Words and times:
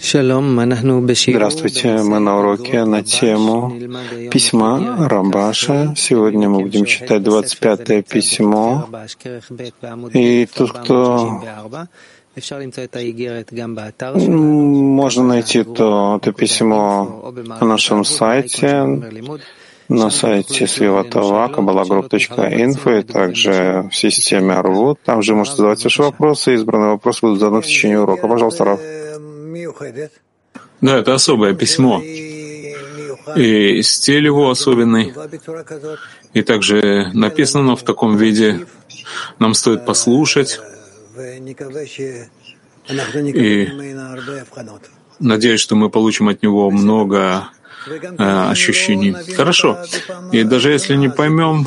Здравствуйте, 0.00 2.02
мы 2.02 2.20
на 2.20 2.38
уроке 2.38 2.84
на 2.84 3.02
тему 3.02 3.72
письма 4.30 5.08
Рамбаша. 5.08 5.94
Сегодня 5.96 6.48
мы 6.48 6.60
будем 6.60 6.84
читать 6.84 7.22
25-е 7.22 8.02
письмо. 8.02 8.88
И 10.12 10.46
тут, 10.46 10.72
кто 10.72 11.42
можно 14.28 15.24
найти 15.24 15.64
то, 15.64 16.20
это 16.22 16.32
письмо 16.32 17.32
на 17.60 17.66
нашем 17.66 18.04
сайте, 18.04 19.02
на 19.88 20.10
сайте 20.10 20.66
Свиватова, 20.66 21.48
kabbalagroup.info 21.48 23.00
и 23.00 23.02
также 23.02 23.88
в 23.90 23.96
системе 23.96 24.54
Арвуд. 24.54 25.00
Там 25.04 25.22
же 25.22 25.34
можете 25.34 25.56
задавать 25.56 25.82
ваши 25.82 26.02
вопросы. 26.02 26.54
Избранные 26.54 26.90
вопросы 26.90 27.20
будут 27.22 27.40
заданы 27.40 27.62
в 27.62 27.66
течение 27.66 28.00
урока. 28.00 28.28
Пожалуйста, 28.28 28.64
Раф. 28.64 28.80
Да, 30.80 30.98
это 30.98 31.14
особое 31.14 31.54
письмо. 31.54 32.02
И 33.36 33.82
стиль 33.82 34.26
его 34.26 34.50
особенный. 34.50 35.12
И 36.34 36.42
также 36.42 37.10
написано 37.12 37.76
в 37.76 37.82
таком 37.82 38.16
виде. 38.16 38.66
Нам 39.38 39.54
стоит 39.54 39.84
послушать. 39.84 40.60
И 42.88 43.68
надеюсь, 45.18 45.60
что 45.60 45.74
мы 45.76 45.90
получим 45.90 46.28
от 46.28 46.42
него 46.42 46.70
много 46.70 47.48
э, 47.86 48.50
ощущений. 48.50 49.14
Хорошо. 49.34 49.78
И 50.32 50.44
даже 50.44 50.70
если 50.70 50.94
не 50.96 51.10
поймем 51.10 51.66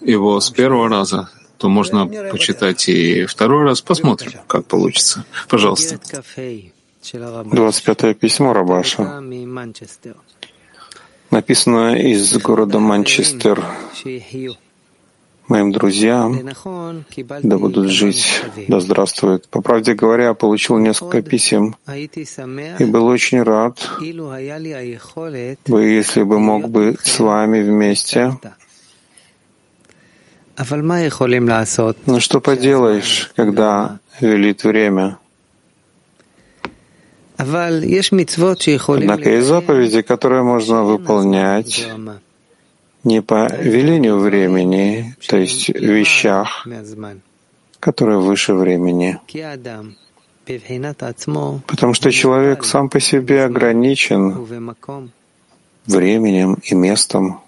его 0.00 0.40
с 0.40 0.50
первого 0.50 0.88
раза, 0.88 1.30
то 1.58 1.68
можно 1.68 2.06
почитать 2.06 2.88
и 2.88 3.24
второй 3.24 3.64
раз. 3.64 3.80
Посмотрим, 3.80 4.32
как 4.46 4.66
получится. 4.66 5.24
Пожалуйста. 5.48 5.98
25 7.02 8.18
письмо 8.18 8.52
Рабаша. 8.52 9.20
Написано 11.30 11.96
из 11.96 12.38
города 12.38 12.78
Манчестер. 12.78 13.64
Моим 15.48 15.72
друзьям, 15.72 16.38
да 17.42 17.58
будут 17.58 17.90
жить, 17.90 18.44
да 18.68 18.80
здравствует. 18.80 19.48
По 19.48 19.60
правде 19.60 19.94
говоря, 19.94 20.34
получил 20.34 20.78
несколько 20.78 21.20
писем 21.20 21.76
и 21.88 22.84
был 22.84 23.06
очень 23.06 23.42
рад 23.42 23.78
бы, 25.66 25.84
если 25.84 26.22
бы 26.22 26.38
мог 26.38 26.68
быть 26.68 27.00
с 27.00 27.18
вами 27.18 27.62
вместе. 27.62 28.38
Но 32.06 32.20
что 32.20 32.40
поделаешь, 32.40 33.32
когда 33.34 33.98
велит 34.20 34.64
время? 34.64 35.18
Однако 39.02 39.30
есть 39.30 39.46
заповеди, 39.46 40.02
которые 40.02 40.42
можно 40.42 40.84
выполнять 40.84 41.86
не 43.04 43.20
по 43.22 43.48
велению 43.52 44.18
времени, 44.18 45.16
то 45.26 45.36
есть 45.36 45.68
вещах, 45.68 46.66
которые 47.80 48.18
выше 48.20 48.54
времени. 48.54 49.18
Потому 51.66 51.94
что 51.94 52.10
человек 52.10 52.64
сам 52.64 52.88
по 52.88 53.00
себе 53.00 53.44
ограничен 53.44 54.46
временем 55.86 56.58
и 56.62 56.74
местом. 56.74 57.40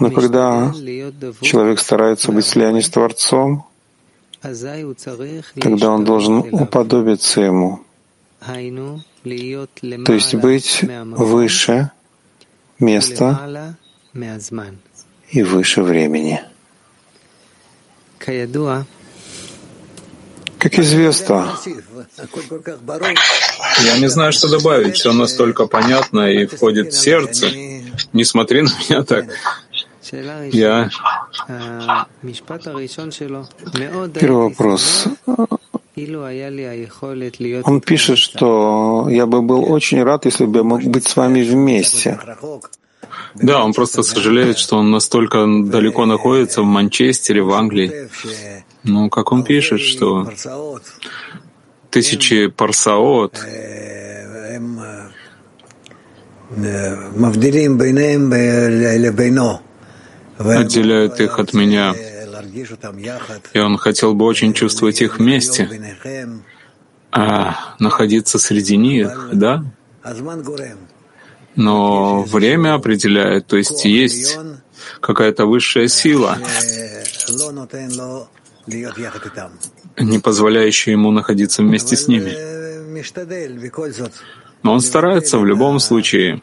Но 0.00 0.10
когда 0.10 0.72
человек 1.40 1.80
старается 1.80 2.32
быть 2.32 2.46
слияние 2.46 2.82
с 2.82 2.88
Творцом, 2.88 3.66
тогда 4.40 5.90
он 5.90 6.04
должен 6.04 6.38
уподобиться 6.52 7.40
ему, 7.40 7.80
то 10.04 10.12
есть 10.12 10.34
быть 10.34 10.82
выше 10.82 11.90
места 12.78 13.76
и 15.30 15.42
выше 15.42 15.82
времени. 15.82 16.40
Как 20.58 20.76
известно, 20.78 21.56
я 23.84 23.98
не 23.98 24.08
знаю, 24.08 24.32
что 24.32 24.48
добавить. 24.48 24.96
Все 24.96 25.12
настолько 25.12 25.66
понятно 25.66 26.30
и 26.30 26.46
входит 26.46 26.92
в 26.92 26.98
сердце. 26.98 27.48
Не 28.12 28.24
смотри 28.24 28.62
на 28.62 28.70
меня 28.80 29.02
так. 29.04 29.26
Я... 30.12 30.90
Первый 34.14 34.42
вопрос. 34.44 35.04
Он 37.64 37.80
пишет, 37.80 38.18
что 38.18 39.06
я 39.10 39.26
бы 39.26 39.42
был 39.42 39.70
очень 39.70 40.02
рад, 40.02 40.24
если 40.26 40.46
бы 40.46 40.58
я 40.58 40.64
мог 40.64 40.82
быть 40.82 41.06
с 41.06 41.16
вами 41.16 41.42
вместе. 41.42 42.18
Да, 43.34 43.64
он 43.64 43.72
просто 43.72 44.02
сожалеет, 44.02 44.58
что 44.58 44.78
он 44.78 44.90
настолько 44.90 45.46
далеко 45.46 46.06
находится 46.06 46.62
в 46.62 46.66
Манчестере, 46.66 47.42
в 47.42 47.52
Англии. 47.52 48.08
Ну, 48.84 49.10
как 49.10 49.32
он 49.32 49.42
пишет, 49.44 49.80
что 49.80 50.30
тысячи 51.90 52.46
парсаот 52.46 53.38
отделяют 60.38 61.20
их 61.20 61.38
от 61.38 61.52
меня. 61.54 61.94
И 63.52 63.58
он 63.58 63.76
хотел 63.76 64.14
бы 64.14 64.24
очень 64.24 64.52
чувствовать 64.52 65.02
их 65.02 65.18
вместе, 65.18 65.96
а 67.10 67.74
находиться 67.78 68.38
среди 68.38 68.76
них, 68.76 69.30
да? 69.32 69.64
Но 71.56 72.22
время 72.22 72.74
определяет, 72.74 73.46
то 73.46 73.56
есть 73.56 73.84
есть 73.84 74.38
какая-то 75.00 75.46
высшая 75.46 75.88
сила, 75.88 76.38
не 79.98 80.18
позволяющая 80.18 80.92
ему 80.92 81.10
находиться 81.10 81.62
вместе 81.62 81.96
с 81.96 82.06
ними. 82.06 82.36
Но 84.62 84.72
он 84.72 84.80
старается 84.80 85.38
в 85.38 85.44
любом 85.44 85.78
случае 85.80 86.42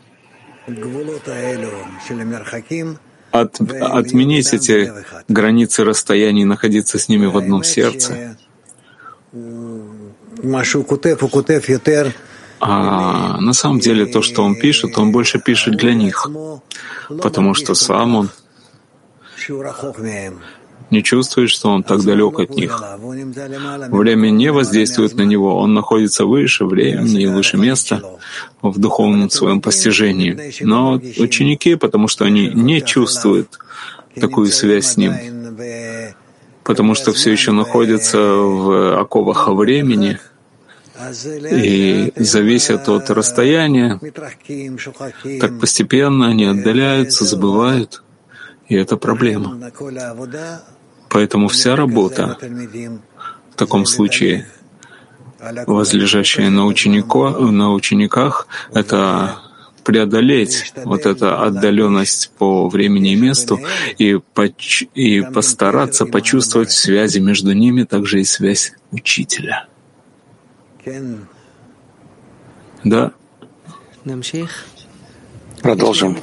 от, 3.41 3.59
отменить 3.81 4.53
эти 4.53 4.91
границы 5.27 5.83
расстояний, 5.83 6.43
находиться 6.43 6.97
с 6.97 7.09
ними 7.09 7.25
в 7.25 7.37
одном 7.37 7.63
сердце. 7.63 8.37
А 12.59 13.39
на 13.41 13.53
самом 13.53 13.79
деле 13.79 14.05
то, 14.05 14.21
что 14.21 14.43
он 14.43 14.55
пишет, 14.55 14.97
он 14.97 15.11
больше 15.11 15.39
пишет 15.39 15.75
для 15.75 15.93
них, 15.93 16.27
потому 17.21 17.53
что 17.53 17.75
сам 17.75 18.15
он 18.15 18.29
не 20.91 21.03
чувствует, 21.03 21.49
что 21.49 21.69
он 21.69 21.83
так 21.83 22.03
далек 22.03 22.39
от 22.39 22.51
них. 22.51 22.81
Время 23.89 24.29
не 24.29 24.51
воздействует 24.51 25.15
на 25.15 25.23
него, 25.23 25.57
он 25.57 25.73
находится 25.73 26.25
выше 26.25 26.65
времени 26.65 27.23
и 27.23 27.27
выше 27.27 27.57
места 27.57 28.01
в 28.61 28.79
духовном 28.79 29.29
своем 29.29 29.61
постижении. 29.61 30.63
Но 30.63 30.93
ученики, 31.17 31.75
потому 31.75 32.07
что 32.07 32.25
они 32.25 32.49
не 32.49 32.81
чувствуют 32.81 33.59
такую 34.19 34.47
связь 34.47 34.85
с 34.85 34.97
ним, 34.97 35.13
потому 36.63 36.95
что 36.95 37.13
все 37.13 37.31
еще 37.31 37.51
находятся 37.51 38.17
в 38.17 38.99
оковах 38.99 39.47
времени, 39.49 40.19
и 41.51 42.13
зависят 42.15 42.87
от 42.87 43.09
расстояния, 43.09 43.99
так 45.41 45.59
постепенно 45.59 46.27
они 46.27 46.45
отдаляются, 46.45 47.25
забывают, 47.25 48.01
и 48.69 48.75
это 48.75 48.95
проблема. 48.97 49.71
Поэтому 51.15 51.47
вся 51.47 51.77
работа 51.77 52.37
в 52.41 53.55
таком 53.55 53.85
случае, 53.85 54.49
возлежащая 55.65 56.49
на, 56.49 56.65
ученико, 56.65 57.29
на 57.29 57.71
учениках, 57.71 58.47
это 58.73 59.37
преодолеть 59.85 60.73
вот 60.83 61.05
эту 61.05 61.39
отдаленность 61.39 62.31
по 62.37 62.67
времени 62.67 63.13
и 63.13 63.15
месту 63.15 63.61
и, 63.97 64.19
поч- 64.33 64.89
и 64.93 65.21
постараться 65.21 66.05
почувствовать 66.05 66.71
связи 66.71 67.19
между 67.19 67.53
ними, 67.53 67.83
также 67.83 68.19
и 68.19 68.25
связь 68.25 68.73
учителя. 68.91 69.67
Да. 72.83 73.13
Продолжим. 75.65 76.15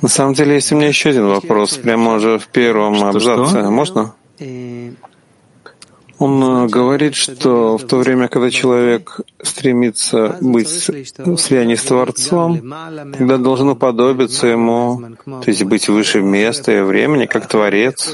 На 0.00 0.08
самом 0.08 0.32
деле 0.32 0.54
есть 0.54 0.72
у 0.72 0.76
меня 0.76 0.88
еще 0.88 1.10
один 1.10 1.26
вопрос, 1.26 1.76
прямо 1.76 2.14
уже 2.14 2.38
в 2.38 2.46
первом 2.48 3.04
абзаце. 3.04 3.68
Можно? 3.68 4.14
Он 6.18 6.42
э, 6.44 6.66
говорит, 6.68 7.14
что 7.14 7.78
в 7.78 7.86
то 7.86 7.96
время, 7.96 8.28
когда 8.28 8.50
человек 8.50 9.20
стремится 9.42 10.36
быть 10.42 10.68
в 10.68 11.38
слиянии 11.38 11.76
с 11.76 11.82
Творцом, 11.82 12.60
тогда 13.16 13.38
должен 13.38 13.70
уподобиться 13.70 14.46
ему, 14.46 15.00
то 15.24 15.48
есть 15.50 15.64
быть 15.64 15.88
выше 15.88 16.20
места 16.20 16.72
и 16.72 16.82
времени, 16.82 17.24
как 17.24 17.48
Творец. 17.48 18.12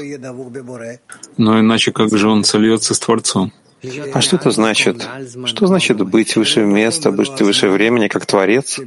Но 1.37 1.59
иначе 1.59 1.91
как 1.91 2.17
же 2.17 2.29
он 2.29 2.45
сольется 2.45 2.93
с 2.93 2.99
Творцом? 2.99 3.51
А 4.13 4.21
что 4.21 4.35
это 4.37 4.51
значит? 4.51 5.07
Что 5.45 5.67
значит 5.67 5.97
быть 5.97 6.35
выше 6.35 6.61
места, 6.61 7.11
быть 7.11 7.41
выше 7.41 7.69
времени, 7.69 8.07
как 8.07 8.25
Творец? 8.25 8.79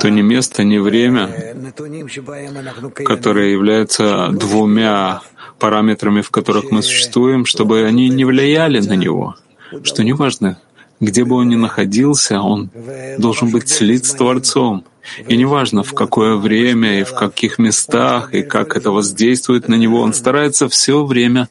То 0.00 0.08
не 0.08 0.22
место, 0.22 0.64
не 0.64 0.78
время, 0.78 1.54
которые 3.04 3.52
являются 3.52 4.28
двумя 4.32 5.22
параметрами, 5.58 6.20
в 6.20 6.30
которых 6.30 6.70
мы 6.70 6.82
существуем, 6.82 7.46
чтобы 7.46 7.84
они 7.84 8.08
не 8.08 8.24
влияли 8.24 8.80
на 8.80 8.94
него. 8.94 9.36
Что 9.82 10.04
неважно, 10.04 10.58
где 11.00 11.24
бы 11.24 11.36
он 11.36 11.48
ни 11.48 11.56
находился, 11.56 12.40
он 12.40 12.70
должен 13.18 13.50
быть 13.50 13.68
слит 13.68 14.04
с 14.04 14.12
Творцом. 14.14 14.84
И 15.28 15.36
неважно, 15.36 15.82
в 15.82 15.94
какое 15.94 16.36
время 16.36 17.00
и 17.00 17.04
в 17.04 17.14
каких 17.14 17.58
местах, 17.58 18.34
и 18.34 18.42
как 18.42 18.76
это 18.76 18.90
воздействует 18.90 19.68
на 19.68 19.74
него, 19.74 20.00
он 20.00 20.12
старается 20.12 20.68
все 20.68 21.04
время 21.04 21.48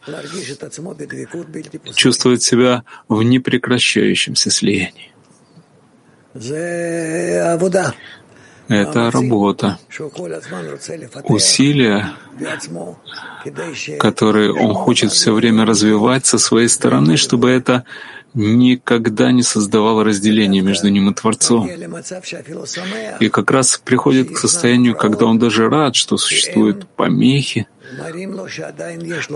чувствовать 1.96 2.44
себя 2.44 2.84
в 3.08 3.24
непрекращающемся 3.24 4.50
слиянии. 4.50 5.12
Это 8.68 9.12
работа, 9.12 9.78
усилия, 11.24 12.14
которые 14.00 14.54
он 14.54 14.74
хочет 14.74 15.12
все 15.12 15.34
время 15.34 15.66
развивать 15.66 16.26
со 16.26 16.38
своей 16.38 16.68
стороны, 16.68 17.18
чтобы 17.18 17.52
это 17.52 17.86
никогда 18.34 19.32
не 19.32 19.44
создавало 19.44 20.04
разделения 20.04 20.62
между 20.62 20.90
ним 20.90 21.10
и 21.10 21.14
Творцом. 21.14 21.70
И 23.20 23.30
как 23.30 23.52
раз 23.52 23.78
приходит 23.84 24.32
к 24.32 24.38
состоянию, 24.38 24.96
когда 24.96 25.26
он 25.26 25.40
даже 25.40 25.70
рад, 25.70 25.96
что 25.96 26.18
существуют 26.18 26.88
помехи, 26.88 27.68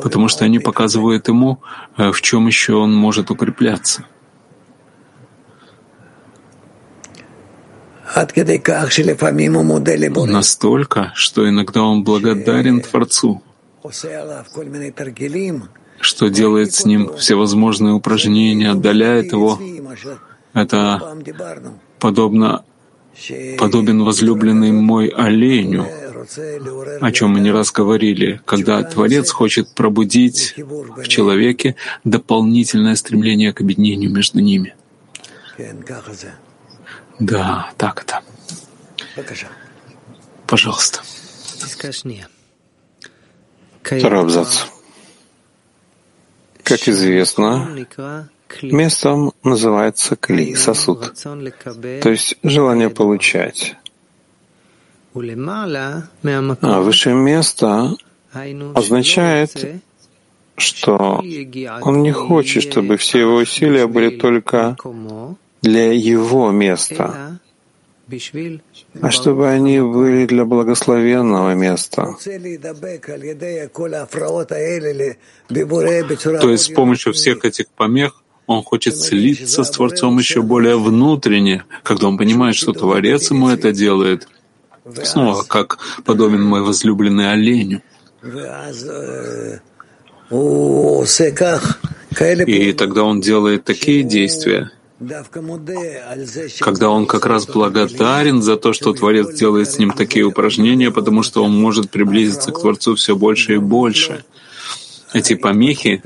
потому 0.02 0.28
что 0.28 0.44
они 0.46 0.60
показывают 0.60 1.28
ему, 1.28 1.62
э, 1.98 2.12
в 2.12 2.22
чем 2.22 2.48
еще 2.48 2.74
он 2.74 2.94
может 2.94 3.32
укрепляться. 3.32 4.06
Настолько, 10.26 11.12
что 11.16 11.48
иногда 11.48 11.84
он 11.84 12.04
благодарен 12.04 12.82
Творцу, 12.82 13.42
что 16.02 16.30
делает 16.30 16.74
с 16.74 16.86
ним 16.86 17.14
всевозможные 17.18 17.94
упражнения, 17.94 18.72
отдаляет 18.72 19.32
его. 19.32 19.60
Это 20.54 21.02
подобно 22.00 22.64
подобен 23.58 24.04
возлюбленный 24.04 24.72
мой 24.72 25.08
оленю, 25.08 25.86
о 27.02 27.12
чем 27.12 27.32
мы 27.32 27.40
не 27.42 27.52
раз 27.52 27.72
говорили, 27.72 28.42
когда 28.46 28.82
Творец 28.84 29.32
хочет 29.32 29.74
пробудить 29.76 30.56
в 30.58 31.08
человеке 31.08 31.76
дополнительное 32.04 32.96
стремление 32.96 33.54
к 33.54 33.62
объединению 33.62 34.12
между 34.12 34.40
ними. 34.40 34.74
Да, 37.20 37.70
так 37.78 38.04
это. 38.04 38.22
Пожалуйста. 40.48 41.02
Второй 43.84 44.22
абзац. 44.22 44.66
Как 46.64 46.88
известно, 46.88 47.86
местом 48.62 49.34
называется 49.44 50.16
кли, 50.16 50.56
сосуд, 50.56 51.14
то 51.16 52.10
есть 52.10 52.38
желание 52.44 52.90
получать. 52.90 53.76
А 55.14 56.80
высшее 56.80 57.16
место 57.16 57.96
означает, 58.76 59.82
что 60.58 61.24
он 61.82 62.04
не 62.04 62.12
хочет, 62.12 62.64
чтобы 62.64 62.98
все 62.98 63.22
его 63.22 63.36
усилия 63.36 63.88
были 63.88 64.10
только 64.16 64.78
для 65.62 65.92
его 65.92 66.52
места, 66.52 67.40
а 69.02 69.12
чтобы 69.12 69.50
они 69.50 69.80
были 69.80 70.26
для 70.26 70.46
благословенного 70.46 71.54
места. 71.54 72.16
То 76.42 76.50
есть 76.50 76.64
с 76.64 76.70
помощью 76.70 77.14
всех 77.14 77.46
этих 77.46 77.68
помех 77.68 78.24
он 78.48 78.64
хочет 78.64 78.98
слиться 78.98 79.64
с 79.64 79.70
Творцом 79.70 80.18
еще 80.18 80.42
более 80.42 80.78
внутренне, 80.78 81.66
когда 81.84 82.08
он 82.08 82.18
понимает, 82.18 82.56
что 82.56 82.74
Творец 82.74 83.30
ему 83.30 83.50
это 83.50 83.72
делает. 83.72 84.28
Снова, 85.04 85.44
как 85.44 85.78
подобен 86.04 86.42
мой 86.42 86.64
возлюбленный 86.64 87.32
оленю. 87.32 87.84
И 92.48 92.74
тогда 92.74 93.04
он 93.04 93.22
делает 93.22 93.64
такие 93.66 94.04
действия, 94.04 94.72
когда 96.60 96.90
он 96.90 97.06
как 97.06 97.26
раз 97.26 97.46
благодарен 97.48 98.42
за 98.42 98.58
то, 98.58 98.74
что 98.74 98.94
Творец 98.94 99.34
делает 99.34 99.72
с 99.72 99.80
ним 99.80 99.92
такие 99.92 100.26
упражнения, 100.26 100.92
потому 100.92 101.24
что 101.24 101.44
он 101.44 101.60
может 101.60 101.90
приблизиться 101.90 102.52
к 102.52 102.60
Творцу 102.60 102.96
все 102.96 103.16
больше 103.16 103.54
и 103.54 103.58
больше. 103.58 104.26
Эти 105.12 105.34
помехи 105.36 106.02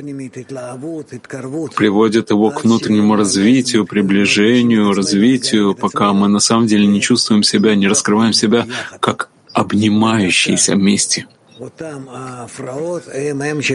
приводят 1.75 2.29
его 2.29 2.51
к 2.51 2.63
внутреннему 2.63 3.15
развитию, 3.15 3.85
приближению, 3.85 4.93
развитию, 4.93 5.75
пока 5.75 6.13
мы 6.13 6.29
на 6.29 6.39
самом 6.39 6.67
деле 6.67 6.85
не 6.87 7.01
чувствуем 7.01 7.43
себя, 7.43 7.75
не 7.75 7.87
раскрываем 7.87 8.31
себя 8.31 8.65
как 8.99 9.29
обнимающиеся 9.51 10.75
вместе. 10.75 11.27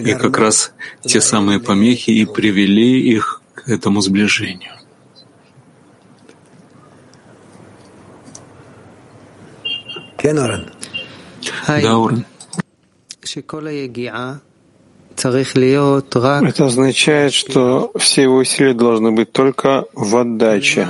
И 0.04 0.14
как 0.14 0.38
раз 0.38 0.72
те 1.04 1.20
самые 1.20 1.60
помехи 1.60 2.10
и 2.10 2.24
привели 2.24 3.00
их 3.00 3.42
к 3.54 3.68
этому 3.68 4.00
сближению. 4.00 4.77
Да, 11.82 11.96
Орен. 11.96 12.24
Это 16.46 16.66
означает, 16.66 17.32
что 17.32 17.90
все 17.98 18.22
его 18.22 18.36
усилия 18.36 18.74
должны 18.74 19.10
быть 19.12 19.32
только 19.32 19.84
в 19.92 20.16
отдаче. 20.16 20.86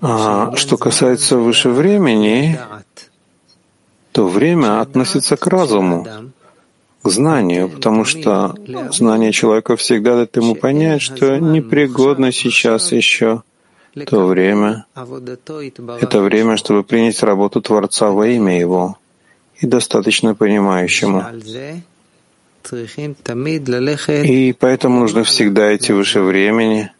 А 0.00 0.56
что 0.56 0.76
касается 0.76 1.38
выше 1.38 1.70
времени, 1.70 2.58
то 4.12 4.26
время 4.26 4.80
относится 4.80 5.36
к 5.36 5.46
разуму, 5.46 6.06
к 7.02 7.08
знанию, 7.08 7.68
потому 7.68 8.04
что 8.04 8.54
знание 8.92 9.32
человека 9.32 9.76
всегда 9.76 10.14
дает 10.14 10.36
ему 10.36 10.54
понять, 10.54 11.02
что 11.02 11.38
непригодно 11.38 12.32
сейчас 12.32 12.92
еще 12.92 13.42
то 14.04 14.26
время— 14.26 14.84
это 14.94 16.20
время, 16.20 16.56
чтобы 16.56 16.84
принять 16.84 17.22
работу 17.22 17.62
Творца 17.62 18.10
во 18.10 18.26
имя 18.28 18.60
Его. 18.60 18.98
И 19.56 19.66
достаточно 19.66 20.34
понимающему. 20.34 21.24
И 24.24 24.52
поэтому 24.52 25.00
нужно 25.00 25.24
всегда 25.24 25.74
идти 25.74 25.92
выше 25.94 26.20
времени. 26.20 26.90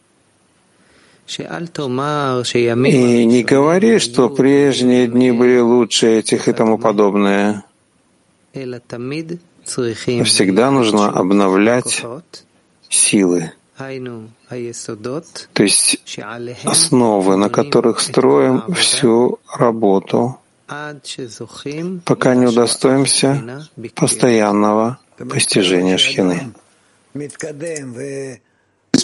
И 1.28 3.24
не 3.24 3.42
говори, 3.42 3.98
что 3.98 4.30
прежние 4.30 5.06
дни 5.08 5.32
были 5.32 5.58
лучше 5.58 6.18
этих 6.18 6.48
и 6.48 6.52
тому 6.52 6.78
подобное. 6.78 7.64
Всегда 10.24 10.70
нужно 10.70 11.10
обновлять 11.10 12.02
силы. 12.88 13.52
То 15.52 15.62
есть 15.62 16.00
основы, 16.64 17.37
на 17.37 17.49
которых 17.50 18.00
строим 18.00 18.62
всю 18.75 19.38
работу, 19.52 20.38
пока 22.04 22.35
не 22.35 22.47
удостоимся 22.47 23.68
постоянного 23.95 24.99
постижения 25.18 25.99
шхины. 25.99 26.52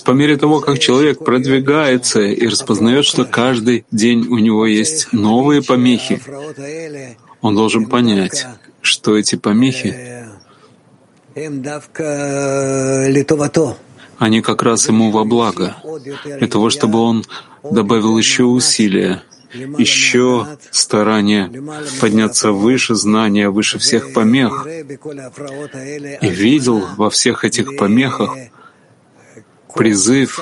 По 0.05 0.11
мере 0.13 0.37
того, 0.37 0.61
как 0.61 0.79
человек 0.79 1.19
продвигается 1.19 2.21
и 2.21 2.47
распознает, 2.47 3.05
что 3.05 3.25
каждый 3.25 3.85
день 3.91 4.27
у 4.27 4.39
него 4.39 4.67
есть 4.67 5.13
новые 5.13 5.63
помехи, 5.63 6.21
он 7.41 7.55
должен 7.55 7.87
понять, 7.87 8.47
что 8.81 9.17
эти 9.17 9.37
помехи 9.37 10.29
они 14.23 14.41
как 14.41 14.63
раз 14.63 14.89
ему 14.89 15.11
во 15.11 15.25
благо, 15.25 15.77
для 16.25 16.47
того, 16.47 16.71
чтобы 16.71 17.01
он 17.01 17.25
добавил 17.69 18.17
еще 18.17 18.45
усилия, 18.45 19.25
еще 19.79 20.47
старания 20.71 21.51
подняться 22.01 22.53
выше 22.53 22.95
знания, 22.95 23.51
выше 23.51 23.79
всех 23.79 24.13
помех, 24.13 24.65
и 24.67 26.29
видел 26.29 26.87
во 26.97 27.11
всех 27.11 27.45
этих 27.45 27.77
помехах 27.77 28.37
призыв 29.75 30.41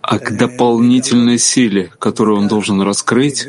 а 0.00 0.18
к 0.18 0.36
дополнительной 0.36 1.38
силе, 1.38 1.90
которую 1.98 2.38
он 2.38 2.46
должен 2.46 2.80
раскрыть, 2.82 3.46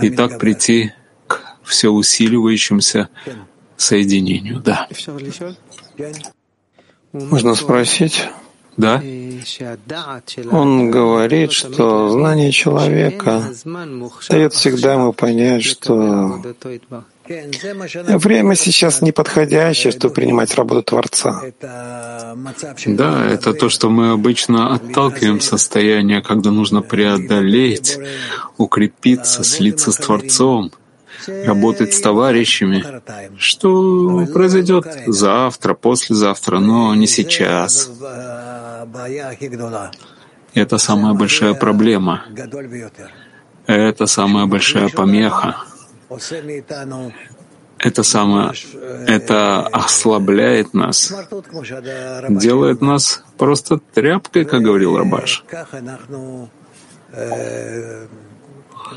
и 0.00 0.10
так 0.10 0.38
прийти 0.38 0.92
к 1.26 1.42
все 1.64 1.90
усиливающимся 1.90 3.10
соединению. 3.76 4.60
Да. 4.60 4.88
Можно 7.12 7.54
спросить? 7.54 8.28
Да? 8.76 9.02
Он 10.52 10.90
говорит, 10.90 11.52
что 11.52 12.10
знание 12.10 12.52
человека 12.52 13.42
дает 14.30 14.52
всегда 14.54 14.94
ему 14.94 15.12
понять, 15.12 15.64
что 15.64 16.40
время 17.26 18.54
сейчас 18.54 19.02
неподходящее, 19.02 19.92
чтобы 19.92 20.14
принимать 20.14 20.54
работу 20.54 20.82
Творца. 20.82 21.42
Да, 22.86 23.26
это 23.26 23.52
то, 23.52 23.68
что 23.68 23.90
мы 23.90 24.10
обычно 24.10 24.72
отталкиваем 24.74 25.40
состояние, 25.40 26.22
когда 26.22 26.52
нужно 26.52 26.80
преодолеть, 26.80 27.98
укрепиться, 28.58 29.42
слиться 29.42 29.90
с 29.90 29.96
Творцом— 29.96 30.70
работать 31.26 31.94
с 31.94 32.00
товарищами, 32.00 32.84
что 33.38 34.26
произойдет 34.32 34.86
завтра, 35.06 35.74
послезавтра, 35.74 36.58
но 36.58 36.94
не 36.94 37.06
сейчас. 37.06 37.90
Это 40.54 40.78
самая 40.78 41.14
большая 41.14 41.54
проблема. 41.54 42.24
Это 43.66 44.06
самая 44.06 44.46
большая 44.46 44.88
помеха. 44.88 45.56
Это 47.78 48.02
самое, 48.02 48.52
это 49.06 49.60
ослабляет 49.68 50.74
нас, 50.74 51.12
делает 52.28 52.80
нас 52.80 53.22
просто 53.36 53.78
тряпкой, 53.94 54.44
как 54.44 54.62
говорил 54.62 54.96
Рабаш. 54.98 55.44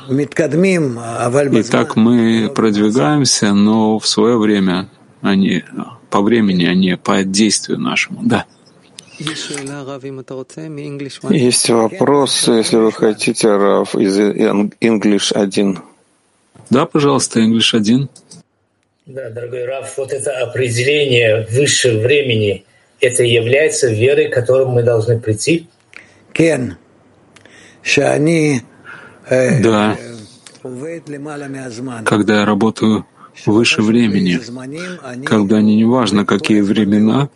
И 0.10 1.64
так 1.64 1.96
мы 1.96 2.52
продвигаемся, 2.54 3.54
но 3.54 4.00
в 4.00 4.08
свое 4.08 4.38
время, 4.38 4.90
а 5.22 5.36
не 5.36 5.64
по 6.10 6.22
времени, 6.22 6.66
а 6.66 6.74
не 6.74 6.98
по 6.98 7.24
действию 7.24 7.80
нашему. 7.80 8.22
Да. 8.24 8.46
Есть 11.30 11.70
вопрос, 11.70 12.48
если 12.48 12.78
вы 12.78 12.92
хотите, 12.92 13.56
Раф, 13.56 13.96
из 13.96 14.18
English 14.18 15.32
1. 15.34 15.80
Да, 16.70 16.86
пожалуйста, 16.86 17.40
English 17.40 17.76
1. 17.76 18.10
Да, 19.06 19.30
дорогой 19.30 19.66
Раф, 19.66 19.98
вот 19.98 20.12
это 20.14 20.32
определение 20.40 21.46
высшего 21.52 22.00
времени, 22.00 22.66
это 23.00 23.24
является 23.24 23.90
верой, 23.90 24.30
к 24.30 24.34
которой 24.34 24.68
мы 24.68 24.84
должны 24.84 25.20
прийти? 25.20 25.68
Кен. 26.34 26.78
Да. 29.32 29.98
Когда 32.06 32.40
я 32.40 32.46
работаю 32.46 33.06
выше 33.46 33.82
времени, 33.82 34.38
когда 35.26 35.62
не 35.62 35.78
неважно, 35.78 36.26
какие 36.26 36.60
времена, 36.60 37.30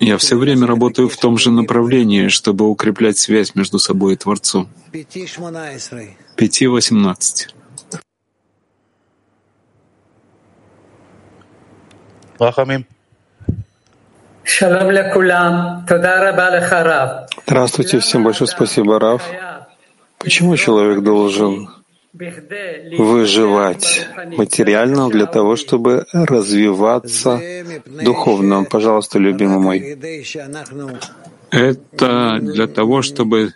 я 0.00 0.18
все 0.18 0.36
время 0.36 0.66
работаю 0.66 1.08
в 1.08 1.16
том 1.16 1.38
же 1.38 1.52
направлении, 1.52 2.26
чтобы 2.26 2.68
укреплять 2.68 3.18
связь 3.18 3.54
между 3.54 3.78
собой 3.78 4.14
и 4.14 4.16
Творцом. 4.16 4.68
Пяти 6.36 6.66
восемнадцать. 6.66 7.54
Здравствуйте, 17.46 18.00
всем 18.00 18.24
большое 18.24 18.48
спасибо, 18.48 18.98
Раф. 18.98 19.22
Почему 20.22 20.56
человек 20.56 21.02
должен 21.02 21.68
выживать 22.98 24.06
материально 24.36 25.08
для 25.08 25.26
того, 25.26 25.56
чтобы 25.56 26.06
развиваться 26.12 27.40
духовно? 28.04 28.64
Пожалуйста, 28.64 29.18
любимый 29.18 29.58
мой. 29.58 29.98
Это 31.50 32.38
для 32.40 32.66
того, 32.66 33.02
чтобы 33.02 33.54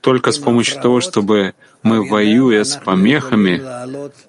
только 0.00 0.32
с 0.32 0.38
помощью 0.38 0.82
того, 0.82 1.00
чтобы 1.00 1.54
мы, 1.84 2.02
воюя 2.02 2.64
с 2.64 2.76
помехами, 2.76 3.62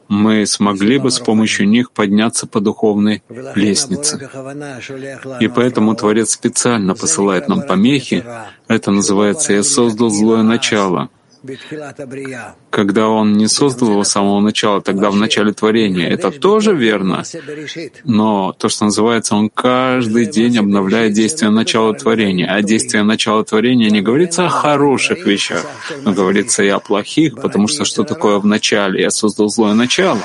мы 0.07 0.45
смогли 0.45 0.99
бы 0.99 1.09
с 1.09 1.19
помощью 1.19 1.67
них 1.67 1.91
подняться 1.91 2.45
по 2.45 2.59
духовной 2.59 3.23
лестнице. 3.55 4.29
И 5.39 5.47
поэтому 5.47 5.95
Творец 5.95 6.31
специально 6.31 6.93
посылает 6.93 7.47
нам 7.47 7.61
помехи. 7.63 8.23
Это 8.67 8.91
называется 8.91 9.53
«Я 9.53 9.63
создал 9.63 10.09
злое 10.09 10.43
начало», 10.43 11.09
когда 12.69 13.07
он 13.07 13.33
не 13.33 13.47
создал 13.47 13.89
его 13.91 14.03
с 14.03 14.09
самого 14.09 14.39
начала, 14.39 14.81
тогда 14.81 15.09
в 15.09 15.15
начале 15.15 15.53
творения. 15.53 16.09
Это 16.09 16.31
тоже 16.31 16.75
верно. 16.75 17.23
Но 18.03 18.53
то, 18.53 18.69
что 18.69 18.85
называется, 18.85 19.35
он 19.35 19.49
каждый 19.49 20.25
день 20.25 20.57
обновляет 20.57 21.13
действие 21.13 21.51
начала 21.51 21.93
творения. 21.93 22.47
А 22.47 22.61
действие 22.61 23.03
начала 23.03 23.43
творения 23.43 23.89
не 23.89 24.01
говорится 24.01 24.45
о 24.45 24.49
хороших 24.49 25.25
вещах, 25.25 25.65
но 26.03 26.13
говорится 26.13 26.63
и 26.63 26.69
о 26.69 26.79
плохих, 26.79 27.35
потому 27.35 27.67
что 27.67 27.85
что 27.85 28.03
такое 28.03 28.39
в 28.39 28.45
начале? 28.45 29.01
Я 29.01 29.09
создал 29.09 29.49
злое 29.49 29.73
начало. 29.73 30.19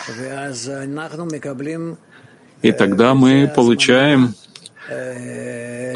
И 2.62 2.73
тогда 2.73 3.15
мы 3.15 3.50
получаем 3.55 4.35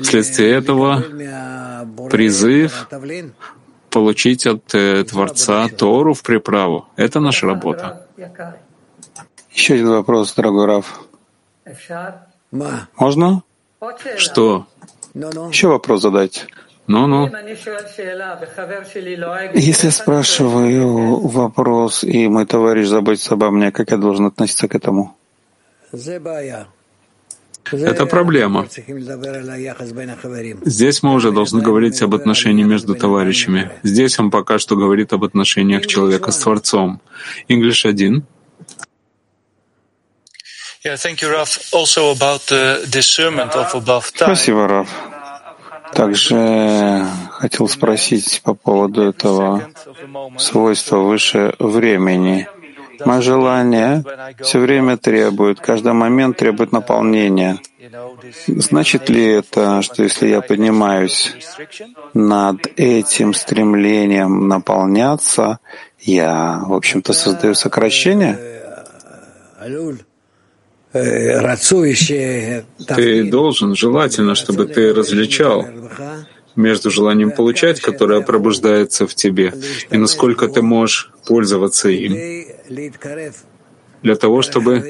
вследствие 0.02 0.52
этого 0.52 1.02
призыв 2.10 2.88
получить 3.94 4.46
от 4.46 4.74
э, 4.74 5.04
Творца 5.04 5.68
Тору 5.68 6.14
в 6.14 6.22
приправу. 6.22 6.86
Это 6.96 7.20
наша 7.20 7.46
работа. 7.46 8.06
Еще 9.52 9.74
один 9.74 9.90
вопрос, 9.90 10.34
дорогой 10.34 10.66
Раф. 10.66 11.00
Можно? 12.96 13.42
Что? 14.16 14.66
Еще 15.14 15.68
вопрос 15.68 16.02
задать. 16.02 16.46
Ну-ну. 16.88 17.30
Если 19.54 19.90
спрашиваю 19.90 21.28
вопрос, 21.28 22.04
и 22.04 22.28
мой 22.28 22.46
товарищ 22.46 22.88
заботится 22.88 23.34
обо 23.34 23.50
мне, 23.50 23.70
как 23.70 23.92
я 23.92 23.96
должен 23.96 24.26
относиться 24.26 24.66
к 24.66 24.74
этому? 24.74 25.16
Это 27.72 28.06
проблема. 28.06 28.66
Здесь 30.64 31.02
мы 31.02 31.14
уже 31.14 31.32
должны 31.32 31.62
говорить 31.62 32.02
об 32.02 32.14
отношении 32.14 32.64
между 32.64 32.94
товарищами. 32.94 33.70
Здесь 33.82 34.18
он 34.18 34.30
пока 34.30 34.58
что 34.58 34.76
говорит 34.76 35.12
об 35.12 35.24
отношениях 35.24 35.86
человека 35.86 36.30
с 36.30 36.38
Творцом. 36.38 37.00
English 37.48 37.88
1. 37.88 38.24
Спасибо, 44.26 44.68
Раф. 44.68 44.88
Также 45.94 47.06
хотел 47.30 47.68
спросить 47.68 48.42
по 48.44 48.54
поводу 48.54 49.02
этого 49.02 49.70
свойства 50.38 50.98
выше 50.98 51.54
времени. 51.58 52.48
Мое 53.04 53.20
желание 53.20 54.04
все 54.40 54.58
время 54.58 54.96
требует, 54.96 55.60
каждый 55.60 55.92
момент 55.92 56.36
требует 56.36 56.72
наполнения. 56.72 57.58
Значит 58.46 59.08
ли 59.08 59.24
это, 59.24 59.82
что 59.82 60.02
если 60.02 60.28
я 60.28 60.40
поднимаюсь 60.40 61.34
над 62.14 62.66
этим 62.76 63.34
стремлением 63.34 64.48
наполняться, 64.48 65.58
я, 66.00 66.62
в 66.66 66.72
общем-то, 66.72 67.12
создаю 67.12 67.54
сокращение? 67.54 68.38
Ты 72.96 73.30
должен, 73.30 73.74
желательно, 73.74 74.34
чтобы 74.34 74.66
ты 74.66 74.94
различал 74.94 75.66
между 76.56 76.90
желанием 76.90 77.30
получать, 77.30 77.80
которое 77.80 78.20
пробуждается 78.20 79.06
в 79.06 79.14
тебе, 79.14 79.54
и 79.90 79.96
насколько 79.96 80.48
ты 80.48 80.62
можешь 80.62 81.10
пользоваться 81.26 81.88
им 81.88 82.12
для 84.02 84.16
того, 84.16 84.42
чтобы 84.42 84.80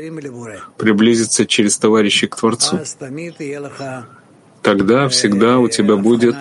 приблизиться 0.76 1.47
через 1.47 1.78
товарищей 1.78 2.26
к 2.26 2.37
Творцу. 2.37 2.80
Тогда 4.62 5.09
всегда 5.09 5.59
у 5.59 5.68
тебя 5.68 5.97
будет 5.97 6.37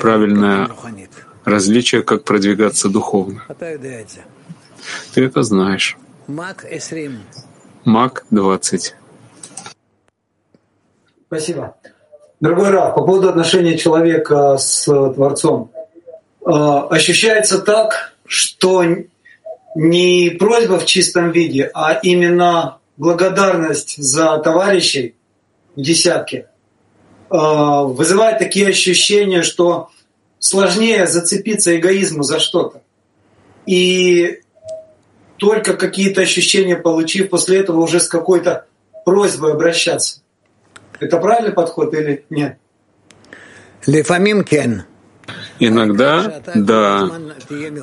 правильное 0.00 0.70
различие, 1.44 2.02
как 2.02 2.24
продвигаться 2.24 2.88
духовно. 2.88 3.44
Ты 5.14 5.24
это 5.24 5.42
знаешь. 5.42 5.96
Мак 7.84 8.26
20. 8.30 8.94
Спасибо. 11.28 11.76
Дорогой 12.38 12.68
Раф, 12.68 12.94
по 12.94 13.02
поводу 13.02 13.30
отношения 13.30 13.78
человека 13.78 14.58
с 14.58 14.84
Творцом. 14.84 15.70
А, 16.44 16.86
ощущается 16.88 17.60
так, 17.60 18.14
что 18.26 18.84
не 19.74 20.30
просьба 20.38 20.78
в 20.78 20.84
чистом 20.84 21.30
виде, 21.30 21.70
а 21.72 21.94
именно 21.94 22.78
благодарность 22.98 23.96
за 23.96 24.36
товарищей 24.38 25.14
в 25.76 25.80
десятке 25.80 26.48
а, 27.30 27.84
вызывает 27.84 28.38
такие 28.38 28.68
ощущения, 28.68 29.42
что 29.42 29.88
сложнее 30.38 31.06
зацепиться 31.06 31.74
эгоизму 31.74 32.22
за 32.22 32.38
что-то. 32.38 32.82
И 33.64 34.40
только 35.38 35.74
какие-то 35.74 36.20
ощущения 36.20 36.76
получив, 36.76 37.30
после 37.30 37.60
этого 37.60 37.80
уже 37.80 37.98
с 37.98 38.08
какой-то 38.08 38.66
просьбой 39.06 39.52
обращаться. 39.52 40.20
Это 41.00 41.18
правильный 41.18 41.52
подход 41.52 41.94
или 41.94 42.24
нет? 42.30 42.58
Иногда, 45.58 46.42
да. 46.54 47.10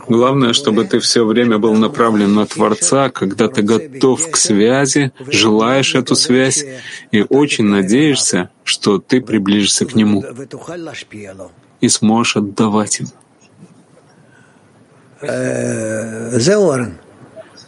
Главное, 0.07 0.53
чтобы 0.53 0.85
ты 0.85 0.99
все 0.99 1.25
время 1.25 1.57
был 1.57 1.73
направлен 1.73 2.33
на 2.33 2.45
Творца, 2.45 3.09
когда 3.09 3.47
ты 3.47 3.61
готов 3.61 4.29
к 4.29 4.37
связи, 4.37 5.11
желаешь 5.27 5.95
эту 5.95 6.15
связь 6.15 6.63
и 7.11 7.25
очень 7.27 7.65
надеешься, 7.65 8.49
что 8.63 8.99
ты 8.99 9.21
приближишься 9.21 9.85
к 9.85 9.95
Нему 9.95 10.23
и 11.81 11.89
сможешь 11.89 12.37
отдавать 12.37 13.01
им. 13.01 13.07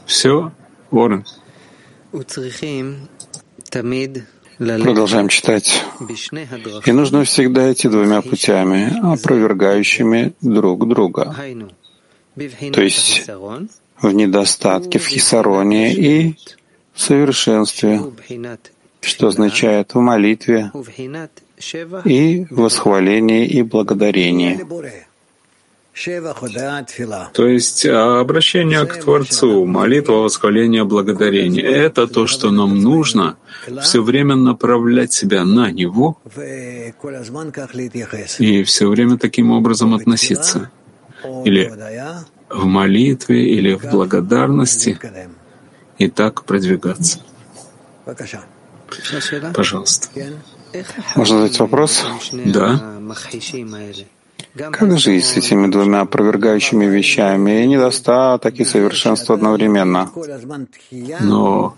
Все, 0.05 0.51
Орен. 0.91 1.25
Продолжаем 4.57 5.27
читать. 5.27 5.83
И 6.85 6.91
нужно 6.91 7.23
всегда 7.23 7.71
идти 7.71 7.89
двумя 7.89 8.21
путями, 8.21 8.93
опровергающими 9.03 10.33
друг 10.41 10.87
друга. 10.87 11.35
То 12.73 12.81
есть 12.81 13.29
в 14.01 14.11
недостатке, 14.11 14.99
в 14.99 15.07
хисароне 15.07 15.93
и 15.93 16.35
в 16.93 17.01
совершенстве, 17.01 18.01
что 19.01 19.27
означает 19.27 19.93
в 19.93 19.99
молитве 19.99 20.71
и 22.05 22.47
восхвалении 22.49 23.45
и 23.45 23.61
благодарении. 23.61 24.59
То 27.33 27.47
есть 27.47 27.85
а, 27.85 28.19
обращение 28.19 28.85
к 28.85 28.99
Творцу, 28.99 29.65
молитва, 29.65 30.15
восхваление, 30.15 30.83
благодарение— 30.83 31.63
это 31.63 32.05
то, 32.07 32.27
что 32.27 32.51
нам 32.51 32.81
нужно 32.81 33.37
все 33.81 34.03
время 34.03 34.35
направлять 34.35 35.13
себя 35.13 35.45
на 35.45 35.71
Него 35.71 36.19
и 38.39 38.63
все 38.63 38.89
время 38.89 39.17
таким 39.17 39.51
образом 39.51 39.93
относиться. 39.93 40.69
Или 41.45 41.71
в 42.49 42.65
молитве, 42.65 43.55
или 43.55 43.73
в 43.75 43.89
благодарности, 43.89 44.99
и 45.97 46.09
так 46.09 46.43
продвигаться. 46.43 47.19
Пожалуйста. 49.53 50.09
Можно 51.15 51.37
задать 51.39 51.59
вопрос? 51.59 52.05
Да. 52.33 52.99
Как 54.57 54.97
жить 54.97 55.25
с 55.25 55.35
этими 55.35 55.67
двумя 55.67 56.01
опровергающими 56.01 56.85
вещами, 56.85 57.63
и 57.63 57.67
недостаток, 57.67 58.55
и 58.59 58.63
совершенство 58.63 59.35
одновременно? 59.35 60.09
Но 61.19 61.75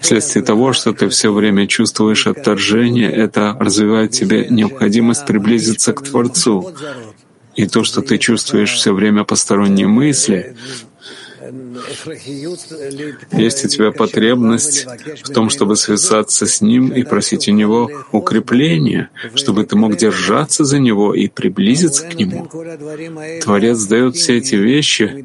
вследствие 0.00 0.44
того, 0.44 0.72
что 0.72 0.92
ты 0.92 1.08
все 1.08 1.32
время 1.32 1.68
чувствуешь 1.68 2.26
отторжение, 2.26 3.10
это 3.10 3.56
развивает 3.60 4.12
в 4.12 4.18
тебе 4.18 4.48
необходимость 4.48 5.24
приблизиться 5.24 5.92
к 5.92 6.02
Творцу. 6.02 6.72
И 7.54 7.66
то, 7.66 7.84
что 7.84 8.02
ты 8.02 8.18
чувствуешь 8.18 8.72
все 8.72 8.92
время 8.92 9.22
посторонние 9.22 9.86
мысли, 9.86 10.56
есть 13.32 13.64
у 13.64 13.68
тебя 13.68 13.92
потребность 13.92 14.86
в 15.22 15.30
том, 15.30 15.50
чтобы 15.50 15.76
связаться 15.76 16.46
с 16.46 16.60
Ним 16.60 16.88
и 16.92 17.02
просить 17.02 17.48
у 17.48 17.52
Него 17.52 17.90
укрепления, 18.12 19.10
чтобы 19.34 19.64
ты 19.64 19.76
мог 19.76 19.96
держаться 19.96 20.64
за 20.64 20.78
Него 20.78 21.14
и 21.14 21.28
приблизиться 21.28 22.06
к 22.06 22.14
Нему. 22.14 22.48
Творец 23.42 23.84
дает 23.84 24.16
все 24.16 24.38
эти 24.38 24.54
вещи, 24.54 25.24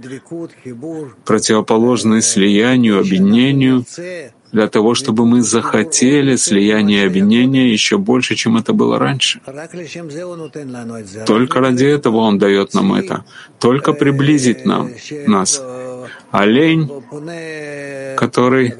противоположные 1.25 2.21
слиянию, 2.21 2.99
объединению, 2.99 3.85
для 4.51 4.67
того, 4.67 4.95
чтобы 4.95 5.25
мы 5.25 5.41
захотели 5.41 6.35
слияние 6.35 7.03
и 7.03 7.07
объединения 7.07 7.71
еще 7.71 7.97
больше, 7.97 8.35
чем 8.35 8.57
это 8.57 8.73
было 8.73 8.97
раньше. 8.97 9.41
Только 11.25 11.59
ради 11.59 11.85
этого 11.85 12.17
Он 12.17 12.37
дает 12.37 12.73
нам 12.73 12.93
это, 12.93 13.25
только 13.59 13.93
приблизить 13.93 14.65
нам, 14.65 14.91
нас 15.27 15.61
олень, 16.31 16.89
который 18.17 18.73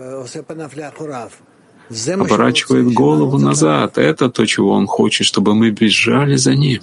оборачивает 2.14 2.94
голову 2.94 3.38
назад. 3.38 3.98
Это 3.98 4.30
то, 4.30 4.46
чего 4.46 4.72
он 4.72 4.88
хочет, 4.88 5.26
чтобы 5.26 5.56
мы 5.56 5.72
бежали 5.72 6.36
за 6.36 6.56
ним. 6.56 6.82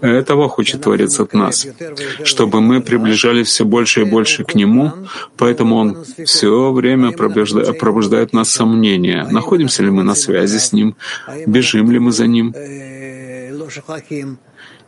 Этого 0.00 0.48
хочет 0.48 0.82
Творец 0.82 1.18
от 1.18 1.32
нас, 1.32 1.66
чтобы 2.24 2.60
мы 2.60 2.82
приближались 2.82 3.48
все 3.48 3.64
больше 3.64 4.02
и 4.02 4.04
больше 4.04 4.44
к 4.44 4.54
Нему, 4.54 4.92
поэтому 5.38 5.76
Он 5.76 6.04
все 6.26 6.72
время 6.72 7.12
пробуждает 7.12 8.34
нас 8.34 8.50
сомнения, 8.50 9.26
находимся 9.30 9.82
ли 9.82 9.90
мы 9.90 10.02
на 10.02 10.14
связи 10.14 10.58
с 10.58 10.74
Ним, 10.74 10.94
бежим 11.46 11.90
ли 11.90 11.98
мы 11.98 12.12
за 12.12 12.26
Ним, 12.26 12.54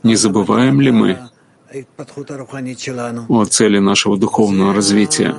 не 0.02 0.16
забываем 0.16 0.80
ли 0.82 0.90
мы 0.90 1.18
о 3.28 3.44
цели 3.44 3.78
нашего 3.78 4.16
духовного 4.16 4.74
развития. 4.74 5.34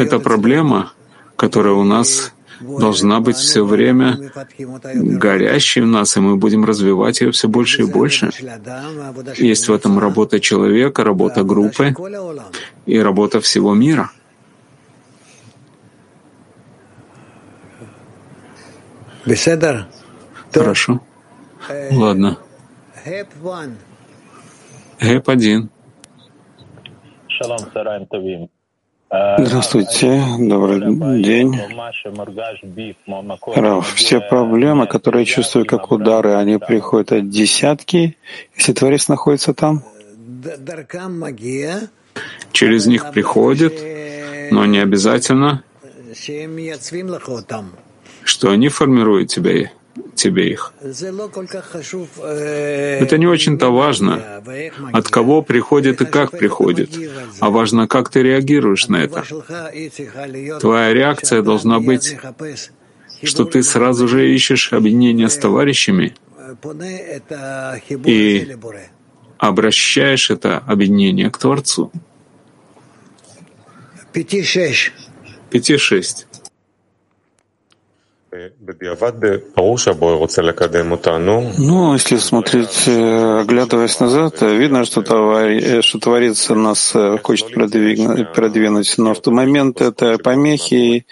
Это 0.00 0.18
проблема, 0.18 0.92
которая 1.36 1.74
у 1.74 1.84
нас 1.84 2.32
должна 2.60 3.20
быть 3.20 3.36
все 3.36 3.64
время 3.64 4.18
горящей 4.94 5.82
в 5.82 5.86
нас, 5.86 6.16
и 6.16 6.20
мы 6.20 6.36
будем 6.36 6.64
развивать 6.64 7.20
ее 7.20 7.30
все 7.32 7.48
больше 7.48 7.82
и 7.82 7.84
больше. 7.84 8.30
Есть 9.36 9.68
в 9.68 9.72
этом 9.72 9.98
работа 9.98 10.40
человека, 10.40 11.04
работа 11.04 11.42
группы 11.42 11.94
и 12.86 12.98
работа 12.98 13.40
всего 13.40 13.74
мира. 13.74 14.10
Хорошо. 20.52 21.00
Ладно. 21.92 22.38
ГЭП-1. 25.00 25.68
Здравствуйте, 29.38 30.22
добрый 30.38 31.22
день. 31.22 31.58
Раф, 33.56 33.94
все 33.94 34.20
проблемы, 34.20 34.86
которые 34.86 35.22
я 35.22 35.26
чувствую 35.26 35.66
как 35.66 35.90
удары, 35.90 36.34
они 36.34 36.58
приходят 36.58 37.10
от 37.10 37.28
десятки, 37.28 38.16
если 38.56 38.72
Творец 38.72 39.08
находится 39.08 39.52
там? 39.52 39.82
Через 42.52 42.86
них 42.86 43.10
приходит, 43.10 43.74
но 44.52 44.64
не 44.64 44.78
обязательно, 44.78 45.64
что 48.24 48.50
они 48.50 48.68
формируют 48.68 49.28
тебя 49.28 49.70
тебе 50.14 50.50
их. 50.50 50.72
Это 50.80 53.18
не 53.18 53.26
очень-то 53.26 53.70
важно, 53.70 54.42
от 54.92 55.08
кого 55.08 55.42
приходит 55.42 56.00
и 56.00 56.06
как 56.06 56.30
приходит, 56.30 56.90
а 57.40 57.50
важно, 57.50 57.88
как 57.88 58.08
ты 58.08 58.22
реагируешь 58.22 58.88
на 58.88 59.04
это. 59.04 59.24
Твоя 60.60 60.92
реакция 60.92 61.42
должна 61.42 61.80
быть, 61.80 62.16
что 63.22 63.44
ты 63.44 63.62
сразу 63.62 64.08
же 64.08 64.34
ищешь 64.34 64.72
объединение 64.72 65.28
с 65.28 65.36
товарищами 65.36 66.14
и 68.04 68.56
обращаешь 69.38 70.30
это 70.30 70.58
объединение 70.58 71.30
к 71.30 71.38
Творцу. 71.38 71.90
Пяти-шесть. 74.12 76.26
Ну, 81.58 81.92
если 81.92 82.16
смотреть, 82.16 82.88
э, 82.88 83.40
оглядываясь 83.40 84.00
назад, 84.00 84.40
видно, 84.40 84.86
что, 84.86 85.02
товарищ, 85.02 85.62
э, 85.62 85.82
что 85.82 85.98
Творец 85.98 86.48
нас 86.48 86.92
э, 86.94 87.18
хочет 87.22 87.52
продвинуть, 87.52 88.32
продвинуть, 88.32 88.94
но 88.96 89.12
в 89.12 89.20
тот 89.20 89.34
момент 89.34 89.82
это 89.82 90.16
помехи 90.16 91.04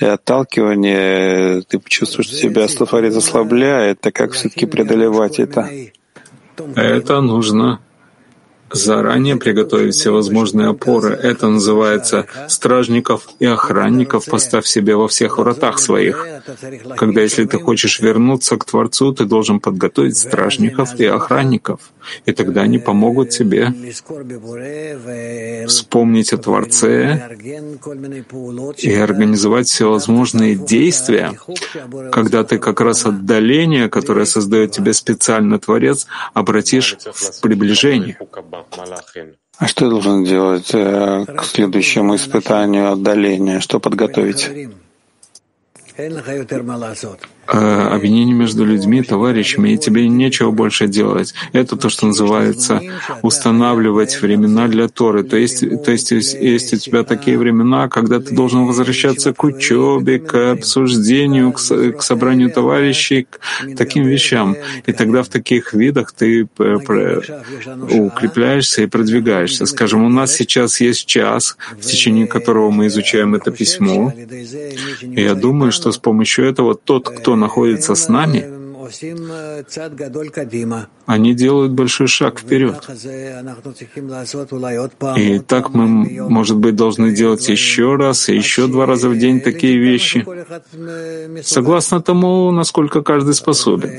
и 0.00 0.04
отталкивание, 0.04 1.62
ты 1.62 1.80
чувствуешь, 1.86 2.28
что 2.28 2.36
себя 2.36 2.68
Творец 2.68 3.16
ослабляет, 3.16 4.02
так 4.02 4.14
как 4.14 4.32
все-таки 4.32 4.66
преодолевать 4.66 5.38
это? 5.38 5.66
Это 6.76 7.22
нужно 7.22 7.80
заранее 8.72 9.36
приготовить 9.36 9.94
все 9.94 10.10
возможные 10.10 10.68
опоры. 10.68 11.10
Это 11.10 11.48
называется 11.48 12.26
стражников 12.48 13.28
и 13.38 13.46
охранников 13.46 14.26
поставь 14.26 14.66
себе 14.66 14.96
во 14.96 15.08
всех 15.08 15.38
вратах 15.38 15.78
своих. 15.78 16.26
Когда 16.96 17.20
если 17.20 17.44
ты 17.44 17.58
хочешь 17.58 18.00
вернуться 18.00 18.56
к 18.56 18.64
Творцу, 18.64 19.12
ты 19.12 19.24
должен 19.24 19.60
подготовить 19.60 20.16
стражников 20.16 20.98
и 20.98 21.06
охранников, 21.06 21.80
и 22.26 22.32
тогда 22.32 22.62
они 22.62 22.78
помогут 22.78 23.30
тебе 23.30 23.72
вспомнить 25.66 26.32
о 26.32 26.38
Творце 26.38 27.36
и 28.78 28.94
организовать 28.94 29.68
все 29.68 29.90
возможные 29.90 30.54
действия, 30.54 31.38
когда 32.12 32.44
ты 32.44 32.58
как 32.58 32.80
раз 32.80 33.06
отдаление, 33.06 33.88
которое 33.88 34.26
создает 34.26 34.72
тебе 34.72 34.92
специально 34.92 35.58
Творец, 35.58 36.06
обратишь 36.34 36.96
в 37.12 37.40
приближение. 37.40 38.18
А 39.58 39.66
что 39.68 39.84
я 39.84 39.90
должен 39.90 40.24
делать 40.24 40.70
э, 40.72 41.26
к 41.36 41.44
следующему 41.44 42.16
испытанию 42.16 42.92
отдаления? 42.92 43.60
Что 43.60 43.78
подготовить? 43.78 44.48
Э, 47.52 47.88
объединение 47.96 48.34
между 48.34 48.64
людьми, 48.64 49.02
товарищами, 49.02 49.70
и 49.70 49.78
тебе 49.78 50.06
нечего 50.08 50.52
больше 50.52 50.86
делать. 50.86 51.34
Это 51.52 51.76
то, 51.76 51.88
что 51.88 52.06
называется 52.06 52.80
устанавливать 53.22 54.22
времена 54.22 54.68
для 54.68 54.86
Торы. 54.86 55.24
То 55.24 55.36
есть, 55.36 55.64
то 55.84 55.90
есть 55.90 56.12
есть 56.12 56.72
у 56.74 56.76
тебя 56.76 57.02
такие 57.02 57.36
времена, 57.36 57.88
когда 57.88 58.20
ты 58.20 58.36
должен 58.36 58.66
возвращаться 58.66 59.32
к 59.32 59.42
учебе, 59.42 60.20
к 60.20 60.52
обсуждению, 60.52 61.52
к, 61.52 61.58
к 61.58 62.02
собранию 62.02 62.50
товарищей, 62.52 63.26
к 63.28 63.40
таким 63.76 64.04
вещам. 64.04 64.54
И 64.86 64.92
тогда 64.92 65.24
в 65.24 65.28
таких 65.28 65.74
видах 65.74 66.12
ты 66.12 66.46
укрепляешься 67.88 68.82
и 68.82 68.86
продвигаешься. 68.86 69.66
Скажем, 69.66 70.04
у 70.04 70.08
нас 70.08 70.32
сейчас 70.32 70.80
есть 70.80 71.04
час, 71.06 71.56
в 71.72 71.80
течение 71.80 72.28
которого 72.28 72.70
мы 72.70 72.86
изучаем 72.86 73.34
это 73.34 73.50
письмо. 73.50 74.12
И 75.02 75.20
я 75.20 75.34
думаю, 75.34 75.72
что 75.72 75.90
с 75.90 75.98
помощью 75.98 76.44
этого 76.44 76.76
тот, 76.76 77.08
кто 77.08 77.39
находится 77.40 77.94
с 77.94 78.08
нами, 78.08 78.60
они 81.06 81.34
делают 81.34 81.72
большой 81.72 82.06
шаг 82.06 82.40
вперед. 82.40 82.76
И 85.16 85.38
так 85.40 85.74
мы, 85.74 85.86
может 86.28 86.56
быть, 86.56 86.76
должны 86.76 87.14
делать 87.14 87.48
еще 87.48 87.96
раз 87.96 88.28
и 88.28 88.34
еще 88.34 88.66
два 88.66 88.86
раза 88.86 89.08
в 89.08 89.18
день 89.18 89.40
такие 89.40 89.78
вещи, 89.78 90.24
согласно 91.42 92.00
тому, 92.00 92.50
насколько 92.50 93.02
каждый 93.02 93.34
способен. 93.34 93.90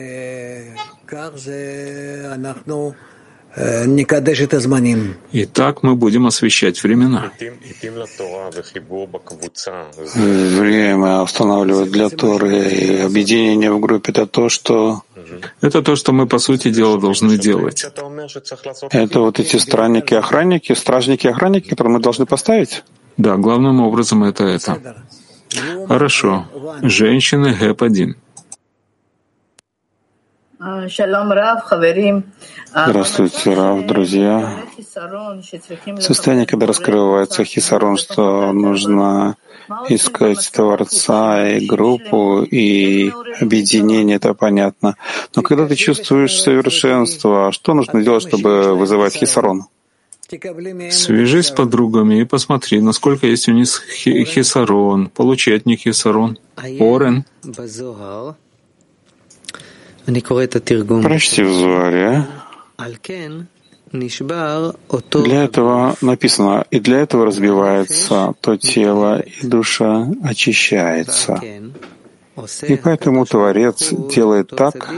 И 5.34 5.46
так 5.46 5.84
мы 5.84 5.96
будем 5.96 6.26
освещать 6.26 6.82
времена. 6.84 7.32
Время 10.16 11.22
устанавливать 11.22 11.92
для 11.92 12.10
Торы 12.10 12.70
и 12.70 12.98
объединение 13.02 13.72
в 13.72 13.80
группе— 13.82 14.12
это 14.14 14.26
то, 14.26 14.48
что... 14.48 15.04
Это 15.60 15.82
то, 15.82 15.96
что 15.96 16.14
мы, 16.14 16.28
по 16.28 16.40
сути 16.40 16.72
дела, 16.72 17.00
должны 17.00 17.38
делать. 17.38 17.86
Это 18.92 19.20
вот 19.20 19.40
эти 19.40 19.58
странники-охранники, 19.58 20.74
стражники-охранники, 20.74 21.70
которые 21.70 21.94
мы 21.94 22.00
должны 22.00 22.26
поставить? 22.26 22.84
Да, 23.18 23.36
главным 23.36 23.82
образом 23.82 24.24
это 24.24 24.46
это. 24.46 24.96
Хорошо. 25.88 26.48
Женщины 26.82 27.54
ГЭП-1. 27.60 28.16
Здравствуйте, 32.70 33.54
Рав, 33.56 33.84
друзья. 33.88 34.60
Состояние, 36.00 36.46
когда 36.46 36.68
раскрывается 36.68 37.44
хисарон, 37.44 37.98
что 37.98 38.54
нужно 38.54 39.38
искать 39.90 40.52
Творца 40.54 41.50
и 41.50 41.66
группу, 41.66 42.44
и 42.44 43.12
объединение, 43.40 44.18
это 44.18 44.36
понятно. 44.36 44.98
Но 45.36 45.42
когда 45.42 45.68
ты 45.68 45.76
чувствуешь 45.76 46.40
совершенство, 46.40 47.52
что 47.52 47.74
нужно 47.74 48.04
делать, 48.04 48.22
чтобы 48.22 48.76
вызывать 48.76 49.16
хисарон? 49.16 49.64
Свяжись 50.30 51.48
с 51.48 51.52
подругами 51.52 52.22
и 52.22 52.26
посмотри, 52.26 52.82
насколько 52.82 53.26
есть 53.26 53.50
у 53.50 53.52
них 53.52 53.68
хисарон. 53.96 55.10
Получи 55.10 55.54
от 55.54 55.66
них 55.66 55.80
хисарон. 55.80 56.38
Орен. 56.80 57.26
Прочти 61.04 61.44
в 61.44 61.54
Зуаре. 61.54 62.26
Для 65.14 65.44
этого 65.44 65.96
написано, 66.02 66.66
и 66.72 66.80
для 66.80 67.00
этого 67.00 67.26
разбивается 67.26 68.34
то 68.40 68.58
тело, 68.58 69.20
и 69.20 69.46
душа 69.46 70.08
очищается. 70.24 71.40
И 72.68 72.76
поэтому 72.78 73.26
Творец 73.26 73.92
делает 73.92 74.48
так, 74.48 74.94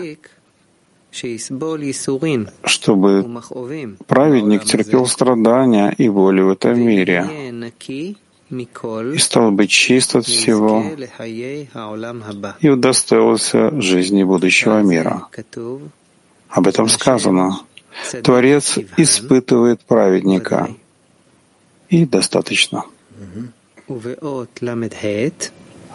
чтобы 2.66 3.42
праведник 4.08 4.64
терпел 4.64 5.06
страдания 5.08 5.94
и 5.98 6.10
боли 6.10 6.42
в 6.42 6.50
этом 6.52 6.80
мире 6.80 7.28
и 9.14 9.18
стал 9.18 9.52
быть 9.52 9.70
чист 9.70 10.16
от 10.16 10.26
всего 10.26 10.84
и 12.60 12.70
удостоился 12.70 13.82
жизни 13.82 14.24
будущего 14.24 14.82
мира. 14.82 15.28
Об 16.50 16.68
этом 16.68 16.88
сказано. 16.90 17.60
Творец 18.24 18.78
испытывает 18.98 19.82
праведника. 19.82 20.70
И 21.90 22.06
достаточно. 22.06 22.86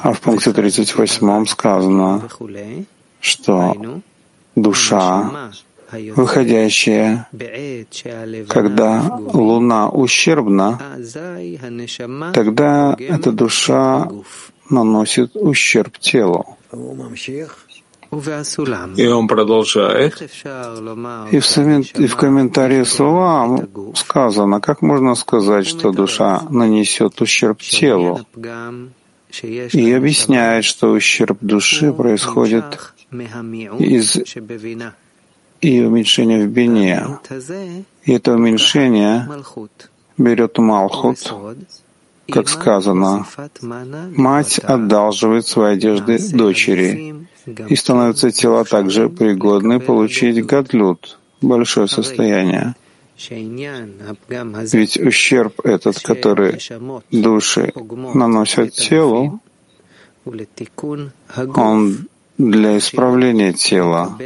А 0.00 0.12
в 0.12 0.20
пункте 0.20 0.52
38 0.52 1.46
сказано, 1.46 2.28
что 3.20 4.00
душа 4.54 5.50
выходящая, 5.90 7.28
когда 8.48 9.18
луна 9.32 9.88
ущербна, 9.88 10.80
тогда 12.34 12.96
эта 12.98 13.32
душа 13.32 14.08
наносит 14.70 15.34
ущерб 15.34 15.98
телу. 15.98 16.56
И 18.96 19.06
он 19.06 19.28
продолжает. 19.28 20.22
И 21.30 21.38
в, 21.40 21.58
и 22.00 22.06
в 22.06 22.16
комментарии 22.16 22.82
слова 22.84 23.68
сказано, 23.94 24.60
как 24.60 24.80
можно 24.80 25.14
сказать, 25.14 25.66
что 25.66 25.92
душа 25.92 26.42
нанесет 26.48 27.20
ущерб 27.20 27.60
телу, 27.60 28.20
и 29.72 29.92
объясняет, 29.92 30.64
что 30.64 30.90
ущерб 30.90 31.38
души 31.42 31.92
происходит 31.92 32.94
из 33.78 34.16
и 35.60 35.80
уменьшение 35.80 36.46
в 36.46 36.50
бине. 36.50 37.18
И 38.04 38.12
это 38.12 38.32
уменьшение 38.32 39.28
берет 40.16 40.58
Малхут, 40.58 41.34
как 42.30 42.48
сказано, 42.48 43.26
мать 43.62 44.58
одалживает 44.58 45.46
свои 45.46 45.74
одежды 45.74 46.18
дочери, 46.32 47.26
и 47.68 47.76
становятся 47.76 48.30
тела 48.30 48.64
также 48.64 49.08
пригодны 49.08 49.80
получить 49.80 50.44
гадлют, 50.44 51.18
большое 51.40 51.88
состояние. 51.88 52.74
Ведь 54.72 54.96
ущерб 54.98 55.60
этот, 55.64 55.98
который 56.00 56.60
души 57.10 57.72
наносят 58.14 58.72
телу, 58.74 59.40
он 61.54 62.08
для 62.36 62.78
исправления 62.78 63.52
тела, 63.52 64.16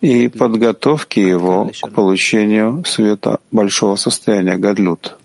и 0.00 0.28
подготовки 0.28 1.20
его 1.20 1.70
к 1.82 1.90
получению 1.90 2.84
света 2.86 3.40
большого 3.50 3.96
состояния 3.96 4.56
Гадлют. 4.56 5.16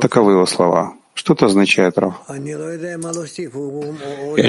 Таковы 0.00 0.32
его 0.32 0.46
слова. 0.46 0.94
Что 1.14 1.32
это 1.32 1.46
означает, 1.46 1.98
Рав? 1.98 2.14
Я 2.28 2.38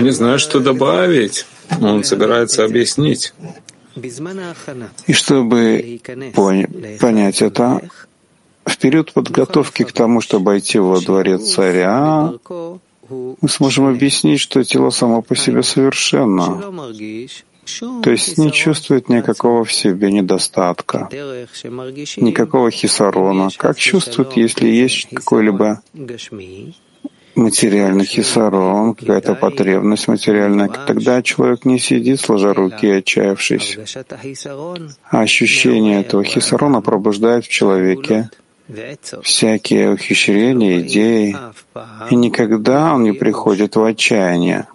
не 0.02 0.12
знаю, 0.12 0.40
что 0.40 0.60
добавить. 0.60 1.46
Он 1.82 2.04
собирается 2.04 2.66
объяснить. 2.66 3.34
И 5.08 5.14
чтобы 5.14 6.00
понять 7.00 7.42
это, 7.42 7.82
в 8.66 8.78
период 8.78 9.14
подготовки 9.14 9.84
к 9.84 9.92
тому, 9.92 10.22
чтобы 10.22 10.58
идти 10.60 10.78
во 10.78 11.00
дворец 11.00 11.54
царя, 11.54 12.34
мы 13.10 13.50
сможем 13.50 13.88
объяснить, 13.88 14.42
что 14.42 14.64
тело 14.64 14.90
само 14.90 15.22
по 15.22 15.36
себе 15.36 15.64
совершенно, 15.64 16.62
то 18.04 18.12
есть 18.12 18.38
не 18.38 18.52
чувствует 18.52 19.10
никакого 19.10 19.64
в 19.64 19.74
себе 19.74 20.12
недостатка, 20.12 21.10
никакого 22.18 22.72
хисарона. 22.72 23.50
Как 23.58 23.78
чувствует, 23.78 24.34
если 24.34 24.68
есть 24.68 25.08
какой-либо 25.14 25.82
материальный 27.36 28.06
хисарон, 28.06 28.96
какая-то 28.96 29.36
потребность 29.36 30.08
материальная, 30.08 30.70
тогда 30.70 31.22
человек 31.22 31.66
не 31.66 31.80
сидит, 31.80 32.20
сложа 32.20 32.54
руки, 32.54 32.88
отчаявшись. 32.88 33.78
А 35.10 35.22
ощущение 35.22 36.02
этого 36.02 36.24
хисарона 36.24 36.82
пробуждает 36.82 37.46
в 37.46 37.50
человеке 37.50 38.30
всякие 39.24 39.94
ухищрения, 39.94 40.82
идеи, 40.82 41.38
и 42.10 42.16
никогда 42.16 42.94
он 42.94 43.04
не 43.04 43.14
приходит 43.14 43.76
в 43.76 43.84
отчаяние. 43.84 44.68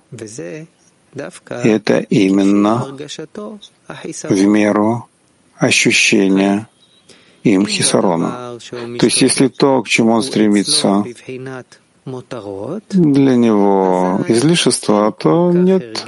Это 1.49 1.99
именно 1.99 2.97
в 4.29 4.45
меру 4.47 5.09
ощущения 5.57 6.69
им 7.43 7.67
хисарона. 7.67 8.59
То 8.99 9.07
есть 9.07 9.23
если 9.23 9.49
то, 9.49 9.83
к 9.83 9.89
чему 9.89 10.13
он 10.13 10.23
стремится, 10.23 11.05
для 12.05 13.37
него 13.37 14.25
излишество, 14.29 15.13
то 15.13 15.53
нет 15.53 16.05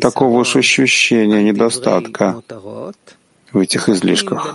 такого 0.00 0.40
уж 0.40 0.56
ощущения 0.56 1.42
недостатка 1.42 2.42
в 3.52 3.58
этих 3.58 3.88
излишках. 3.88 4.54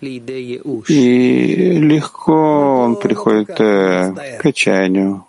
И 0.00 1.78
легко 1.78 2.82
он 2.84 2.96
приходит 2.96 3.60
э, 3.60 4.38
к 4.38 4.46
отчаянию, 4.46 5.26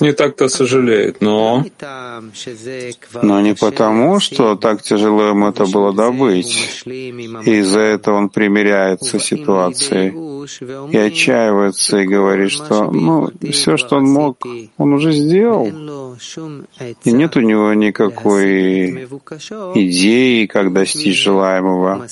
не 0.00 0.12
так-то 0.12 0.48
сожалеет, 0.48 1.20
но... 1.20 1.64
Но 3.22 3.40
не 3.40 3.54
потому, 3.54 4.18
что 4.18 4.56
так 4.56 4.82
тяжело 4.82 5.28
ему 5.28 5.48
это 5.48 5.64
было 5.66 5.92
добыть. 5.92 6.82
И 6.86 7.50
из-за 7.60 7.80
этого 7.80 8.16
он 8.16 8.30
примиряется 8.30 9.18
с 9.18 9.24
ситуацией 9.24 10.08
и 10.92 10.96
отчаивается 10.96 11.98
и 11.98 12.06
говорит, 12.06 12.50
что 12.50 12.90
ну, 12.90 13.30
все, 13.52 13.76
что 13.76 13.96
он 13.96 14.04
мог, 14.04 14.44
он 14.76 14.92
уже 14.94 15.12
сделал. 15.12 15.66
И 17.04 17.12
нет 17.12 17.36
у 17.36 17.40
него 17.40 17.72
никакой 17.74 19.06
идеи, 19.74 20.46
как 20.46 20.72
достичь 20.72 21.22
желаемого. 21.22 22.06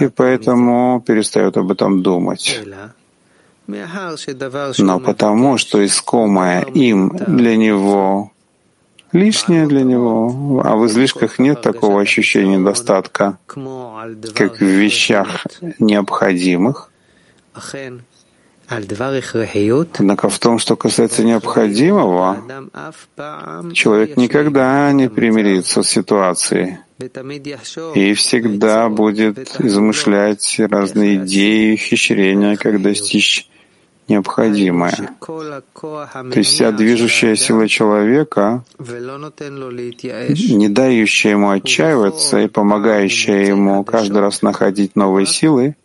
И 0.00 0.08
поэтому 0.14 1.02
перестает 1.06 1.56
об 1.56 1.70
этом 1.70 2.02
думать 2.02 2.60
но 3.66 5.00
потому, 5.00 5.58
что 5.58 5.84
искомое 5.84 6.62
им 6.62 7.16
для 7.26 7.56
него 7.56 8.32
лишнее 9.12 9.66
для 9.66 9.82
него, 9.82 10.62
а 10.64 10.76
в 10.76 10.86
излишках 10.86 11.38
нет 11.38 11.62
такого 11.62 12.00
ощущения 12.00 12.56
недостатка, 12.56 13.38
как 14.34 14.60
в 14.60 14.64
вещах 14.64 15.46
необходимых. 15.78 16.90
Однако 18.68 20.28
в 20.28 20.38
том, 20.40 20.58
что 20.58 20.74
касается 20.76 21.22
необходимого, 21.22 22.42
человек 23.72 24.16
никогда 24.16 24.90
не 24.92 25.08
примирится 25.08 25.82
с 25.82 25.88
ситуацией 25.88 26.78
и 27.94 28.14
всегда 28.14 28.88
будет 28.88 29.60
измышлять 29.60 30.56
разные 30.58 31.16
идеи, 31.16 31.74
ухищрения, 31.74 32.56
как 32.56 32.82
достичь 32.82 33.48
необходимое. 34.08 35.10
То 35.20 36.38
есть 36.38 36.50
вся 36.50 36.72
движущая 36.72 37.36
сила 37.36 37.68
человека, 37.68 38.64
не 38.78 40.68
дающая 40.68 41.32
ему 41.32 41.50
отчаиваться 41.50 42.38
и 42.40 42.48
помогающая 42.48 43.46
ему 43.46 43.84
каждый 43.84 44.20
раз 44.20 44.42
находить 44.42 44.96
новые 44.96 45.26
силы, 45.26 45.76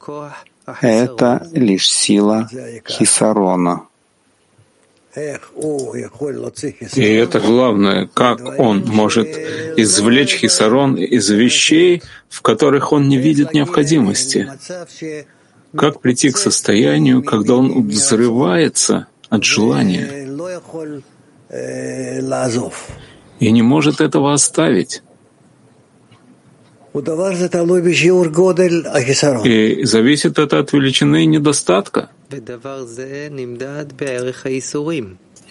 это 0.82 1.48
лишь 1.54 1.90
сила 1.92 2.50
хисарона. 2.88 3.84
И 5.16 7.02
это 7.02 7.40
главное, 7.42 8.10
как 8.14 8.60
он 8.60 8.86
может 8.86 9.28
извлечь 9.76 10.36
хисарон 10.36 10.96
из 10.96 11.30
вещей, 11.30 12.02
в 12.30 12.42
которых 12.42 12.94
он 12.94 13.10
не 13.10 13.18
видит 13.18 13.54
необходимости. 13.54 14.50
Как 15.76 16.02
прийти 16.02 16.32
к 16.32 16.38
состоянию, 16.38 17.24
когда 17.24 17.56
он 17.56 17.88
взрывается 17.88 19.08
от 19.30 19.44
желания 19.44 20.28
и 23.40 23.52
не 23.52 23.62
может 23.62 24.02
этого 24.02 24.34
оставить? 24.34 25.02
И 29.46 29.84
зависит 29.86 30.40
это 30.40 30.60
от 30.60 30.74
величины 30.74 31.26
недостатка. 31.26 32.10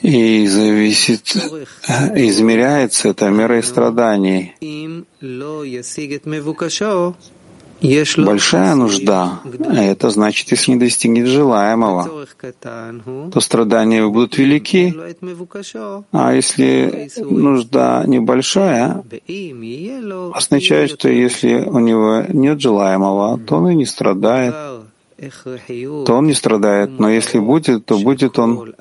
И 0.03 0.47
зависит, 0.47 1.37
измеряется 2.15 3.09
это 3.09 3.29
мерой 3.31 3.63
страданий 3.63 4.55
большая 8.19 8.75
нужда, 8.75 9.41
а 9.45 9.83
это 9.83 10.11
значит, 10.11 10.51
если 10.51 10.73
не 10.73 10.79
достигнет 10.79 11.27
желаемого, 11.27 12.27
то 13.33 13.41
страдания 13.41 14.07
будут 14.07 14.39
велики, 14.39 14.95
а 16.13 16.35
если 16.35 17.11
нужда 17.19 18.05
небольшая, 18.07 19.03
означает, 20.35 20.91
что 20.91 21.09
если 21.09 21.55
у 21.55 21.79
него 21.79 22.25
нет 22.29 22.61
желаемого, 22.61 23.39
то 23.39 23.57
он 23.57 23.71
и 23.71 23.75
не 23.75 23.87
страдает, 23.87 24.55
то 26.07 26.15
он 26.15 26.27
не 26.27 26.35
страдает, 26.35 26.99
но 26.99 27.11
если 27.11 27.39
будет, 27.39 27.87
то 27.87 27.99
будет 27.99 28.39
он 28.39 28.75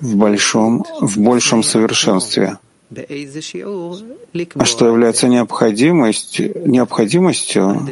в 0.00 0.16
большом, 0.16 0.84
в 1.00 1.18
большем 1.18 1.62
совершенстве. 1.62 2.58
А 2.90 4.64
что 4.64 4.86
является 4.86 5.28
необходимостью, 5.28 6.68
необходимостью 6.68 7.88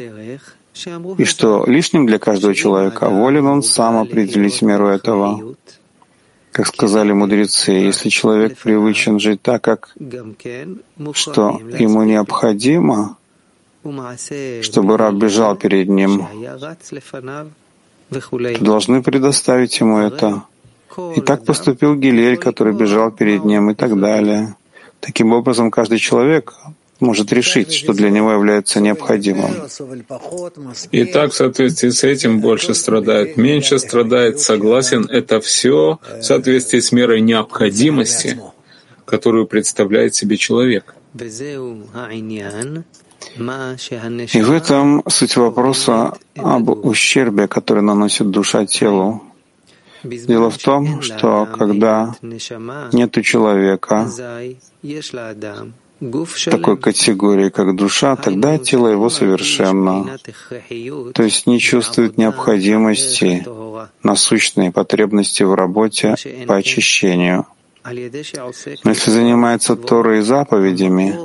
и 1.17 1.25
что 1.25 1.65
лишним 1.65 2.05
для 2.05 2.19
каждого 2.19 2.55
человека, 2.55 3.09
волен 3.09 3.45
он 3.47 3.63
сам 3.63 3.97
определить 3.97 4.61
меру 4.61 4.87
этого. 4.87 5.55
Как 6.51 6.67
сказали 6.67 7.11
мудрецы, 7.11 7.71
если 7.71 8.09
человек 8.09 8.57
привычен 8.57 9.19
жить 9.19 9.41
так, 9.41 9.63
как 9.63 9.95
что 11.13 11.59
ему 11.79 12.03
необходимо, 12.03 13.17
чтобы 14.61 14.97
раб 14.97 15.15
бежал 15.15 15.55
перед 15.55 15.89
ним, 15.89 16.27
то 18.09 18.63
должны 18.63 19.01
предоставить 19.01 19.79
ему 19.79 19.97
это. 19.97 20.43
И 21.15 21.21
так 21.21 21.43
поступил 21.43 21.95
Гилель, 21.95 22.37
который 22.37 22.73
бежал 22.73 23.11
перед 23.11 23.43
ним, 23.45 23.71
и 23.71 23.73
так 23.73 23.99
далее. 23.99 24.55
Таким 25.03 25.33
образом, 25.33 25.69
каждый 25.69 25.99
человек 25.99 26.53
может 27.01 27.33
решить, 27.33 27.73
что 27.73 27.91
для 27.93 28.09
него 28.09 28.31
является 28.31 28.79
необходимым. 28.79 29.51
И 30.91 31.03
так 31.03 31.31
в 31.31 31.35
соответствии 31.35 31.89
с 31.89 32.03
этим 32.05 32.39
больше 32.39 32.73
страдает, 32.73 33.35
меньше 33.35 33.79
страдает, 33.79 34.39
согласен, 34.39 35.05
это 35.09 35.41
все 35.41 35.99
в 36.19 36.23
соответствии 36.23 36.79
с 36.79 36.93
мерой 36.93 37.19
необходимости, 37.19 38.39
которую 39.05 39.45
представляет 39.45 40.15
себе 40.15 40.37
человек. 40.37 40.95
И 44.33 44.41
в 44.41 44.51
этом 44.51 45.03
суть 45.07 45.35
вопроса 45.35 46.13
об 46.35 46.69
ущербе, 46.85 47.47
который 47.47 47.83
наносит 47.83 48.29
душа 48.29 48.65
телу. 48.65 49.21
Дело 50.03 50.49
в 50.49 50.57
том, 50.57 51.01
что 51.01 51.45
когда 51.45 52.15
нет 52.91 53.23
человека 53.23 54.09
такой 56.45 56.77
категории, 56.77 57.49
как 57.49 57.75
душа, 57.75 58.15
тогда 58.15 58.57
тело 58.57 58.87
его 58.87 59.09
совершенно, 59.09 60.17
то 61.13 61.23
есть 61.23 61.47
не 61.47 61.59
чувствует 61.59 62.17
необходимости, 62.17 63.45
насущной 64.03 64.71
потребности 64.71 65.43
в 65.43 65.53
работе 65.53 66.15
по 66.47 66.55
очищению. 66.55 67.45
Но 67.85 68.91
если 68.91 69.11
занимается 69.11 69.75
Торой 69.75 70.19
и 70.19 70.21
заповедями, 70.21 71.17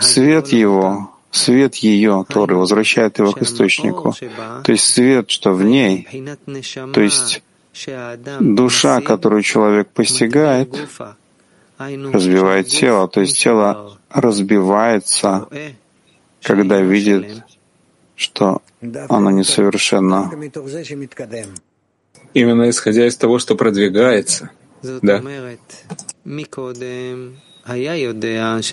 свет 0.00 0.48
его, 0.48 1.17
свет 1.30 1.76
ее, 1.76 2.24
Торы, 2.28 2.56
возвращает 2.56 3.18
его 3.18 3.32
к 3.32 3.42
источнику. 3.42 4.14
То 4.64 4.72
есть 4.72 4.84
свет, 4.84 5.30
что 5.30 5.52
в 5.52 5.62
ней, 5.62 6.06
то 6.92 7.00
есть 7.00 7.42
душа, 8.40 9.00
которую 9.00 9.42
человек 9.42 9.88
постигает, 9.88 10.74
разбивает 11.78 12.68
тело, 12.68 13.08
то 13.08 13.20
есть 13.20 13.38
тело 13.38 13.98
разбивается, 14.10 15.48
когда 16.42 16.80
видит, 16.80 17.42
что 18.16 18.62
оно 19.08 19.30
несовершенно. 19.30 20.30
Именно 22.34 22.70
исходя 22.70 23.06
из 23.06 23.16
того, 23.16 23.38
что 23.38 23.54
продвигается. 23.54 24.50
Да. 24.82 25.22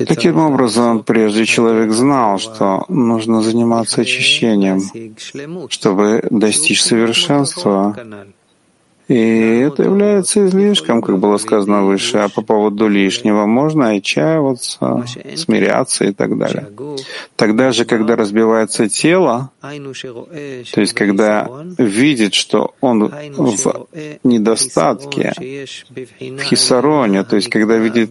Таким 0.08 0.40
образом, 0.40 1.04
прежде 1.04 1.46
человек 1.46 1.92
знал, 1.92 2.40
что 2.40 2.86
нужно 2.88 3.42
заниматься 3.42 4.02
очищением, 4.02 4.82
чтобы 5.70 6.24
достичь 6.30 6.82
совершенства, 6.82 7.96
и 9.08 9.60
это 9.60 9.84
является 9.84 10.48
излишком, 10.48 11.02
как 11.02 11.20
было 11.20 11.38
сказано 11.38 11.84
выше, 11.84 12.18
а 12.18 12.30
по 12.30 12.42
поводу 12.42 12.88
лишнего 12.88 13.46
можно 13.46 13.90
отчаиваться, 13.90 15.06
смиряться 15.36 16.06
и 16.06 16.12
так 16.12 16.38
далее. 16.38 16.70
Тогда 17.36 17.72
же, 17.72 17.86
когда 17.86 18.16
разбивается 18.16 18.90
тело, 18.90 19.52
то 19.62 20.82
есть 20.82 20.94
когда 20.94 21.48
видит, 21.78 22.34
что 22.34 22.74
он 22.82 23.08
в 23.10 23.88
недостатке, 24.24 25.34
в 25.38 26.42
хисароне, 26.42 27.24
то 27.24 27.36
есть 27.36 27.50
когда 27.50 27.78
видит 27.78 28.10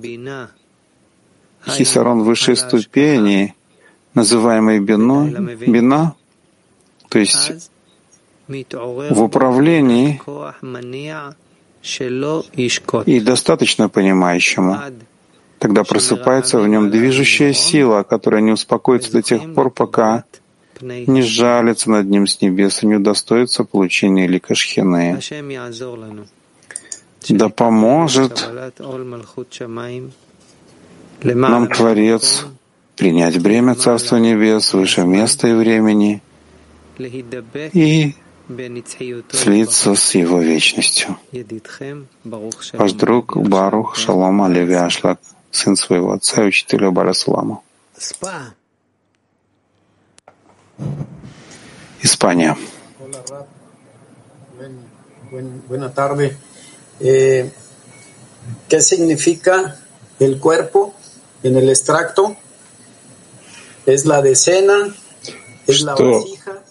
хисарон 1.66 2.22
высшей 2.22 2.56
ступени, 2.56 3.54
называемый 4.14 4.80
бино, 4.80 5.26
бина, 5.66 6.14
то 7.08 7.18
есть 7.18 7.70
в 8.48 9.22
управлении 9.22 10.20
и 13.06 13.20
достаточно 13.20 13.88
понимающему. 13.88 14.80
Тогда 15.58 15.84
просыпается 15.84 16.60
в 16.60 16.68
нем 16.68 16.90
движущая 16.90 17.52
сила, 17.52 18.02
которая 18.02 18.42
не 18.42 18.52
успокоится 18.52 19.12
до 19.12 19.22
тех 19.22 19.54
пор, 19.54 19.70
пока 19.70 20.24
не 20.80 21.22
жалится 21.22 21.90
над 21.90 22.06
ним 22.06 22.26
с 22.26 22.40
небес 22.42 22.82
и 22.82 22.86
не 22.86 22.96
удостоится 22.96 23.64
получения 23.64 24.26
лика 24.26 24.54
Шхины. 24.54 25.20
Да 27.28 27.48
поможет 27.48 28.50
нам 31.24 31.68
Творец 31.68 32.44
принять 32.96 33.40
бремя 33.40 33.74
Царства 33.74 34.16
Небес 34.16 34.72
выше 34.74 35.02
места 35.02 35.48
и 35.48 35.52
времени 35.52 36.22
и 36.98 38.14
слиться 39.32 39.94
с 39.94 40.14
Его 40.14 40.40
вечностью. 40.40 41.16
Ваш 42.74 42.92
друг 42.92 43.36
Барух 43.36 43.96
Шалом 43.96 44.42
Алеви 44.42 44.74
Ашлак, 44.74 45.18
сын 45.50 45.76
своего 45.76 46.12
отца 46.12 46.44
и 46.44 46.48
учителя 46.48 46.90
Барасулама. 46.90 47.62
Испания. 52.02 52.56
¿Qué 58.68 58.80
significa 58.80 59.76
el 60.20 60.38
cuerpo 60.38 60.93
en 61.44 61.56
el 61.56 61.68
extracto? 61.68 62.36
¿Es 63.86 64.06
la 64.06 64.22
decena? 64.22 64.94
¿Es 65.66 65.82
la 65.82 65.94
vasija? 65.94 66.62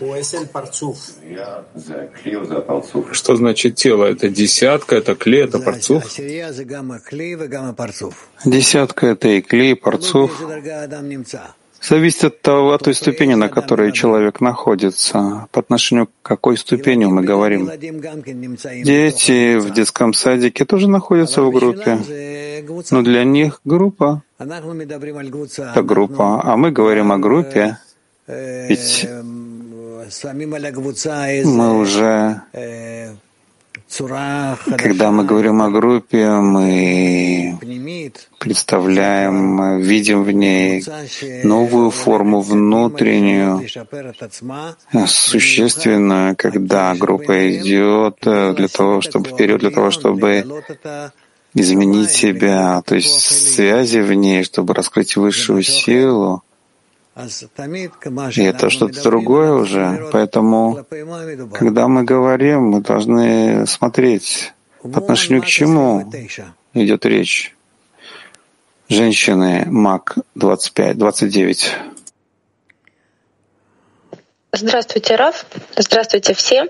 ¿O 0.00 0.14
es 0.14 0.32
el 0.34 0.48
parцуф? 0.48 0.96
Что 3.12 3.34
значит 3.36 3.74
тело? 3.74 4.04
Это 4.04 4.28
десятка, 4.28 4.94
это 4.94 5.16
клей, 5.16 5.42
это 5.44 5.58
парцуф? 5.58 6.04
Десятка— 8.44 9.06
это 9.08 9.28
и 9.28 9.40
клей, 9.40 9.72
и 9.72 9.74
парцуф. 9.74 10.40
Зависит 11.88 12.24
от 12.24 12.42
того, 12.42 12.72
от 12.72 12.82
той 12.84 12.94
ступени, 12.94 13.34
на 13.34 13.48
которой 13.48 13.92
человек 13.92 14.40
находится. 14.40 15.48
По 15.52 15.60
отношению 15.60 16.06
к 16.06 16.10
какой 16.22 16.58
ступени 16.58 17.06
мы 17.06 17.22
говорим. 17.22 17.70
Дети 18.84 19.56
в 19.56 19.70
детском 19.72 20.12
садике 20.12 20.64
тоже 20.64 20.88
находятся 20.88 21.42
в 21.42 21.50
группе, 21.50 21.98
но 22.90 23.02
для 23.02 23.24
них 23.24 23.60
группа— 23.64 24.22
это 24.38 25.82
группа, 25.82 26.42
а 26.44 26.56
мы 26.56 26.70
говорим 26.70 27.10
о 27.10 27.18
группе, 27.18 27.78
ведь 28.26 29.08
мы 31.44 31.78
уже 31.78 32.42
когда 34.76 35.10
мы 35.10 35.24
говорим 35.24 35.62
о 35.62 35.70
группе, 35.70 36.28
мы 36.28 37.58
представляем, 38.38 39.80
видим 39.80 40.24
в 40.24 40.30
ней 40.30 40.84
новую 41.42 41.90
форму 41.90 42.40
внутреннюю, 42.40 43.66
существенную, 45.06 46.36
когда 46.36 46.94
группа 46.94 47.56
идет 47.56 48.18
для 48.20 48.68
того, 48.68 49.00
чтобы 49.00 49.30
вперед, 49.30 49.60
для 49.60 49.70
того, 49.70 49.90
чтобы 49.90 50.44
изменить 51.54 52.10
себя, 52.10 52.82
то 52.84 52.94
есть 52.94 53.54
связи 53.54 53.98
в 53.98 54.12
ней, 54.12 54.44
чтобы 54.44 54.74
раскрыть 54.74 55.16
высшую 55.16 55.62
силу, 55.62 56.42
и 58.36 58.42
это 58.42 58.70
что-то 58.70 59.02
другое 59.02 59.52
уже. 59.52 60.08
Поэтому, 60.12 60.84
когда 61.52 61.88
мы 61.88 62.04
говорим, 62.04 62.70
мы 62.70 62.80
должны 62.80 63.66
смотреть, 63.66 64.52
по 64.82 64.98
отношению 64.98 65.42
к 65.42 65.46
чему 65.46 66.10
идет 66.74 67.04
речь. 67.06 67.54
Женщины, 68.88 69.64
МАК 69.66 70.18
25, 70.34 70.96
29. 70.96 71.74
Здравствуйте, 74.52 75.16
Раф. 75.16 75.44
Здравствуйте 75.76 76.34
все. 76.34 76.68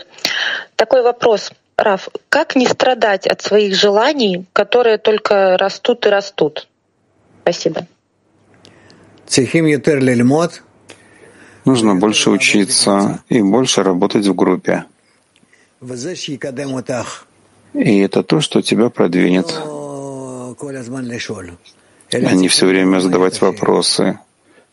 Такой 0.74 1.02
вопрос, 1.02 1.52
Раф. 1.76 2.08
Как 2.28 2.56
не 2.56 2.66
страдать 2.66 3.26
от 3.26 3.40
своих 3.40 3.74
желаний, 3.76 4.46
которые 4.52 4.98
только 4.98 5.56
растут 5.56 6.06
и 6.06 6.08
растут? 6.08 6.66
Спасибо. 7.42 7.86
Нужно 11.66 11.94
больше 11.94 12.30
учиться 12.30 13.22
и 13.28 13.42
больше 13.42 13.82
работать 13.82 14.26
в 14.26 14.34
группе. 14.34 14.84
И 17.74 17.98
это 17.98 18.22
то, 18.22 18.40
что 18.40 18.62
тебя 18.62 18.88
продвинет. 18.88 19.54
А 22.10 22.32
не 22.32 22.48
все 22.48 22.66
время 22.66 23.00
задавать 23.00 23.38
вопросы. 23.42 24.18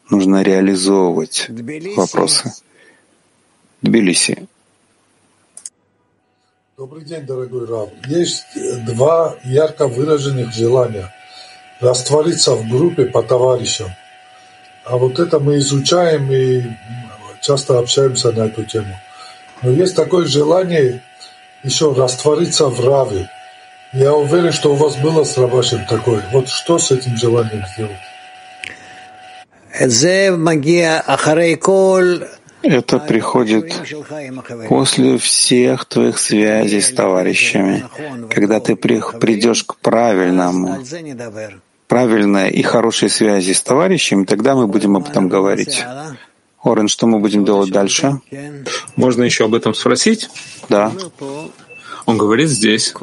Нужно 0.10 0.42
реализовывать 0.42 1.50
вопросы. 1.98 2.54
Тбилиси. 3.82 4.48
Добрый 6.78 7.04
день, 7.04 7.26
дорогой 7.26 7.68
Раб. 7.68 7.90
Есть 8.08 8.46
два 8.86 9.36
ярко 9.44 9.88
выраженных 9.88 10.54
желания– 10.54 11.14
раствориться 11.82 12.56
в 12.56 12.70
группе 12.70 13.06
по 13.06 13.22
товарищам– 13.22 13.90
а 14.86 14.98
вот 14.98 15.20
это 15.20 15.40
мы 15.40 15.58
изучаем 15.58 16.32
и 16.32 16.64
часто 17.42 17.80
общаемся 17.80 18.32
на 18.32 18.46
эту 18.46 18.64
тему. 18.64 18.96
Но 19.62 19.72
есть 19.72 19.96
такое 19.96 20.26
желание 20.26 21.02
еще 21.64 21.94
раствориться 21.94 22.68
в 22.68 22.80
раве. 22.86 23.30
Я 23.94 24.14
уверен, 24.14 24.52
что 24.52 24.74
у 24.74 24.76
вас 24.76 24.96
было 24.98 25.24
с 25.24 25.38
Рабашем 25.38 25.86
такое. 25.86 26.24
Вот 26.32 26.50
что 26.50 26.78
с 26.78 26.92
этим 26.92 27.18
желанием 27.18 27.64
сделать? 27.74 27.98
Это 32.62 33.00
приходит 33.00 33.74
после 34.68 35.18
всех 35.18 35.86
твоих 35.86 36.18
связей 36.18 36.82
с 36.82 36.92
товарищами, 36.92 37.86
когда 38.30 38.60
ты 38.60 38.76
придешь 38.76 39.64
к 39.64 39.76
правильному, 39.76 40.80
правильной 41.88 42.52
и 42.52 42.62
хорошей 42.62 43.10
связи 43.10 43.54
с 43.54 43.62
товарищами, 43.62 44.26
тогда 44.26 44.56
мы 44.56 44.68
будем 44.68 44.96
об 44.96 45.08
этом 45.08 45.30
говорить. 45.30 45.86
Орен, 46.64 46.88
что 46.88 47.06
мы 47.06 47.20
будем 47.20 47.46
делать 47.46 47.72
дальше? 47.72 48.20
Можно 48.96 49.24
еще 49.24 49.46
об 49.46 49.54
этом 49.54 49.74
спросить? 49.74 50.30
Да. 50.68 50.92
Он 52.06 52.18
говорит 52.18 52.50
здесь, 52.50 52.94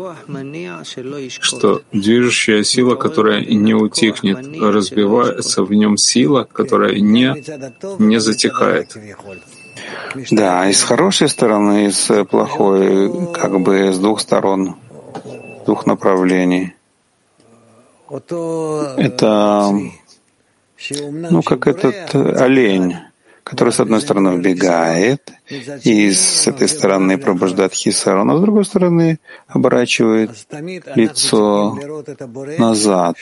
что 1.41 1.83
движущая 1.93 2.63
сила, 2.63 2.95
которая 2.95 3.45
не 3.45 3.75
утихнет, 3.75 4.39
разбивается 4.61 5.65
в 5.65 5.73
нем 5.73 5.97
сила, 5.97 6.47
которая 6.53 6.95
не, 7.01 7.35
не 7.99 8.21
затихает. 8.21 8.97
Да, 10.31 10.69
и 10.69 10.73
с 10.73 10.83
хорошей 10.83 11.29
стороны, 11.29 11.87
и 11.87 11.91
с 11.91 12.25
плохой, 12.25 13.33
как 13.33 13.61
бы 13.61 13.93
с 13.93 13.99
двух 13.99 14.21
сторон, 14.21 14.77
двух 15.67 15.87
направлений. 15.87 16.75
Это, 18.13 19.73
ну, 21.31 21.43
как 21.43 21.67
этот 21.67 22.15
олень, 22.15 22.97
который 23.43 23.73
с 23.73 23.81
одной 23.81 24.03
стороны 24.03 24.33
убегает 24.33 25.33
и 25.83 26.13
с 26.13 26.47
этой 26.47 26.69
стороны 26.69 27.17
пробуждает 27.17 27.73
хисарон, 27.73 28.31
а 28.31 28.37
с 28.37 28.41
другой 28.41 28.65
стороны 28.67 29.19
оборачивает 29.49 30.31
лицо 30.95 31.79
назад. 32.59 33.17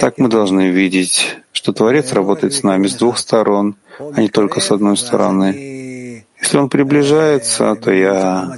Так 0.00 0.18
мы 0.18 0.28
должны 0.28 0.70
видеть, 0.70 1.36
что 1.52 1.72
Творец 1.72 2.12
работает 2.12 2.54
с 2.54 2.62
нами 2.62 2.86
с 2.86 2.94
двух 2.94 3.18
сторон, 3.18 3.76
а 3.98 4.22
не 4.22 4.30
только 4.30 4.60
с 4.60 4.70
одной 4.70 4.96
стороны. 4.96 6.24
Если 6.40 6.56
он 6.56 6.68
приближается, 6.70 7.74
то 7.74 7.90
я 7.90 8.56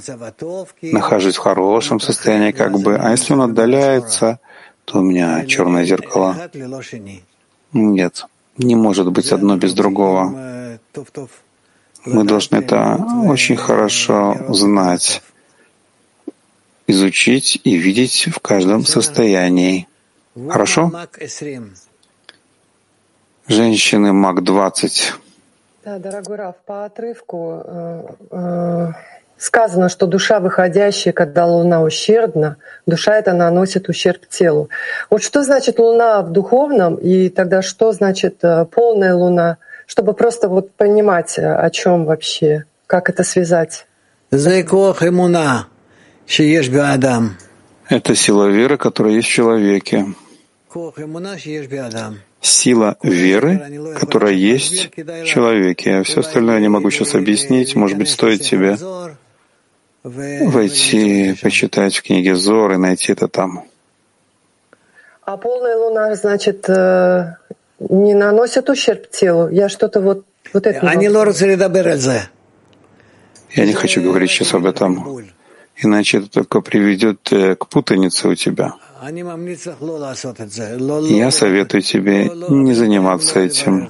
нахожусь 0.81 1.35
в 1.35 1.39
хорошем 1.39 1.99
состоянии, 1.99 2.51
как 2.51 2.79
бы, 2.79 2.95
а 2.95 3.11
если 3.11 3.33
он 3.33 3.41
отдаляется, 3.41 4.39
у 4.93 5.01
меня 5.01 5.45
черное 5.45 5.85
зеркало. 5.85 6.49
Нет, 7.73 8.25
не 8.57 8.75
может 8.75 9.11
быть 9.11 9.31
одно 9.31 9.57
без 9.57 9.73
другого. 9.73 10.77
Мы 12.05 12.23
должны 12.23 12.57
это 12.57 12.95
очень 13.25 13.55
хорошо 13.55 14.35
знать, 14.49 15.21
изучить 16.87 17.61
и 17.63 17.77
видеть 17.77 18.27
в 18.27 18.39
каждом 18.39 18.85
состоянии. 18.85 19.87
Хорошо? 20.49 20.91
Женщины 23.47 24.13
МАК-20. 24.13 25.13
Да, 25.83 25.97
дорогой 25.97 26.35
Раф, 26.37 26.55
по 26.65 26.85
отрывку 26.85 27.63
э, 27.65 28.03
э, 28.29 28.87
Сказано, 29.41 29.89
что 29.89 30.05
душа 30.05 30.39
выходящая, 30.39 31.13
когда 31.13 31.47
луна 31.47 31.81
ущербна, 31.81 32.57
душа 32.85 33.15
эта 33.17 33.33
наносит 33.33 33.89
ущерб 33.89 34.27
телу. 34.29 34.69
Вот 35.09 35.23
что 35.23 35.41
значит 35.41 35.79
луна 35.79 36.21
в 36.21 36.31
духовном, 36.31 36.93
и 36.93 37.27
тогда 37.29 37.63
что 37.63 37.91
значит 37.91 38.35
э, 38.43 38.65
полная 38.65 39.15
луна, 39.15 39.57
чтобы 39.87 40.13
просто 40.13 40.47
вот 40.47 40.71
понимать, 40.75 41.39
э, 41.39 41.55
о 41.55 41.71
чем 41.71 42.05
вообще, 42.05 42.65
как 42.85 43.09
это 43.09 43.23
связать? 43.23 43.87
Это 47.89 48.13
сила 48.13 48.45
веры, 48.45 48.77
которая 48.77 49.15
есть 49.15 49.27
в 49.27 49.31
человеке. 49.31 50.05
Сила 52.41 52.95
веры, 53.01 53.95
которая 53.99 54.33
есть 54.33 54.91
в 54.95 55.25
человеке. 55.25 55.95
А 55.95 56.03
все 56.03 56.19
остальное 56.19 56.55
я 56.57 56.61
не 56.61 56.69
могу 56.69 56.91
сейчас 56.91 57.15
объяснить. 57.15 57.75
Может 57.75 57.97
быть, 57.97 58.09
стоит 58.09 58.41
тебе 58.41 58.77
войти, 60.03 61.35
почитать 61.41 61.95
в 61.95 62.03
книге 62.03 62.35
Зор 62.35 62.73
и 62.73 62.77
найти 62.77 63.11
это 63.11 63.27
там. 63.27 63.65
А 65.23 65.37
полная 65.37 65.77
луна, 65.77 66.15
значит, 66.15 66.67
э, 66.67 67.35
не 67.79 68.13
наносит 68.13 68.69
ущерб 68.69 69.09
телу? 69.09 69.49
Я 69.49 69.69
что-то 69.69 70.01
вот, 70.01 70.25
вот 70.53 70.67
это... 70.67 70.85
Я 73.51 73.65
не 73.65 73.73
хочу 73.73 74.01
говорить 74.01 74.31
сейчас 74.31 74.53
об 74.53 74.65
этом, 74.65 75.25
иначе 75.77 76.19
это 76.19 76.29
только 76.29 76.61
приведет 76.61 77.31
э, 77.31 77.55
к 77.55 77.67
путанице 77.67 78.29
у 78.29 78.35
тебя. 78.35 78.73
Я 81.09 81.31
советую 81.31 81.81
тебе 81.81 82.29
не 82.49 82.73
заниматься 82.75 83.39
этим, 83.39 83.89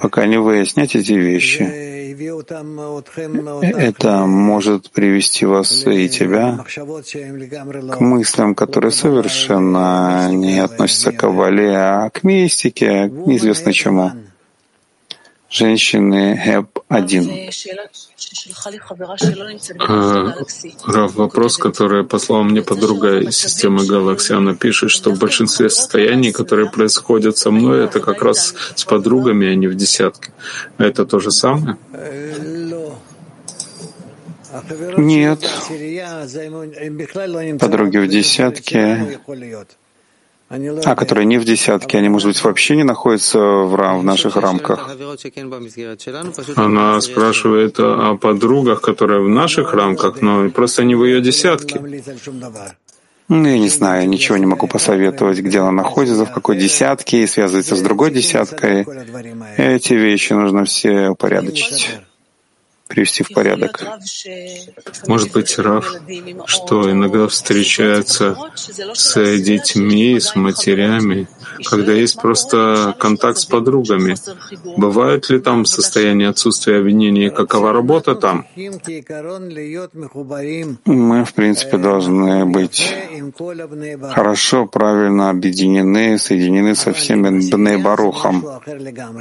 пока 0.00 0.26
не 0.26 0.38
выяснять 0.38 0.96
эти 0.96 1.12
вещи. 1.12 1.62
Это 3.78 4.26
может 4.26 4.90
привести 4.90 5.46
вас 5.46 5.86
и 5.86 6.08
тебя 6.08 6.58
к 7.92 8.00
мыслям, 8.00 8.56
которые 8.56 8.90
совершенно 8.90 10.28
не 10.32 10.58
относятся 10.58 11.12
к 11.12 11.18
Кабале, 11.18 11.76
а 11.76 12.10
к 12.10 12.24
мистике, 12.24 13.08
неизвестно 13.08 13.72
чему. 13.72 14.10
Женщины 15.52 16.40
ГЭП-1. 16.42 17.50
Рав, 20.86 21.14
вопрос, 21.14 21.58
который 21.58 22.04
послала 22.04 22.42
мне 22.42 22.62
подруга 22.62 23.18
из 23.18 23.36
системы 23.36 23.84
галаксии, 23.84 24.34
она 24.34 24.54
пишет, 24.54 24.90
что 24.90 25.10
в 25.10 25.18
большинстве 25.18 25.68
состояний, 25.68 26.32
которые 26.32 26.70
происходят 26.70 27.36
со 27.36 27.50
мной, 27.50 27.84
это 27.84 28.00
как 28.00 28.22
раз 28.22 28.54
с 28.74 28.84
подругами, 28.84 29.46
а 29.48 29.54
не 29.54 29.66
в 29.66 29.74
десятке. 29.74 30.32
Это 30.78 31.04
то 31.04 31.20
же 31.20 31.30
самое? 31.30 31.76
Нет. 34.96 35.40
Подруги 37.58 37.98
в 37.98 38.08
десятке 38.08 39.18
а 40.84 40.94
которые 40.94 41.24
не 41.24 41.38
в 41.38 41.44
десятке, 41.44 41.98
они, 41.98 42.08
может 42.08 42.28
быть, 42.28 42.44
вообще 42.44 42.76
не 42.76 42.84
находятся 42.84 43.38
в, 43.38 43.74
рам, 43.74 44.00
в 44.00 44.04
наших 44.04 44.36
рамках. 44.36 44.90
Она 46.56 47.00
спрашивает 47.00 47.80
о 47.80 48.16
подругах, 48.16 48.82
которые 48.82 49.22
в 49.22 49.28
наших 49.28 49.72
рамках, 49.72 50.20
но 50.20 50.50
просто 50.50 50.84
не 50.84 50.94
в 50.94 51.04
ее 51.04 51.22
десятке. 51.22 51.80
Ну, 53.28 53.48
я 53.48 53.58
не 53.58 53.70
знаю, 53.70 54.08
ничего 54.08 54.36
не 54.36 54.44
могу 54.44 54.66
посоветовать, 54.66 55.38
где 55.38 55.60
она 55.60 55.70
находится, 55.72 56.26
в 56.26 56.32
какой 56.32 56.58
десятке, 56.58 57.22
и 57.22 57.26
связывается 57.26 57.76
с 57.76 57.80
другой 57.80 58.10
десяткой. 58.10 58.86
Эти 59.56 59.94
вещи 59.94 60.34
нужно 60.34 60.64
все 60.64 61.08
упорядочить 61.08 61.88
привести 62.92 63.22
в 63.22 63.32
порядок. 63.32 63.82
Может 65.06 65.32
быть, 65.32 65.58
Раф, 65.58 65.92
что 66.46 66.90
иногда 66.90 67.26
встречается 67.26 68.36
с 68.94 69.40
детьми, 69.40 70.20
с 70.20 70.36
матерями, 70.36 71.28
когда 71.64 71.92
есть 71.92 72.20
просто 72.20 72.94
контакт 72.98 73.38
с 73.38 73.46
подругами. 73.46 74.14
Бывает 74.76 75.30
ли 75.30 75.38
там 75.38 75.64
состояние 75.64 76.28
отсутствия 76.28 76.78
обвинений? 76.78 77.30
Какова 77.30 77.72
работа 77.72 78.14
там? 78.14 78.46
Мы, 80.84 81.24
в 81.24 81.32
принципе, 81.34 81.78
должны 81.78 82.44
быть 82.46 82.94
хорошо, 84.10 84.66
правильно 84.66 85.30
объединены, 85.30 86.18
соединены 86.18 86.74
со 86.74 86.92
всеми 86.92 87.50
Бней 87.50 87.76
Барухом. 87.76 88.44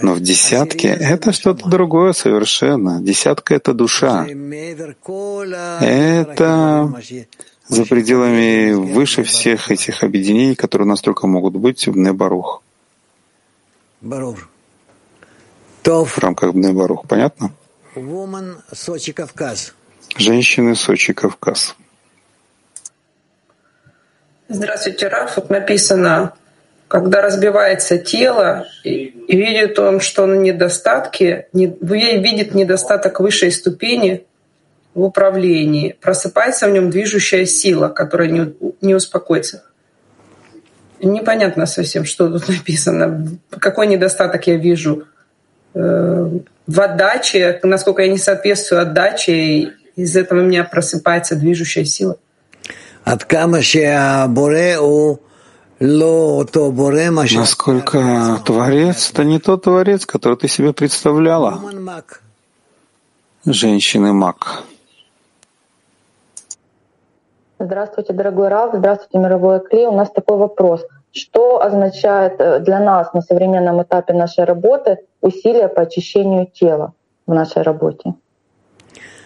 Но 0.02 0.14
в 0.14 0.20
десятке 0.20 0.90
это 0.90 1.32
что-то 1.32 1.70
другое 1.70 2.14
совершенно. 2.14 3.02
Десятка— 3.02 3.54
это 3.62 3.74
душа. 3.74 4.26
Это 5.82 6.94
за 7.68 7.86
пределами 7.86 8.74
выше 8.74 9.24
всех 9.24 9.72
этих 9.72 10.04
объединений, 10.04 10.56
которые 10.56 10.88
у 10.88 10.90
нас 10.90 11.02
только 11.02 11.28
могут 11.28 11.56
быть 11.56 11.88
в 11.88 11.96
Небарух. 11.96 12.64
В 16.16 16.18
рамках 16.20 16.54
Небарух. 16.54 17.08
Понятно? 17.08 17.52
Женщины 20.18 20.76
Сочи, 20.76 21.14
Кавказ. 21.14 21.76
Здравствуйте, 24.50 25.08
Раф. 25.08 25.38
Вот 25.38 25.50
написано, 25.50 26.34
когда 26.92 27.22
разбивается 27.22 27.98
тело, 27.98 28.68
и, 28.84 29.14
видит 29.30 29.80
он, 29.80 30.02
что 30.02 30.24
он 30.24 30.44
недостатки, 30.44 31.46
не, 31.54 31.68
видит 31.68 32.54
недостаток 32.54 33.22
высшей 33.22 33.54
ступени, 33.54 34.26
в 34.94 35.04
управлении, 35.04 35.96
просыпается 36.02 36.68
в 36.68 36.72
нем 36.72 36.90
движущая 36.90 37.46
сила, 37.46 37.88
которая 37.88 38.54
не, 38.82 38.94
успокоится. 38.94 39.64
Непонятно 41.02 41.66
совсем, 41.66 42.04
что 42.04 42.28
тут 42.28 42.50
написано. 42.50 43.26
Какой 43.52 43.88
недостаток 43.88 44.46
я 44.48 44.58
вижу 44.58 45.08
э, 45.74 46.30
в 46.68 46.82
отдаче, 46.82 47.58
насколько 47.64 48.02
я 48.02 48.10
не 48.10 48.18
соответствую 48.18 48.82
отдаче, 48.82 49.76
из 49.96 50.18
этого 50.18 50.42
у 50.42 50.44
меня 50.44 50.66
просыпается 50.66 51.38
движущая 51.38 51.86
сила. 51.86 52.18
Насколько 57.40 58.40
Творец— 58.46 59.10
это 59.14 59.24
не 59.24 59.40
тот 59.40 59.64
Творец, 59.64 60.06
который 60.06 60.38
ты 60.38 60.48
себе 60.48 60.74
представляла. 60.74 61.60
Женщины-маг. 63.46 64.62
Здравствуйте, 67.58 68.14
дорогой 68.14 68.50
Рав, 68.50 68.76
здравствуйте, 68.76 69.18
мировой 69.18 69.60
Кли. 69.60 69.88
У 69.88 69.96
нас 69.96 70.12
такой 70.12 70.38
вопрос. 70.38 70.86
Что 71.14 71.64
означает 71.64 72.40
э, 72.40 72.60
для 72.60 72.80
нас 72.80 73.12
на 73.16 73.22
современном 73.22 73.82
этапе 73.82 74.14
нашей 74.14 74.44
работы 74.44 75.00
усилия 75.20 75.68
по 75.68 75.82
очищению 75.82 76.46
тела 76.46 76.94
в 77.26 77.34
нашей 77.34 77.64
работе? 77.64 78.14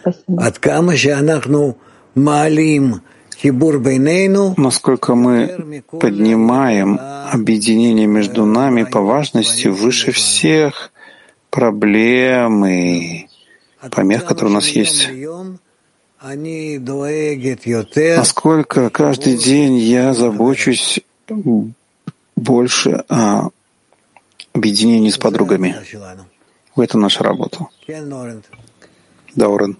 Спасибо. 0.00 0.42
Насколько 4.56 5.14
мы 5.14 5.82
поднимаем 5.90 6.98
объединение 7.32 8.06
между 8.06 8.44
нами 8.44 8.84
по 8.84 9.00
важности 9.00 9.68
выше 9.68 10.12
всех 10.12 10.92
проблем 11.50 12.64
и 12.66 13.28
помех, 13.90 14.24
которые 14.24 14.52
у 14.52 14.54
нас 14.54 14.68
есть. 14.68 15.08
Насколько 18.16 18.90
каждый 18.90 19.36
день 19.36 19.76
я 19.76 20.14
забочусь 20.14 21.00
больше 22.36 23.04
о 23.08 23.50
объединении 24.52 25.10
с 25.10 25.18
подругами. 25.18 25.76
В 26.74 26.80
этом 26.80 27.00
наша 27.00 27.22
работа. 27.22 27.66
Даурен. 29.36 29.76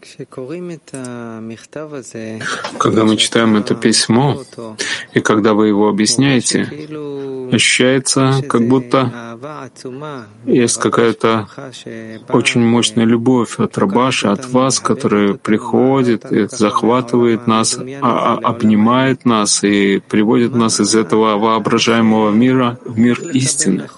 Когда 2.79 3.05
мы 3.05 3.17
читаем 3.17 3.57
это 3.57 3.75
письмо, 3.75 4.43
и 5.15 5.21
когда 5.21 5.55
вы 5.55 5.69
его 5.69 5.89
объясняете, 5.89 6.69
ощущается, 7.51 8.43
как 8.47 8.69
будто 8.69 9.39
есть 10.45 10.79
какая-то 10.79 11.49
очень 12.29 12.61
мощная 12.61 13.07
любовь 13.07 13.59
от 13.59 13.79
Рабаша, 13.79 14.33
от 14.33 14.47
вас, 14.51 14.79
которая 14.79 15.35
приходит 15.35 16.31
и 16.31 16.49
захватывает 16.49 17.47
нас, 17.47 17.79
а, 17.79 17.81
а, 18.03 18.39
обнимает 18.43 19.25
нас 19.25 19.65
и 19.65 20.01
приводит 20.01 20.55
нас 20.55 20.81
из 20.81 20.95
этого 20.95 21.39
воображаемого 21.39 22.31
мира 22.31 22.79
в 22.85 22.99
мир 22.99 23.21
истины. 23.31 23.89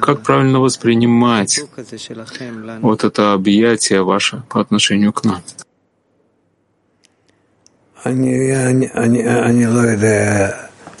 Как 0.00 0.22
правильно 0.22 0.58
воспринимать 0.60 1.60
вот 2.80 3.04
это 3.04 3.32
объятие 3.34 4.02
ваше 4.02 4.42
по 4.48 4.60
отношению 4.60 4.79
отношению 4.80 5.12
к 5.12 5.24
нам. 5.24 5.42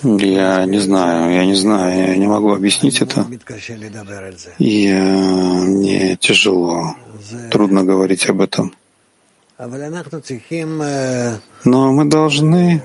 Я 0.04 0.66
не 0.66 0.80
знаю, 0.80 1.32
я 1.32 1.46
не 1.46 1.54
знаю, 1.54 2.08
я 2.08 2.16
не 2.16 2.26
могу 2.26 2.52
объяснить 2.52 3.00
это. 3.00 3.26
И 4.58 4.92
мне 4.92 6.16
тяжело, 6.16 6.94
трудно 7.50 7.84
говорить 7.84 8.28
об 8.28 8.40
этом. 8.42 8.74
Но 11.64 11.92
мы 11.92 12.04
должны 12.04 12.82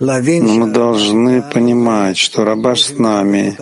мы 0.00 0.70
должны 0.70 1.42
понимать, 1.42 2.16
что 2.16 2.44
Рабаш 2.44 2.82
с 2.82 2.98
нами, 2.98 3.56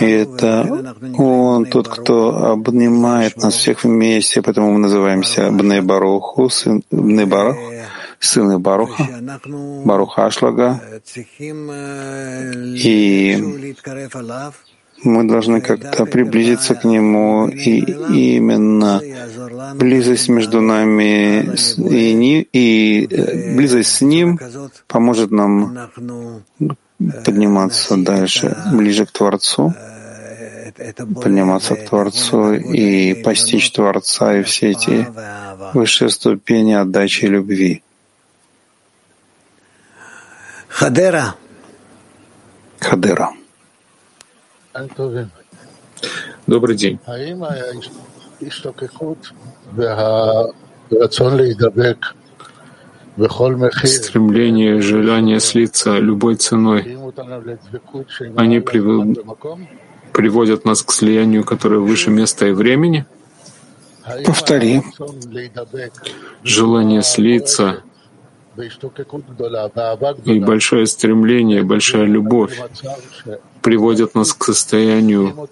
и 0.00 0.04
это 0.04 0.94
Он 1.16 1.66
тот, 1.66 1.88
кто 1.88 2.52
обнимает 2.52 3.36
нас 3.36 3.54
всех 3.54 3.84
вместе, 3.84 4.42
поэтому 4.42 4.72
мы 4.72 4.78
называемся 4.78 5.50
Бней 5.50 5.80
Баруху, 5.80 6.48
сын, 6.48 6.82
Бней 6.90 7.26
Барух, 7.26 7.58
сына 8.18 8.58
Баруха, 8.58 9.06
Баруха 9.84 10.26
Ашлага, 10.26 10.80
и 12.74 13.74
мы 15.02 15.24
должны 15.24 15.60
как-то 15.60 16.06
приблизиться 16.06 16.74
к 16.74 16.84
Нему, 16.84 17.48
и 17.48 17.80
именно 17.80 19.00
близость 19.74 20.28
между 20.28 20.60
нами 20.60 21.54
и, 21.76 22.12
не, 22.14 22.42
и 22.42 23.06
э, 23.06 23.54
близость 23.54 23.96
с 23.96 24.00
Ним 24.00 24.38
поможет 24.86 25.30
нам 25.30 25.90
подниматься 27.24 27.96
дальше, 27.96 28.56
ближе 28.72 29.06
к 29.06 29.12
Творцу, 29.12 29.74
подниматься 31.22 31.76
к 31.76 31.88
Творцу 31.88 32.54
и 32.54 33.14
постичь 33.22 33.70
Творца 33.70 34.38
и 34.38 34.42
все 34.42 34.70
эти 34.70 35.06
высшие 35.74 36.10
ступени 36.10 36.72
отдачи 36.72 37.26
любви. 37.26 37.82
Хадера. 40.68 41.34
Хадера. 42.80 43.37
Добрый 46.46 46.76
день. 46.76 47.00
Стремление, 53.86 54.80
желание 54.80 55.40
слиться 55.40 55.98
любой 55.98 56.36
ценой, 56.36 56.96
они 58.36 58.60
приводят 60.12 60.64
нас 60.64 60.82
к 60.82 60.92
слиянию, 60.92 61.44
которое 61.44 61.80
выше 61.80 62.10
места 62.10 62.46
и 62.46 62.52
времени? 62.52 63.04
Повтори. 64.24 64.82
Желание 66.44 67.02
слиться. 67.02 67.82
и 70.24 70.40
большое 70.40 70.86
стремление, 70.86 71.62
большая 71.62 72.04
любовь 72.04 72.58
приводят 73.62 74.14
нас 74.14 74.32
к 74.32 74.44
состоянию, 74.44 75.48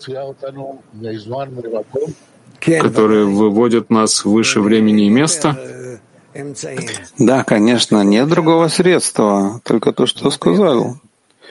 которые 2.60 3.26
выводят 3.26 3.90
нас 3.90 4.24
выше 4.24 4.60
времени 4.60 5.06
и 5.06 5.10
места? 5.10 5.56
Да, 7.18 7.44
конечно, 7.44 8.02
нет 8.02 8.28
другого 8.28 8.68
средства, 8.68 9.60
только 9.64 9.92
то, 9.92 10.06
что 10.06 10.30
сказал. 10.30 10.98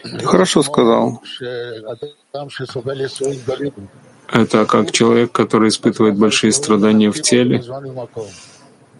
Ты 0.04 0.26
хорошо 0.26 0.62
сказал. 0.62 1.22
Это 4.32 4.66
как 4.66 4.92
человек, 4.92 5.32
который 5.32 5.70
испытывает 5.70 6.18
большие 6.18 6.52
страдания 6.52 7.12
в 7.12 7.22
теле, 7.22 7.64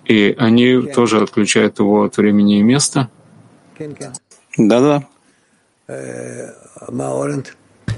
и 0.06 0.36
они 0.38 0.82
тоже 0.82 1.22
отключают 1.22 1.80
его 1.80 2.04
от 2.04 2.18
времени 2.18 2.60
и 2.60 2.64
места. 2.64 3.10
Да-да. 4.58 5.04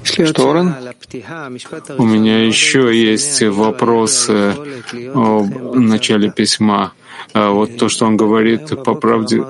Что, 0.03 0.51
Орен? 0.51 0.73
У 1.97 2.05
меня 2.05 2.45
еще 2.45 2.93
есть 2.93 3.41
вопрос 3.43 4.29
об 4.29 5.75
начале 5.75 6.31
письма. 6.31 6.93
А 7.33 7.51
вот 7.51 7.77
то, 7.77 7.89
что 7.89 8.05
он 8.05 8.17
говорит, 8.17 8.83
по 8.83 8.95
правде, 8.95 9.43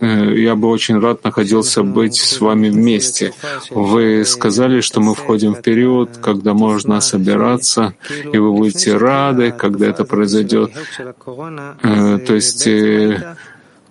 э, 0.00 0.34
я 0.36 0.54
бы 0.54 0.68
очень 0.68 1.00
рад 1.00 1.24
находился 1.24 1.82
быть 1.82 2.16
с 2.16 2.40
вами 2.40 2.68
вместе. 2.68 3.32
Вы 3.70 4.24
сказали, 4.24 4.80
что 4.80 5.00
мы 5.00 5.14
входим 5.14 5.54
в 5.54 5.62
период, 5.62 6.18
когда 6.18 6.54
можно 6.54 7.00
собираться, 7.00 7.94
и 8.32 8.38
вы 8.38 8.52
будете 8.52 8.96
рады, 8.96 9.52
когда 9.52 9.86
это 9.86 10.04
произойдет. 10.04 10.70
Э, 11.82 12.18
то 12.18 12.34
есть 12.34 12.66
э, 12.66 13.36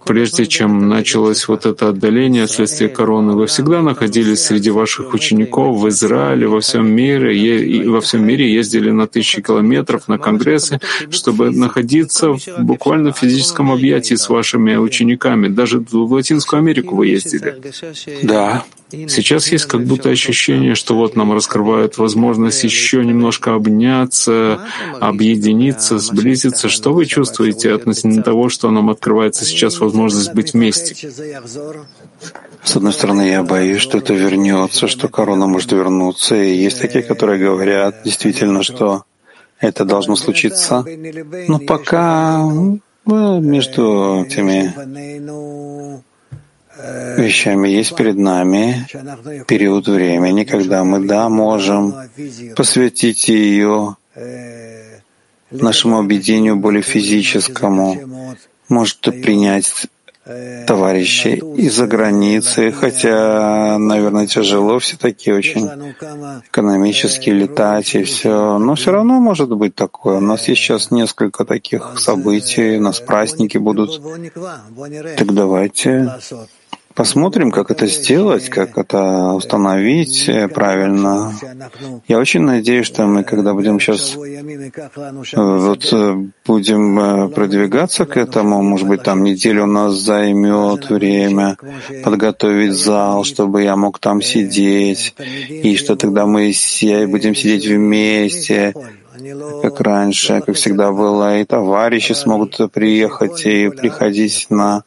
Прежде 0.06 0.46
чем 0.46 0.90
началось 0.90 1.48
вот 1.48 1.66
это 1.66 1.90
отдаление 1.90 2.46
вследствие 2.46 2.90
короны, 2.90 3.34
вы 3.34 3.48
всегда 3.48 3.82
находились 3.82 4.42
среди 4.42 4.70
ваших 4.70 5.14
учеников 5.14 5.78
в 5.80 5.88
Израиле, 5.90 6.48
во 6.48 6.60
всем 6.60 6.90
мире, 6.90 7.36
и 7.38 7.88
во 7.88 8.02
всем 8.02 8.26
мире 8.26 8.54
ездили 8.54 8.92
на 8.92 9.08
тысячи 9.08 9.42
километров 9.42 10.08
на 10.08 10.18
конгрессы, 10.18 10.80
чтобы 11.10 11.52
находиться 11.52 12.34
в 12.34 12.40
буквально 12.60 13.14
физическом 13.14 13.72
объятии 13.72 14.16
с 14.16 14.30
вашими 14.30 14.76
учениками. 14.76 15.48
Даже 15.48 15.80
в 15.80 16.12
Латинскую 16.12 16.60
Америку 16.60 16.96
вы 16.96 17.08
ездили. 17.08 17.56
Да. 18.24 18.66
Сейчас 19.08 19.52
есть 19.52 19.66
как 19.66 19.84
будто 19.86 20.10
ощущение, 20.10 20.76
что 20.76 20.96
вот 20.96 21.16
нам 21.16 21.34
раскрывают 21.34 21.98
возможность 21.98 22.64
еще 22.64 23.04
немножко 23.04 23.56
обняться, 23.56 24.60
объединиться, 25.00 25.98
сблизиться. 25.98 26.70
Что 26.70 26.94
вы 26.94 27.06
чувствуете 27.06 27.72
относительно 27.74 28.22
того, 28.22 28.50
что 28.50 28.70
нам 28.70 28.92
открывается 28.92 29.46
сейчас 29.46 29.80
возможность 29.80 29.93
быть 30.34 30.54
вместе? 30.54 30.96
С 32.64 32.76
одной 32.76 32.94
стороны, 32.94 33.30
я 33.30 33.44
боюсь, 33.44 33.82
что 33.82 33.98
это 33.98 34.14
вернется, 34.14 34.88
что 34.88 35.08
корона 35.08 35.48
может 35.48 35.72
вернуться. 35.72 36.36
И 36.36 36.56
есть 36.56 36.82
такие, 36.82 37.04
которые 37.04 37.40
говорят 37.40 38.04
действительно, 38.04 38.64
что 38.64 39.04
это 39.60 39.86
должно 39.86 40.16
случиться. 40.16 40.86
Но 41.48 41.60
пока 41.60 42.40
ну, 43.06 43.40
между 43.42 44.26
теми 44.30 44.74
вещами 47.18 47.70
есть 47.70 47.96
перед 47.96 48.18
нами 48.18 48.88
период 49.48 49.88
времени, 49.88 50.44
когда 50.44 50.84
мы, 50.84 51.06
да, 51.06 51.30
можем 51.30 51.96
посвятить 52.56 53.30
ее 53.30 53.96
нашему 55.52 56.00
объединению 56.00 56.56
более 56.56 56.82
физическому, 56.82 58.36
может 58.74 59.00
принять 59.02 59.88
товарищей 60.68 61.36
из-за 61.58 61.86
границы, 61.86 62.72
хотя, 62.72 63.78
наверное, 63.78 64.26
тяжело 64.26 64.80
все-таки 64.80 65.34
очень 65.34 65.70
экономически 66.48 67.30
летать 67.30 67.96
и 67.96 68.04
все, 68.04 68.58
но 68.58 68.76
все 68.76 68.92
равно 68.92 69.20
может 69.20 69.50
быть 69.50 69.76
такое. 69.76 70.18
У 70.18 70.22
нас 70.22 70.48
есть 70.48 70.62
сейчас 70.62 70.92
несколько 70.92 71.44
таких 71.44 72.00
событий, 72.00 72.78
у 72.78 72.82
нас 72.82 73.02
праздники 73.02 73.58
будут. 73.58 74.02
Так 75.18 75.34
давайте 75.34 76.10
Посмотрим, 76.96 77.50
как 77.50 77.72
это 77.72 77.88
сделать, 77.88 78.50
как 78.50 78.78
это 78.78 79.34
установить 79.34 80.30
э, 80.30 80.48
правильно. 80.48 81.34
Я 82.08 82.20
очень 82.20 82.42
надеюсь, 82.42 82.86
что 82.86 83.08
мы, 83.08 83.24
когда 83.24 83.54
будем 83.54 83.80
сейчас 83.80 84.16
э, 84.16 85.36
вот, 85.36 85.90
э, 85.92 86.16
будем 86.46 87.32
продвигаться 87.32 88.06
к 88.06 88.16
этому, 88.16 88.62
может 88.62 88.88
быть, 88.88 89.02
там 89.02 89.24
неделю 89.24 89.64
у 89.64 89.68
нас 89.68 89.94
займет 89.94 90.90
время 90.90 91.58
подготовить 92.04 92.74
зал, 92.74 93.24
чтобы 93.24 93.64
я 93.64 93.76
мог 93.76 93.98
там 93.98 94.22
сидеть, 94.22 95.16
и 95.50 95.76
что 95.76 95.96
тогда 95.96 96.28
мы 96.28 96.54
будем 97.08 97.34
сидеть 97.34 97.66
вместе, 97.66 98.74
как 99.64 99.80
раньше, 99.82 100.42
как 100.46 100.56
всегда 100.56 100.92
было, 100.92 101.40
и 101.40 101.46
товарищи 101.46 102.14
смогут 102.14 102.60
приехать 102.72 103.46
и 103.46 103.70
приходить 103.70 104.48
на 104.50 104.84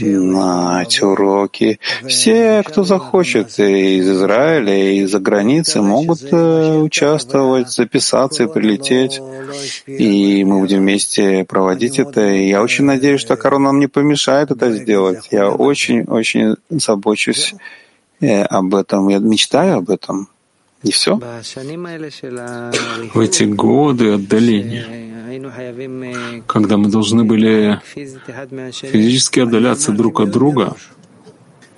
на 0.00 0.82
эти 0.82 1.02
уроки. 1.02 1.80
Все, 2.06 2.62
кто 2.64 2.84
захочет 2.84 3.58
из 3.58 4.08
Израиля 4.08 4.74
и 4.74 5.00
из-за 5.00 5.18
границы, 5.18 5.80
могут 5.80 6.20
э, 6.30 6.78
участвовать, 6.78 7.70
записаться 7.70 8.44
и 8.44 8.52
прилететь. 8.52 9.20
И 9.86 10.44
мы 10.44 10.60
будем 10.60 10.80
вместе 10.80 11.44
проводить 11.44 11.98
это. 11.98 12.30
И 12.30 12.48
я 12.48 12.62
очень 12.62 12.84
надеюсь, 12.84 13.20
что 13.20 13.36
корона 13.36 13.64
нам 13.64 13.80
не 13.80 13.86
помешает 13.86 14.50
это 14.50 14.70
сделать. 14.72 15.28
Я 15.30 15.50
очень-очень 15.50 16.56
забочусь 16.70 17.54
э, 18.20 18.42
об 18.42 18.74
этом. 18.74 19.08
Я 19.08 19.18
мечтаю 19.18 19.78
об 19.78 19.90
этом. 19.90 20.28
И 20.82 20.90
все. 20.92 21.16
В 23.14 23.20
эти 23.20 23.44
годы 23.44 24.12
отдаления, 24.12 24.84
когда 26.46 26.76
мы 26.76 26.88
должны 26.88 27.24
были 27.24 27.80
физически 27.84 29.40
отдаляться 29.40 29.92
друг 29.92 30.20
от 30.20 30.30
друга, 30.30 30.76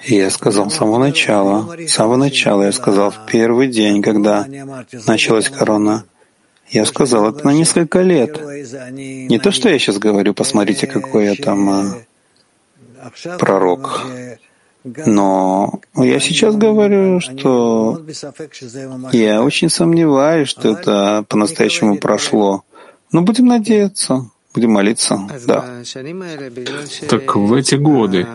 я 0.04 0.30
сказал 0.30 0.70
с 0.70 0.74
самого 0.74 0.98
начала, 0.98 1.76
с 1.86 1.90
самого 1.90 2.16
начала 2.16 2.62
я 2.62 2.72
сказал 2.72 3.10
в 3.10 3.26
первый 3.26 3.68
день, 3.68 4.02
когда 4.02 4.46
началась 5.06 5.48
корона, 5.48 6.04
я 6.68 6.84
сказал 6.84 7.30
это 7.30 7.44
на 7.44 7.52
несколько 7.52 8.02
лет. 8.02 8.40
Не 8.92 9.38
то, 9.38 9.50
что 9.52 9.68
я 9.68 9.78
сейчас 9.78 9.98
говорю, 9.98 10.34
посмотрите, 10.34 10.86
какой 10.86 11.26
я 11.26 11.34
там 11.34 11.70
а, 11.70 11.94
пророк. 13.38 14.06
Но 14.84 15.80
я 15.96 16.20
сейчас 16.20 16.56
говорю, 16.56 17.20
что 17.20 18.00
я 19.12 19.42
очень 19.42 19.68
сомневаюсь, 19.68 20.48
что 20.48 20.70
это 20.70 21.24
по-настоящему 21.28 21.98
прошло. 21.98 22.62
Но 23.12 23.22
будем 23.22 23.46
надеяться, 23.46 24.30
будем 24.54 24.72
молиться, 24.72 25.28
да. 25.46 25.82
Так 27.08 27.36
в 27.36 27.52
эти 27.54 27.74
годы, 27.76 28.26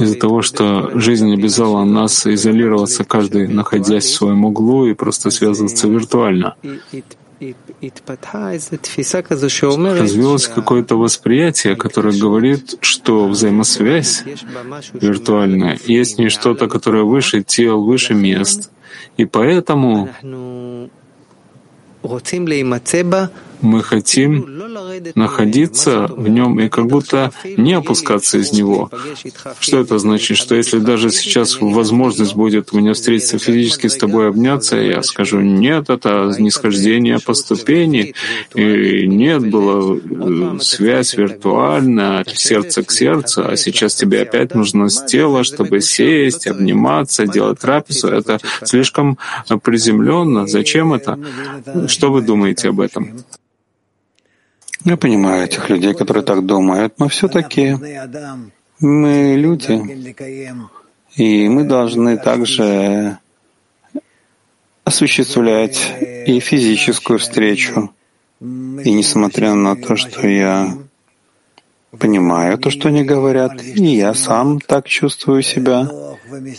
из-за 0.00 0.18
того, 0.18 0.42
что 0.42 0.90
жизнь 0.98 1.32
обязала 1.32 1.84
нас 1.84 2.26
изолироваться, 2.26 3.04
каждый 3.04 3.48
находясь 3.48 4.04
в 4.04 4.14
своем 4.14 4.44
углу 4.44 4.86
и 4.86 4.94
просто 4.94 5.30
связываться 5.30 5.88
виртуально, 5.88 6.56
развилось 9.98 10.46
какое-то 10.46 10.96
восприятие, 10.96 11.74
которое 11.76 12.16
говорит, 12.18 12.76
что 12.80 13.26
взаимосвязь 13.26 14.24
виртуальная, 14.92 15.78
есть 15.86 16.18
не 16.18 16.28
что-то, 16.28 16.68
которое 16.68 17.02
выше 17.02 17.42
тел, 17.42 17.82
выше 17.82 18.14
мест. 18.14 18.70
И 19.16 19.24
поэтому 19.24 20.08
мы 23.60 23.82
хотим 23.82 24.61
находиться 25.14 26.06
в 26.08 26.28
нем 26.28 26.60
и 26.60 26.68
как 26.68 26.86
будто 26.86 27.32
не 27.44 27.74
опускаться 27.74 28.38
из 28.38 28.52
него. 28.52 28.90
Что 29.60 29.80
это 29.80 29.98
значит? 29.98 30.36
Что 30.36 30.54
если 30.54 30.78
даже 30.78 31.10
сейчас 31.10 31.58
возможность 31.60 32.34
будет 32.34 32.72
у 32.72 32.78
меня 32.78 32.94
встретиться 32.94 33.38
физически 33.38 33.88
с 33.88 33.96
тобой 33.96 34.28
обняться, 34.28 34.76
я 34.76 35.02
скажу, 35.02 35.40
нет, 35.40 35.90
это 35.90 36.32
нисхождение 36.38 37.18
по 37.18 37.34
ступени, 37.34 38.14
и 38.54 39.06
нет, 39.06 39.48
была 39.50 39.96
э, 39.96 40.58
связь 40.60 41.14
виртуальная 41.14 42.20
от 42.20 42.30
сердца 42.30 42.82
к 42.82 42.90
сердцу, 42.90 43.48
а 43.48 43.56
сейчас 43.56 43.94
тебе 43.94 44.22
опять 44.22 44.54
нужно 44.54 44.88
с 44.88 45.04
тела, 45.04 45.44
чтобы 45.44 45.80
сесть, 45.80 46.46
обниматься, 46.46 47.26
делать 47.26 47.60
трапезу. 47.60 48.08
Это 48.08 48.38
слишком 48.64 49.18
приземленно. 49.62 50.46
Зачем 50.46 50.92
это? 50.92 51.18
Что 51.86 52.12
вы 52.12 52.22
думаете 52.22 52.68
об 52.68 52.80
этом? 52.80 53.24
Я 54.84 54.96
понимаю 54.96 55.44
этих 55.44 55.70
людей, 55.70 55.94
которые 55.94 56.24
так 56.24 56.44
думают, 56.44 56.98
но 56.98 57.08
все-таки 57.08 57.76
мы 58.80 59.34
люди, 59.36 60.14
и 61.14 61.48
мы 61.48 61.64
должны 61.64 62.16
также 62.16 63.18
осуществлять 64.84 65.94
и 66.26 66.40
физическую 66.40 67.18
встречу. 67.18 67.92
И 68.40 68.92
несмотря 68.92 69.54
на 69.54 69.76
то, 69.76 69.94
что 69.94 70.26
я 70.26 70.76
понимаю 71.98 72.58
то, 72.58 72.70
что 72.70 72.88
они 72.88 73.04
говорят, 73.04 73.62
и 73.62 73.96
я 73.96 74.14
сам 74.14 74.58
так 74.60 74.88
чувствую 74.88 75.42
себя 75.42 75.88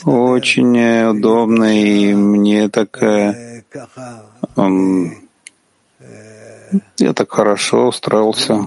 очень 0.05 1.09
удобно, 1.09 1.65
и 1.77 2.13
мне 2.13 2.69
так 2.69 3.01
эм, 4.55 5.22
я 6.97 7.13
так 7.13 7.31
хорошо 7.31 7.87
устроился 7.87 8.65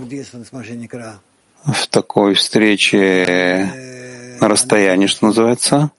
в 1.64 1.86
такой 1.88 2.34
встрече 2.34 3.70
на 4.40 4.48
расстоянии, 4.48 5.07
что 5.07 5.26
называется. 5.26 5.90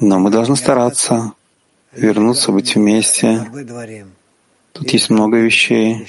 Но 0.00 0.18
мы 0.18 0.30
должны 0.30 0.56
стараться 0.56 1.32
вернуться, 1.92 2.52
быть 2.52 2.74
вместе. 2.74 3.46
Тут 4.72 4.90
есть 4.90 5.10
много 5.10 5.38
вещей. 5.38 6.06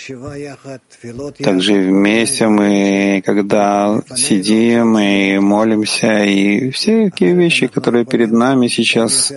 Также 1.39 1.74
вместе 1.74 2.47
мы, 2.47 3.22
когда 3.26 4.01
сидим 4.16 4.97
и 4.97 5.39
молимся, 5.39 6.24
и 6.24 6.70
все 6.70 7.09
такие 7.09 7.34
вещи, 7.34 7.68
которые 7.68 8.05
перед 8.05 8.32
нами 8.32 8.68
сейчас, 8.68 9.34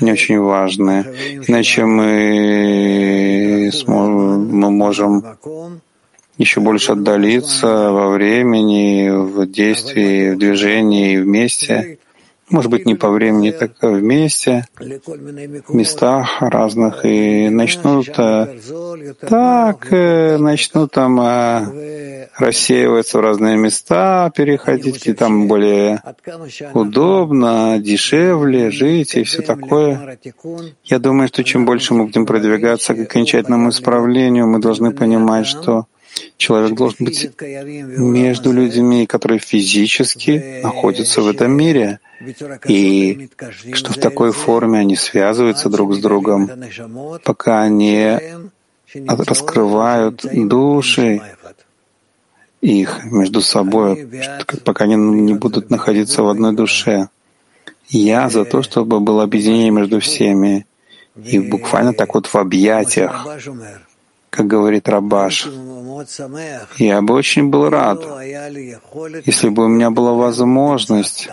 они 0.00 0.12
очень 0.12 0.38
важны. 0.38 1.04
Иначе 1.46 1.84
мы, 1.84 3.70
сможем, 3.72 4.48
мы 4.48 4.70
можем 4.70 5.24
еще 6.38 6.60
больше 6.60 6.92
отдалиться 6.92 7.66
во 7.66 8.08
времени, 8.10 9.10
в 9.10 9.46
действии, 9.46 10.30
в 10.30 10.38
движении, 10.38 11.18
вместе 11.18 11.98
может 12.52 12.70
быть, 12.70 12.86
не 12.86 12.94
по 12.94 13.10
времени, 13.10 13.50
так 13.50 13.72
вместе, 13.80 14.66
в 14.78 15.74
местах 15.74 16.40
разных, 16.40 17.04
и 17.04 17.48
начнут 17.48 18.08
э, 18.18 18.58
так, 19.20 19.92
э, 19.92 20.36
начнут 20.36 20.92
там 20.92 21.20
э, 21.20 22.28
рассеиваться 22.38 23.18
в 23.18 23.20
разные 23.22 23.56
места, 23.56 24.30
переходить, 24.36 25.02
где 25.02 25.14
там 25.14 25.48
более 25.48 26.02
удобно, 26.74 27.78
дешевле 27.78 28.70
жить 28.70 29.14
и 29.16 29.24
все 29.24 29.42
такое. 29.42 30.18
Я 30.84 30.98
думаю, 30.98 31.28
что 31.28 31.42
чем 31.42 31.64
больше 31.64 31.94
мы 31.94 32.04
будем 32.04 32.26
продвигаться 32.26 32.94
к 32.94 33.00
окончательному 33.00 33.70
исправлению, 33.70 34.46
мы 34.46 34.60
должны 34.60 34.92
понимать, 34.92 35.46
что 35.46 35.86
Человек 36.36 36.74
должен 36.74 37.06
быть 37.06 37.30
между 37.40 38.52
людьми, 38.52 39.06
которые 39.06 39.38
физически 39.38 40.60
находятся 40.62 41.22
в 41.22 41.28
этом 41.28 41.52
мире, 41.52 42.00
и 42.68 43.28
что 43.72 43.92
в 43.92 43.96
такой 43.96 44.32
форме 44.32 44.80
они 44.80 44.96
связываются 44.96 45.68
друг 45.68 45.94
с 45.94 45.98
другом, 45.98 46.50
пока 47.24 47.62
они 47.62 48.18
раскрывают 48.94 50.24
души 50.32 51.20
их 52.60 53.04
между 53.04 53.40
собой, 53.40 54.08
пока 54.64 54.84
они 54.84 54.94
не 54.96 55.34
будут 55.34 55.70
находиться 55.70 56.22
в 56.22 56.28
одной 56.28 56.54
душе. 56.54 57.08
Я 57.88 58.30
за 58.30 58.44
то, 58.44 58.62
чтобы 58.62 59.00
было 59.00 59.24
объединение 59.24 59.70
между 59.70 60.00
всеми, 60.00 60.66
и 61.16 61.38
буквально 61.38 61.92
так 61.92 62.14
вот 62.14 62.26
в 62.26 62.36
объятиях, 62.36 63.26
как 64.30 64.46
говорит 64.46 64.88
Рабаш. 64.88 65.48
Я 66.78 67.02
бы 67.02 67.14
очень 67.14 67.50
был 67.50 67.68
рад, 67.68 68.02
если 69.26 69.48
бы 69.50 69.64
у 69.64 69.68
меня 69.68 69.90
была 69.90 70.14
возможность 70.14 71.28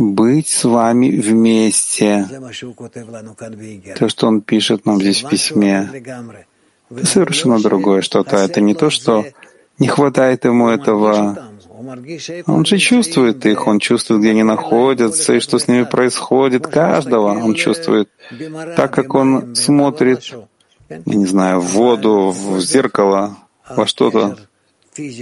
быть 0.00 0.48
с 0.48 0.64
вами 0.64 1.10
вместе. 1.10 2.26
То, 3.96 4.08
что 4.08 4.26
он 4.26 4.40
пишет 4.40 4.86
нам 4.86 5.00
здесь 5.00 5.22
в 5.22 5.28
письме, 5.28 5.90
это 6.90 7.06
совершенно 7.06 7.60
другое 7.60 8.02
что-то. 8.02 8.36
Это 8.36 8.60
не 8.60 8.74
то, 8.74 8.90
что 8.90 9.24
не 9.78 9.88
хватает 9.88 10.44
ему 10.44 10.68
этого. 10.68 11.50
Он 12.46 12.64
же 12.64 12.78
чувствует 12.78 13.46
их, 13.46 13.66
он 13.66 13.78
чувствует, 13.78 14.20
где 14.20 14.30
они 14.30 14.42
находятся 14.42 15.34
и 15.34 15.40
что 15.40 15.58
с 15.58 15.68
ними 15.68 15.84
происходит. 15.84 16.66
Каждого 16.66 17.32
он 17.32 17.54
чувствует. 17.54 18.08
Так 18.76 18.92
как 18.92 19.14
он 19.14 19.54
смотрит 19.54 20.34
я 20.90 21.14
не 21.14 21.26
знаю, 21.26 21.60
в 21.60 21.72
воду, 21.72 22.30
в 22.30 22.60
зеркало, 22.60 23.36
во 23.68 23.86
что-то, 23.86 24.36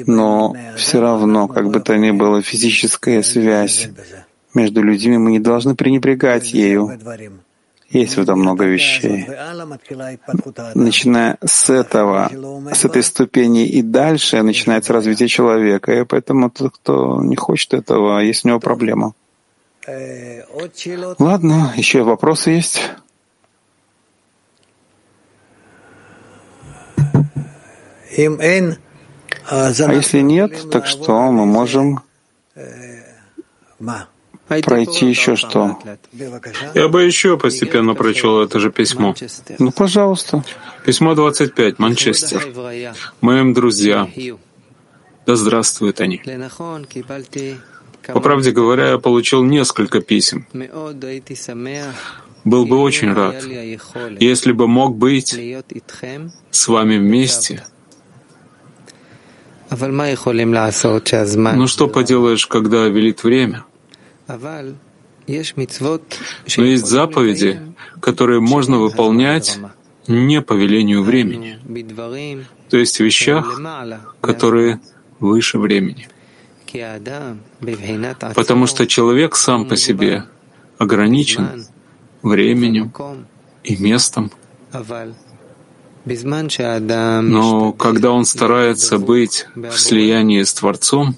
но 0.07 0.57
все 0.77 1.01
равно, 1.01 1.47
как 1.47 1.71
бы 1.71 1.81
то 1.81 1.97
ни 1.99 2.11
было, 2.11 2.41
физическая 2.41 3.23
связь 3.23 3.91
между 4.59 4.83
людьми, 4.83 5.19
мы 5.19 5.31
не 5.31 5.41
должны 5.41 5.75
пренебрегать 5.75 6.53
ею. 6.53 6.99
Есть 7.91 8.17
в 8.17 8.21
этом 8.21 8.41
много 8.41 8.65
вещей. 8.67 9.27
Начиная 10.75 11.39
с 11.43 11.71
этого, 11.71 12.31
с 12.75 12.85
этой 12.85 13.03
ступени 13.03 13.67
и 13.67 13.81
дальше 13.83 14.43
начинается 14.43 14.93
развитие 14.93 15.29
человека. 15.29 15.93
И 15.93 16.05
поэтому 16.05 16.51
тот, 16.51 16.75
кто 16.75 17.23
не 17.23 17.37
хочет 17.37 17.73
этого, 17.73 18.21
есть 18.21 18.45
у 18.45 18.49
него 18.49 18.61
проблема. 18.61 19.15
Ладно, 21.19 21.73
еще 21.77 22.03
вопросы 22.03 22.51
есть? 22.51 22.93
А 29.51 29.71
если 29.93 30.21
нет, 30.21 30.71
так 30.71 30.87
что 30.87 31.33
мы 31.33 31.47
можем 31.47 32.01
пройти 34.49 35.07
еще 35.07 35.37
что? 35.37 35.79
Я 36.75 36.89
бы 36.89 37.03
еще 37.03 37.37
постепенно 37.37 37.95
прочел 37.95 38.43
это 38.43 38.59
же 38.61 38.71
письмо. 38.71 39.15
Ну, 39.59 39.73
пожалуйста. 39.73 40.45
Письмо 40.85 41.15
25, 41.15 41.79
Манчестер. 41.79 42.47
Моим 43.21 43.55
друзья. 43.55 44.09
Да 45.27 45.37
здравствуют 45.37 46.01
они. 46.01 46.23
По 48.07 48.21
правде 48.21 48.51
говоря, 48.53 48.91
я 48.93 48.99
получил 48.99 49.45
несколько 49.45 50.01
писем. 50.01 50.47
Был 52.45 52.67
бы 52.67 52.79
очень 52.79 53.13
рад, 53.13 53.45
если 54.21 54.53
бы 54.53 54.67
мог 54.67 54.97
быть 54.97 55.39
с 56.51 56.69
вами 56.69 56.97
вместе— 56.97 57.67
ну 59.71 61.67
что 61.67 61.89
поделаешь, 61.89 62.47
когда 62.47 62.87
велит 62.87 63.23
время? 63.23 63.65
Но 66.57 66.65
есть 66.65 66.87
заповеди, 66.87 67.61
которые 68.01 68.41
можно 68.41 68.79
выполнять 68.79 69.59
не 70.07 70.41
по 70.41 70.55
велению 70.55 71.03
времени, 71.03 71.59
то 72.71 72.77
есть 72.77 72.97
в 72.97 73.05
вещах, 73.05 73.61
которые 74.21 74.81
выше 75.21 75.59
времени. 75.59 76.09
Потому 78.35 78.67
что 78.67 78.87
человек 78.87 79.37
сам 79.37 79.67
по 79.67 79.77
себе 79.77 80.25
ограничен 80.79 81.65
временем 82.23 82.93
и 83.65 83.77
местом. 83.77 84.31
Но 86.05 87.73
когда 87.73 88.13
он 88.13 88.25
старается 88.25 88.99
быть 88.99 89.47
в 89.55 89.77
слиянии 89.79 90.43
с 90.43 90.55
Творцом, 90.55 91.17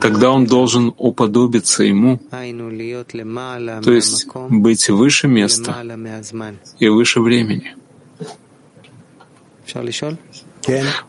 тогда 0.00 0.30
он 0.30 0.46
должен 0.46 0.94
уподобиться 0.96 1.82
ему, 1.82 2.20
то 2.30 3.92
есть 3.92 4.26
быть 4.50 4.88
выше 4.88 5.28
места 5.28 5.76
и 6.78 6.88
выше 6.88 7.20
времени. 7.20 7.74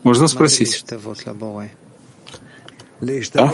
Можно 0.02 0.28
спросить? 0.28 0.84
Да? 3.32 3.52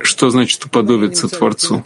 Что 0.00 0.30
значит 0.30 0.64
уподобиться 0.64 1.28
Творцу? 1.28 1.84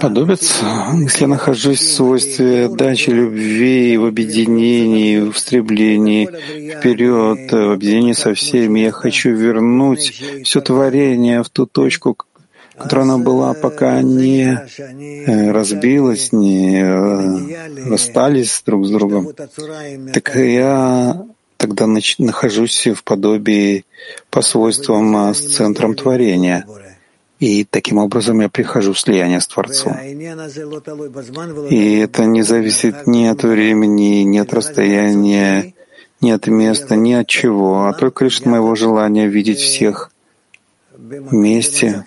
Подобиться, 0.00 0.64
если 1.00 1.22
я 1.22 1.28
нахожусь 1.28 1.80
в 1.80 1.94
свойстве 1.94 2.68
дачи 2.68 3.10
любви, 3.10 3.96
в 3.96 4.06
объединении, 4.06 5.18
в 5.18 5.36
стремлении 5.36 6.26
вперед, 6.26 7.50
в 7.50 7.72
объединении 7.72 8.12
со 8.12 8.34
всеми, 8.34 8.80
я 8.80 8.92
хочу 8.92 9.30
вернуть 9.30 10.22
все 10.44 10.60
творение 10.60 11.42
в 11.42 11.48
ту 11.48 11.66
точку, 11.66 12.16
которая 12.78 13.06
она 13.06 13.18
была, 13.18 13.54
пока 13.54 14.00
не 14.02 14.58
э, 15.26 15.50
разбилась, 15.50 16.32
не 16.32 16.80
э, 16.80 17.88
расстались 17.88 18.62
друг 18.64 18.86
с 18.86 18.90
другом, 18.90 19.32
так 20.12 20.36
я 20.36 21.26
тогда 21.56 21.86
нахожусь 21.86 22.86
в 22.86 23.02
подобии 23.04 23.84
по 24.30 24.42
свойствам 24.42 25.16
а, 25.16 25.34
с 25.34 25.38
центром 25.38 25.94
творения— 25.94 26.64
и 27.42 27.64
таким 27.64 27.98
образом 27.98 28.40
я 28.40 28.48
прихожу 28.48 28.92
в 28.92 29.00
слияние 29.00 29.40
с 29.40 29.48
Творцом. 29.48 29.98
И 31.70 31.98
это 31.98 32.24
не 32.24 32.42
зависит 32.42 33.08
ни 33.08 33.26
от 33.26 33.42
времени, 33.42 34.22
ни 34.22 34.38
от 34.38 34.54
расстояния, 34.54 35.74
ни 36.20 36.30
от 36.30 36.46
места, 36.46 36.94
ни 36.94 37.14
от 37.14 37.26
чего, 37.26 37.86
а 37.86 37.94
только 37.94 38.26
лишь 38.26 38.38
от 38.38 38.46
моего 38.46 38.76
желания 38.76 39.26
видеть 39.26 39.58
всех 39.58 40.12
вместе, 40.96 42.04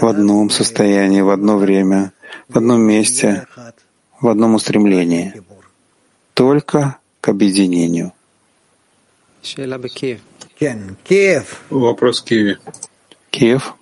в 0.00 0.06
одном 0.06 0.48
состоянии, 0.48 1.20
в 1.20 1.28
одно 1.28 1.58
время, 1.58 2.14
в 2.48 2.56
одном 2.56 2.80
месте, 2.80 3.46
в 4.22 4.26
одном 4.26 4.54
устремлении, 4.54 5.34
только 6.32 6.96
к 7.20 7.28
объединению. 7.28 8.14
Вопрос 11.68 12.22
Киеве. 12.22 12.58
Киев. 13.30 13.74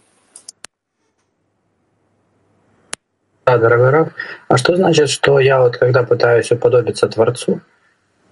Да, 3.49 3.57
дорогой 3.57 3.89
Раф. 3.89 4.09
А 4.49 4.59
что 4.59 4.77
значит, 4.77 5.09
что 5.09 5.41
я 5.41 5.59
вот 5.59 5.79
когда 5.79 6.03
пытаюсь 6.03 6.53
уподобиться 6.53 7.09
Творцу, 7.09 7.63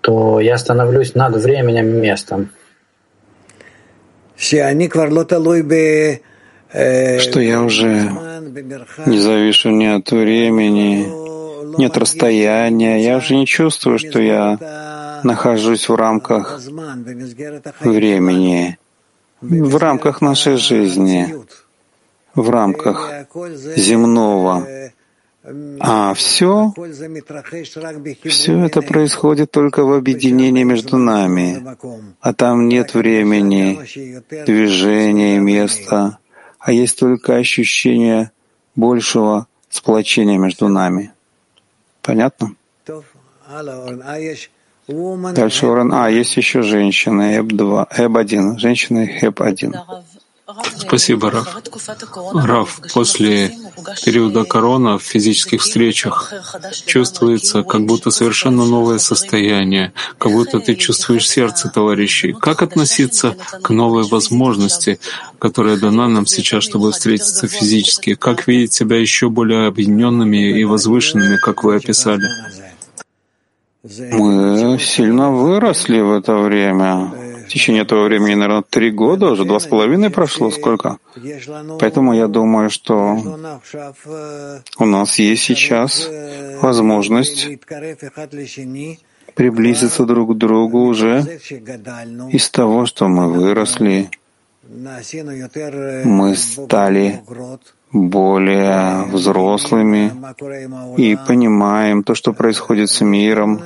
то 0.03 0.41
я 0.41 0.59
становлюсь 0.59 1.15
над 1.15 1.37
временем 1.37 1.89
и 1.89 2.01
местом? 2.03 2.51
Что 6.69 7.41
я 7.41 7.63
уже 7.63 8.11
не 9.07 9.19
завишу 9.19 9.71
ни 9.71 9.87
от 9.87 10.11
времени, 10.11 11.07
ни 11.79 11.87
от 11.87 11.97
расстояния. 11.97 13.03
Я 13.03 13.17
уже 13.17 13.37
не 13.37 13.47
чувствую, 13.47 13.99
что 13.99 14.21
я 14.21 14.59
нахожусь 15.25 15.89
в 15.89 15.95
рамках 15.95 16.61
времени, 17.81 18.79
в 19.41 19.77
рамках 19.79 20.21
нашей 20.21 20.59
жизни, 20.59 21.35
в 22.35 22.51
рамках 22.51 23.11
земного. 23.77 24.93
А 25.79 26.13
все, 26.15 26.73
все 28.25 28.65
это 28.65 28.83
происходит 28.83 29.51
только 29.53 29.85
в 29.85 29.93
объединении 29.93 30.65
между 30.65 30.97
нами, 30.97 31.65
а 32.21 32.35
там 32.35 32.67
нет 32.69 32.95
времени, 32.95 33.79
движения, 34.45 35.39
места, 35.39 36.19
а 36.59 36.73
есть 36.73 36.99
только 36.99 37.37
ощущение 37.37 38.33
большего 38.75 39.47
сплочения 39.71 40.37
между 40.37 40.69
нами. 40.69 41.13
Понятно? 42.03 42.57
Дальше 44.89 45.67
Оран. 45.67 45.93
А, 45.93 46.09
есть 46.09 46.37
еще 46.37 46.63
женщины, 46.63 47.39
ЭБ-2, 47.39 47.87
ЭБ-1, 47.99 48.59
женщины 48.59 49.19
ЭБ-1. 49.21 49.75
Спасибо, 50.77 51.31
Раф. 51.31 51.57
Раф, 52.35 52.81
после 52.95 53.51
периода 54.05 54.45
корона 54.45 54.97
в 54.97 55.03
физических 55.03 55.61
встречах 55.61 56.33
чувствуется 56.87 57.65
как 57.65 57.85
будто 57.85 58.11
совершенно 58.11 58.65
новое 58.65 58.99
состояние, 58.99 59.93
как 60.19 60.31
будто 60.31 60.61
ты 60.61 60.77
чувствуешь 60.77 61.29
сердце 61.29 61.69
товарищей. 61.69 62.33
Как 62.33 62.63
относиться 62.63 63.37
к 63.61 63.71
новой 63.71 64.05
возможности, 64.05 65.01
которая 65.41 65.79
дана 65.79 66.07
нам 66.07 66.27
сейчас, 66.27 66.63
чтобы 66.63 66.93
встретиться 66.93 67.49
физически? 67.49 68.15
Как 68.15 68.47
видеть 68.47 68.73
себя 68.73 68.99
еще 68.99 69.29
более 69.29 69.67
объединенными 69.67 70.61
и 70.61 70.65
возвышенными, 70.65 71.39
как 71.39 71.65
вы 71.65 71.75
описали? 71.75 72.29
Мы 73.83 74.79
сильно 74.79 75.33
выросли 75.33 76.01
в 76.01 76.13
это 76.13 76.37
время 76.37 77.26
в 77.47 77.49
течение 77.49 77.83
этого 77.83 78.05
времени, 78.05 78.35
наверное, 78.35 78.63
три 78.63 78.91
года, 78.91 79.31
уже 79.31 79.45
два 79.45 79.59
с 79.59 79.67
половиной 79.67 80.11
прошло, 80.11 80.51
сколько? 80.51 80.99
Поэтому 81.79 82.15
я 82.15 82.27
думаю, 82.27 82.71
что 82.71 83.17
у 84.79 84.85
нас 84.85 85.19
есть 85.19 85.45
сейчас 85.45 86.11
возможность 86.61 87.49
приблизиться 89.35 90.05
друг 90.05 90.35
к 90.35 90.39
другу 90.39 90.87
уже 90.87 91.21
из 92.33 92.51
того, 92.51 92.87
что 92.87 93.09
мы 93.09 93.33
выросли, 93.33 94.11
мы 96.05 96.35
стали 96.35 97.23
более 97.93 99.05
взрослыми 99.13 100.13
и 100.97 101.17
понимаем 101.27 102.03
то, 102.03 102.15
что 102.15 102.33
происходит 102.33 102.91
с 102.91 103.01
миром. 103.01 103.63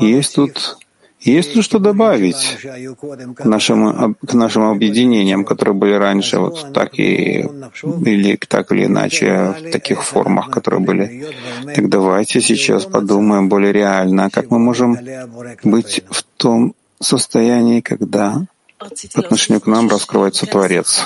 Есть 0.00 0.36
тут 0.36 0.78
есть 1.24 1.56
ли 1.56 1.62
что 1.62 1.78
добавить 1.78 2.58
к 3.36 3.44
нашим, 3.44 4.14
к 4.14 4.34
нашим 4.34 4.64
объединениям, 4.64 5.44
которые 5.44 5.74
были 5.74 5.94
раньше, 5.94 6.38
вот 6.38 6.72
так 6.72 6.98
и 6.98 7.46
или 8.04 8.36
так 8.36 8.72
или 8.72 8.84
иначе 8.86 9.54
в 9.58 9.70
таких 9.70 10.02
формах, 10.04 10.50
которые 10.50 10.80
были? 10.80 11.26
Так 11.74 11.88
давайте 11.88 12.40
сейчас 12.40 12.84
подумаем 12.84 13.48
более 13.48 13.72
реально, 13.72 14.30
как 14.30 14.50
мы 14.50 14.58
можем 14.58 14.98
быть 15.62 16.02
в 16.10 16.22
том 16.36 16.74
состоянии, 17.00 17.80
когда 17.80 18.46
по 18.78 19.20
отношению 19.20 19.60
к 19.60 19.66
нам 19.66 19.88
раскрывается 19.88 20.46
Творец. 20.46 21.04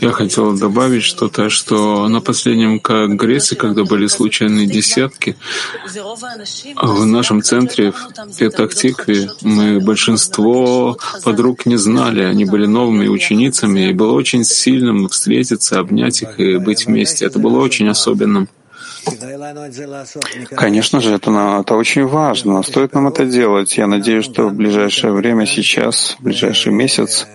Я 0.00 0.12
хотел 0.12 0.56
добавить 0.56 1.02
что-то, 1.02 1.50
что 1.50 2.08
на 2.08 2.20
последнем 2.20 2.80
конгрессе, 2.80 3.54
когда 3.54 3.84
были 3.84 4.06
случайные 4.06 4.66
десятки, 4.66 5.36
в 6.76 7.04
нашем 7.04 7.42
центре 7.42 7.92
в 7.92 8.36
Петахтикве 8.38 9.30
мы 9.42 9.80
большинство 9.80 10.98
подруг 11.22 11.66
не 11.66 11.76
знали, 11.76 12.22
они 12.22 12.44
были 12.44 12.66
новыми 12.66 13.08
ученицами, 13.08 13.90
и 13.90 13.92
было 13.92 14.12
очень 14.12 14.44
сильным 14.44 15.08
встретиться, 15.08 15.78
обнять 15.78 16.22
их 16.22 16.40
и 16.40 16.56
быть 16.56 16.86
вместе. 16.86 17.26
Это 17.26 17.38
было 17.38 17.60
очень 17.60 17.88
особенным. 17.88 18.48
Конечно 20.56 21.00
же, 21.00 21.14
это, 21.14 21.30
это 21.60 21.74
очень 21.74 22.06
важно. 22.06 22.62
Стоит 22.62 22.94
нам 22.94 23.08
это 23.08 23.26
делать. 23.26 23.76
Я 23.76 23.86
надеюсь, 23.86 24.24
что 24.24 24.48
в 24.48 24.54
ближайшее 24.54 25.12
время, 25.12 25.46
сейчас, 25.46 26.16
в 26.18 26.22
ближайший 26.22 26.72
месяц, 26.72 27.26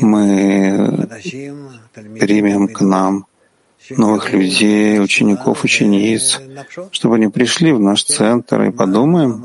мы 0.00 1.08
примем 2.18 2.68
к 2.68 2.80
нам 2.80 3.26
новых 3.90 4.32
людей, 4.32 5.00
учеников, 5.00 5.64
учениц, 5.64 6.40
чтобы 6.90 7.16
они 7.16 7.28
пришли 7.28 7.72
в 7.72 7.80
наш 7.80 8.04
центр 8.04 8.62
и 8.62 8.70
подумаем, 8.70 9.44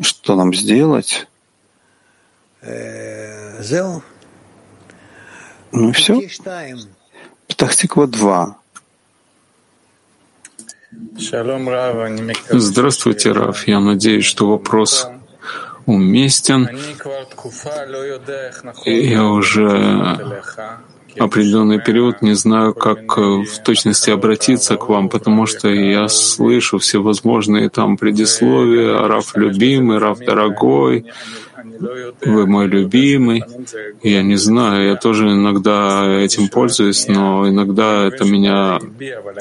что 0.00 0.36
нам 0.36 0.54
сделать. 0.54 1.26
Ну 5.72 5.88
и 5.88 5.92
все. 5.92 6.20
Птахтиква 7.48 8.06
2. 8.06 8.59
Здравствуйте, 12.50 13.32
Раф. 13.32 13.68
Я 13.68 13.80
надеюсь, 13.80 14.24
что 14.24 14.48
вопрос 14.48 15.08
уместен. 15.86 16.68
Я 18.84 19.24
уже 19.24 20.18
определенный 21.18 21.80
период 21.80 22.22
не 22.22 22.34
знаю, 22.34 22.74
как 22.74 23.16
в 23.16 23.62
точности 23.64 24.10
обратиться 24.10 24.76
к 24.76 24.88
вам, 24.88 25.08
потому 25.08 25.46
что 25.46 25.68
я 25.68 26.08
слышу 26.08 26.78
все 26.78 27.02
возможные 27.02 27.68
там 27.68 27.96
предисловия, 27.96 28.96
Раф 29.06 29.36
любимый, 29.36 29.98
Раф 29.98 30.18
дорогой, 30.18 31.06
вы 32.24 32.46
мой 32.46 32.66
любимый. 32.66 33.42
Я 34.02 34.22
не 34.22 34.36
знаю, 34.36 34.88
я 34.88 34.96
тоже 34.96 35.28
иногда 35.28 36.06
этим 36.20 36.48
пользуюсь, 36.48 37.08
но 37.08 37.48
иногда 37.48 38.06
это 38.06 38.24
меня 38.24 38.78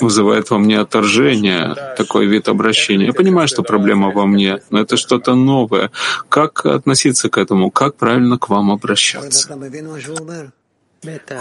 вызывает 0.02 0.50
во 0.50 0.58
мне 0.58 0.80
отторжение, 0.80 1.76
такой 1.98 2.26
вид 2.28 2.48
обращения. 2.48 3.08
Я 3.08 3.14
понимаю, 3.14 3.48
что 3.48 3.64
проблема 3.64 4.12
во 4.12 4.26
мне, 4.26 4.60
но 4.70 4.80
это 4.80 4.98
что-то 4.98 5.36
новое. 5.36 5.92
Как 6.30 6.66
относиться 6.66 7.30
к 7.30 7.38
этому? 7.38 7.72
Как 7.72 7.96
правильно 7.96 8.38
к 8.38 8.50
вам 8.50 8.72
обращаться? 8.72 9.58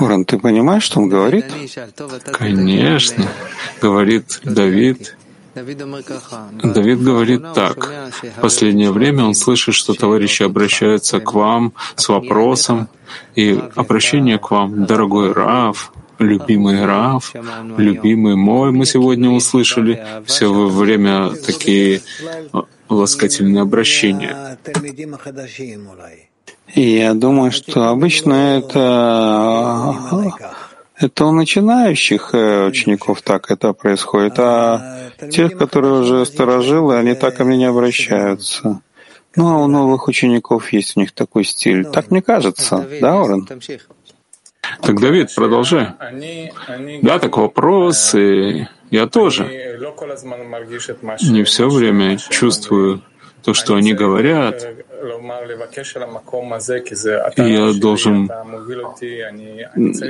Уран, 0.01 0.25
ты 0.25 0.39
понимаешь, 0.39 0.85
что 0.85 1.01
он 1.01 1.09
говорит? 1.09 1.47
Конечно, 2.33 3.29
говорит 3.81 4.41
Давид, 4.45 5.17
Давид 5.55 7.03
говорит 7.03 7.43
так. 7.55 8.13
В 8.37 8.41
последнее 8.41 8.93
время 8.93 9.25
он 9.25 9.35
слышит, 9.35 9.75
что 9.75 9.95
товарищи 9.95 10.43
обращаются 10.43 11.21
к 11.21 11.33
вам 11.35 11.73
с 11.97 12.09
вопросом, 12.09 12.89
и 13.35 13.59
обращение 13.75 14.39
к 14.39 14.51
вам, 14.51 14.85
дорогой 14.85 15.33
Рав, 15.33 15.93
любимый 16.19 16.85
Рав, 16.85 17.33
любимый 17.77 18.37
мой, 18.37 18.71
мы 18.73 18.87
сегодня 18.87 19.31
услышали 19.31 20.05
все 20.27 20.53
время 20.53 21.31
такие 21.31 22.03
ласкательные 22.89 23.63
обращения. 23.63 24.59
И 26.75 26.99
я 26.99 27.15
думаю, 27.15 27.51
что 27.53 27.89
обычно 27.89 28.59
это 28.59 29.95
это 31.01 31.27
у 31.27 31.33
начинающих 31.33 32.31
э, 32.35 32.67
учеников 32.67 33.23
так 33.23 33.51
это 33.51 33.73
происходит, 33.73 34.39
а 34.39 35.11
тех, 35.31 35.57
которые 35.57 36.01
уже 36.01 36.27
сторожилы, 36.27 36.97
они 36.97 37.15
так 37.15 37.37
ко 37.37 37.45
мне 37.45 37.57
не 37.57 37.67
обращаются. 37.67 38.81
Ну, 39.37 39.49
а 39.49 39.59
у 39.59 39.69
новых 39.69 40.09
учеников 40.09 40.73
есть 40.73 40.97
у 40.97 41.01
них 41.01 41.13
такой 41.13 41.45
стиль. 41.45 41.85
Так 41.85 42.11
мне 42.11 42.21
кажется, 42.21 42.85
да, 43.01 43.21
Орен? 43.21 43.47
Так, 44.83 45.01
Давид, 45.01 45.33
продолжай. 45.35 45.91
Да, 47.03 47.19
так 47.21 47.37
вопрос, 47.37 48.15
и 48.15 48.67
я 48.91 49.07
тоже 49.07 49.45
не 51.23 51.45
все 51.45 51.69
время 51.69 52.19
чувствую 52.19 53.03
то, 53.45 53.55
что 53.55 53.77
они 53.77 53.95
говорят, 53.95 54.67
я 57.43 57.73
должен 57.73 58.31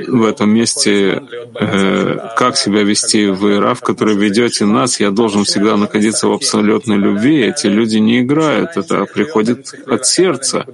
в 0.07 0.25
этом 0.25 0.49
месте, 0.49 1.21
э, 1.59 2.17
как 2.35 2.57
себя 2.57 2.83
вести 2.83 3.27
в 3.27 3.59
Рав, 3.59 3.81
который 3.81 4.15
ведете 4.15 4.65
нас, 4.65 4.99
я 4.99 5.11
должен 5.11 5.43
всегда 5.43 5.77
находиться 5.77 6.27
в 6.27 6.33
абсолютной 6.33 6.97
любви. 6.97 7.41
Эти 7.41 7.67
люди 7.67 7.97
не 7.97 8.21
играют, 8.21 8.77
это 8.77 9.05
приходит 9.05 9.73
от 9.87 10.05
сердца. 10.05 10.65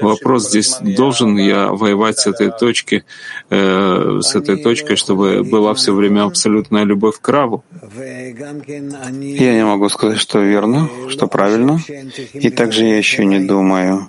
Вопрос 0.00 0.48
здесь, 0.48 0.78
должен 0.80 1.36
я 1.36 1.68
воевать 1.68 2.18
с 2.18 2.26
этой 2.26 2.50
точки, 2.50 3.04
э, 3.50 4.20
с 4.22 4.34
этой 4.34 4.56
точкой, 4.62 4.96
чтобы 4.96 5.42
была 5.42 5.74
все 5.74 5.92
время 5.92 6.24
абсолютная 6.24 6.84
любовь 6.84 7.18
к 7.20 7.28
Раву? 7.28 7.64
Я 7.96 9.54
не 9.54 9.64
могу 9.64 9.88
сказать, 9.88 10.18
что 10.18 10.40
верно, 10.40 10.88
что 11.08 11.26
правильно. 11.26 11.80
И 12.34 12.50
также 12.50 12.84
я 12.84 12.96
еще 12.98 13.24
не 13.24 13.37
думаю, 13.46 14.08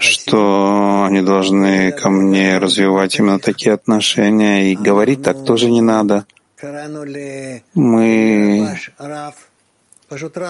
что 0.00 1.04
они 1.08 1.22
должны 1.22 1.92
ко 1.92 2.10
мне 2.10 2.58
развивать 2.58 3.18
именно 3.18 3.38
такие 3.38 3.74
отношения, 3.74 4.72
и 4.72 4.76
говорить 4.76 5.22
так 5.22 5.44
тоже 5.44 5.70
не 5.70 5.80
надо. 5.80 6.26
Мы 7.74 8.68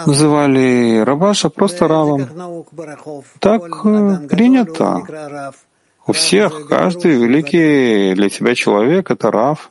называли 0.07 0.99
Рабаша 1.01 1.51
просто 1.51 1.89
Равом. 1.89 2.29
Так 3.41 3.63
э, 3.85 4.29
принято. 4.29 5.03
У 6.07 6.13
всех 6.13 6.69
каждый 6.69 7.13
великий 7.17 8.15
для 8.15 8.29
тебя 8.31 8.55
человек— 8.55 9.11
это 9.11 9.31
Рав. 9.31 9.69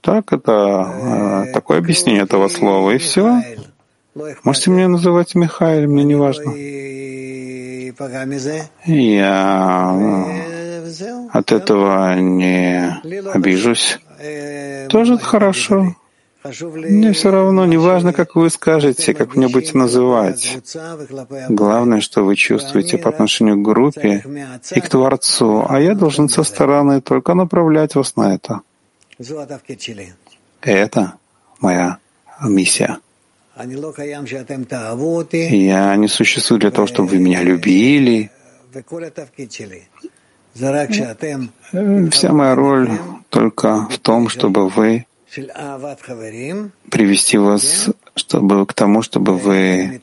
Так, 0.00 0.32
это 0.32 1.44
э, 1.48 1.52
такое 1.52 1.78
объяснение 1.78 2.22
этого 2.22 2.48
слова, 2.48 2.92
и 2.92 2.98
все. 2.98 3.42
Можете 4.42 4.70
меня 4.70 4.88
называть 4.88 5.34
Михаил, 5.34 5.88
мне 5.90 6.04
не 6.04 6.14
важно. 6.14 6.54
Я 8.86 10.26
от 11.32 11.52
этого 11.52 12.14
не 12.16 13.00
обижусь. 13.32 13.98
Тоже 14.88 15.18
хорошо. 15.18 15.94
Мне 16.44 17.12
все 17.12 17.30
равно, 17.30 17.66
не 17.66 17.76
важно, 17.76 18.12
как 18.12 18.36
вы 18.36 18.48
скажете, 18.48 19.12
как 19.12 19.34
меня 19.36 19.48
будете 19.48 19.76
называть. 19.76 20.58
Главное, 21.48 22.00
что 22.00 22.24
вы 22.24 22.36
чувствуете 22.36 22.96
по 22.96 23.10
отношению 23.10 23.56
к 23.56 23.62
группе 23.62 24.24
и 24.74 24.80
к 24.80 24.88
Творцу, 24.88 25.66
а 25.68 25.80
я 25.80 25.94
должен 25.94 26.28
со 26.28 26.44
стороны 26.44 27.00
только 27.00 27.34
направлять 27.34 27.96
вас 27.96 28.16
на 28.16 28.34
это. 28.34 28.60
Это 30.62 31.14
моя 31.60 31.98
миссия. 32.40 32.98
Я 35.50 35.96
не 35.96 36.08
существую 36.08 36.60
для 36.60 36.70
того, 36.70 36.86
чтобы 36.86 37.08
вы 37.08 37.18
меня 37.18 37.42
любили. 37.42 38.30
Вся 42.10 42.32
моя 42.32 42.54
роль 42.54 42.90
только 43.28 43.88
в 43.90 43.98
том, 43.98 44.28
чтобы 44.28 44.68
вы 44.68 45.06
привести 46.90 47.38
вас 47.38 47.90
чтобы, 48.18 48.66
к 48.66 48.74
тому, 48.74 49.02
чтобы 49.02 49.36
вы 49.36 50.00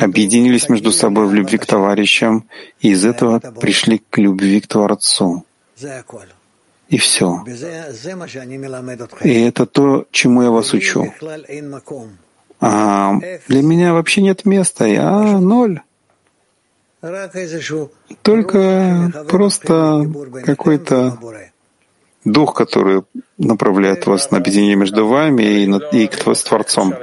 объединились 0.00 0.68
между 0.68 0.92
собой 0.92 1.26
в 1.26 1.34
любви 1.34 1.58
к 1.58 1.66
товарищам, 1.66 2.48
и 2.80 2.90
из 2.90 3.04
этого 3.04 3.40
пришли 3.60 3.98
к 3.98 4.18
любви 4.18 4.60
к 4.60 4.66
Творцу. 4.66 5.44
И 6.88 6.98
все. 6.98 7.44
И 9.22 9.40
это 9.42 9.66
то, 9.66 10.06
чему 10.10 10.42
я 10.42 10.50
вас 10.50 10.74
учу. 10.74 11.12
А 12.60 13.14
для 13.48 13.62
меня 13.62 13.92
вообще 13.92 14.22
нет 14.22 14.44
места, 14.44 14.86
я 14.86 15.38
ноль. 15.38 15.80
Только 18.22 19.26
просто 19.28 20.10
какой-то 20.44 21.18
дух, 22.24 22.54
который 22.54 23.02
направляет 23.36 24.06
вас 24.06 24.30
на 24.30 24.38
объединение 24.38 24.76
между 24.76 25.06
вами 25.06 25.42
и, 25.42 25.66
на, 25.66 25.76
и 25.76 26.06
к, 26.06 26.26
с 26.26 26.42
Творцом. 26.42 26.94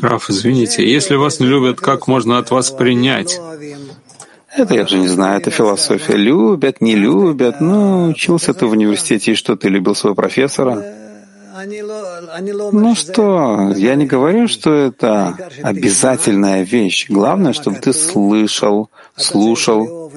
Раф, 0.00 0.30
извините, 0.30 0.90
если 0.90 1.16
вас 1.16 1.40
не 1.40 1.46
любят, 1.46 1.80
как 1.80 2.06
можно 2.06 2.38
от 2.38 2.50
вас 2.50 2.70
принять? 2.70 3.38
Это 4.56 4.74
я 4.74 4.84
уже 4.84 4.98
не 4.98 5.08
знаю, 5.08 5.38
это 5.38 5.50
философия. 5.50 6.16
Любят, 6.16 6.80
не 6.80 6.94
любят. 6.94 7.60
Ну, 7.60 8.08
учился 8.08 8.54
ты 8.54 8.64
в 8.64 8.70
университете, 8.70 9.32
и 9.32 9.34
что, 9.34 9.56
ты 9.56 9.68
любил 9.68 9.94
своего 9.94 10.14
профессора? 10.14 11.05
Ну 12.72 12.94
что, 12.94 13.72
я 13.76 13.94
не 13.94 14.06
говорю, 14.06 14.48
что 14.48 14.72
это 14.72 15.36
обязательная 15.62 16.62
вещь. 16.62 17.06
Главное, 17.08 17.52
чтобы 17.52 17.78
ты 17.78 17.92
слышал, 17.92 18.90
слушал, 19.16 20.12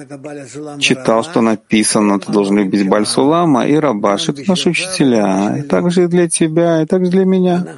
читал, 0.78 1.24
что 1.24 1.40
написано. 1.40 2.20
Ты 2.20 2.32
должен 2.32 2.58
любить 2.58 2.88
Бальсулама 2.88 3.66
и 3.66 3.74
Рабаш. 3.74 4.28
Это 4.28 4.42
наши 4.46 4.70
учителя. 4.70 5.56
И 5.58 5.62
также 5.62 6.04
и 6.04 6.06
для 6.08 6.28
тебя, 6.28 6.82
и 6.82 6.86
также 6.86 7.10
для 7.10 7.24
меня. 7.24 7.76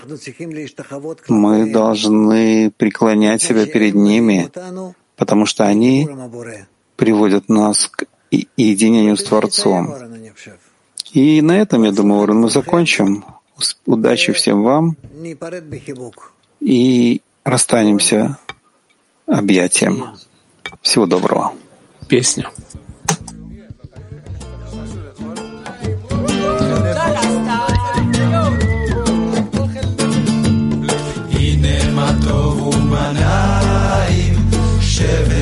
Мы 1.28 1.70
должны 1.72 2.70
преклонять 2.70 3.42
себя 3.42 3.66
перед 3.66 3.94
ними, 3.94 4.50
потому 5.16 5.46
что 5.46 5.64
они 5.64 6.08
приводят 6.96 7.48
нас 7.48 7.86
к 7.86 8.06
единению 8.56 9.16
с 9.16 9.24
Творцом. 9.24 9.94
И 11.12 11.42
на 11.42 11.60
этом, 11.60 11.82
я 11.82 11.92
думаю, 11.92 12.22
Орен, 12.22 12.40
мы 12.40 12.48
закончим. 12.48 13.24
Удачи 13.86 14.32
всем 14.32 14.62
вам. 14.62 14.96
И 16.60 17.20
расстанемся 17.44 18.38
объятием. 19.26 20.16
Всего 20.82 21.06
доброго. 21.06 21.54
Песня. 22.08 22.50
שבט 34.92 35.41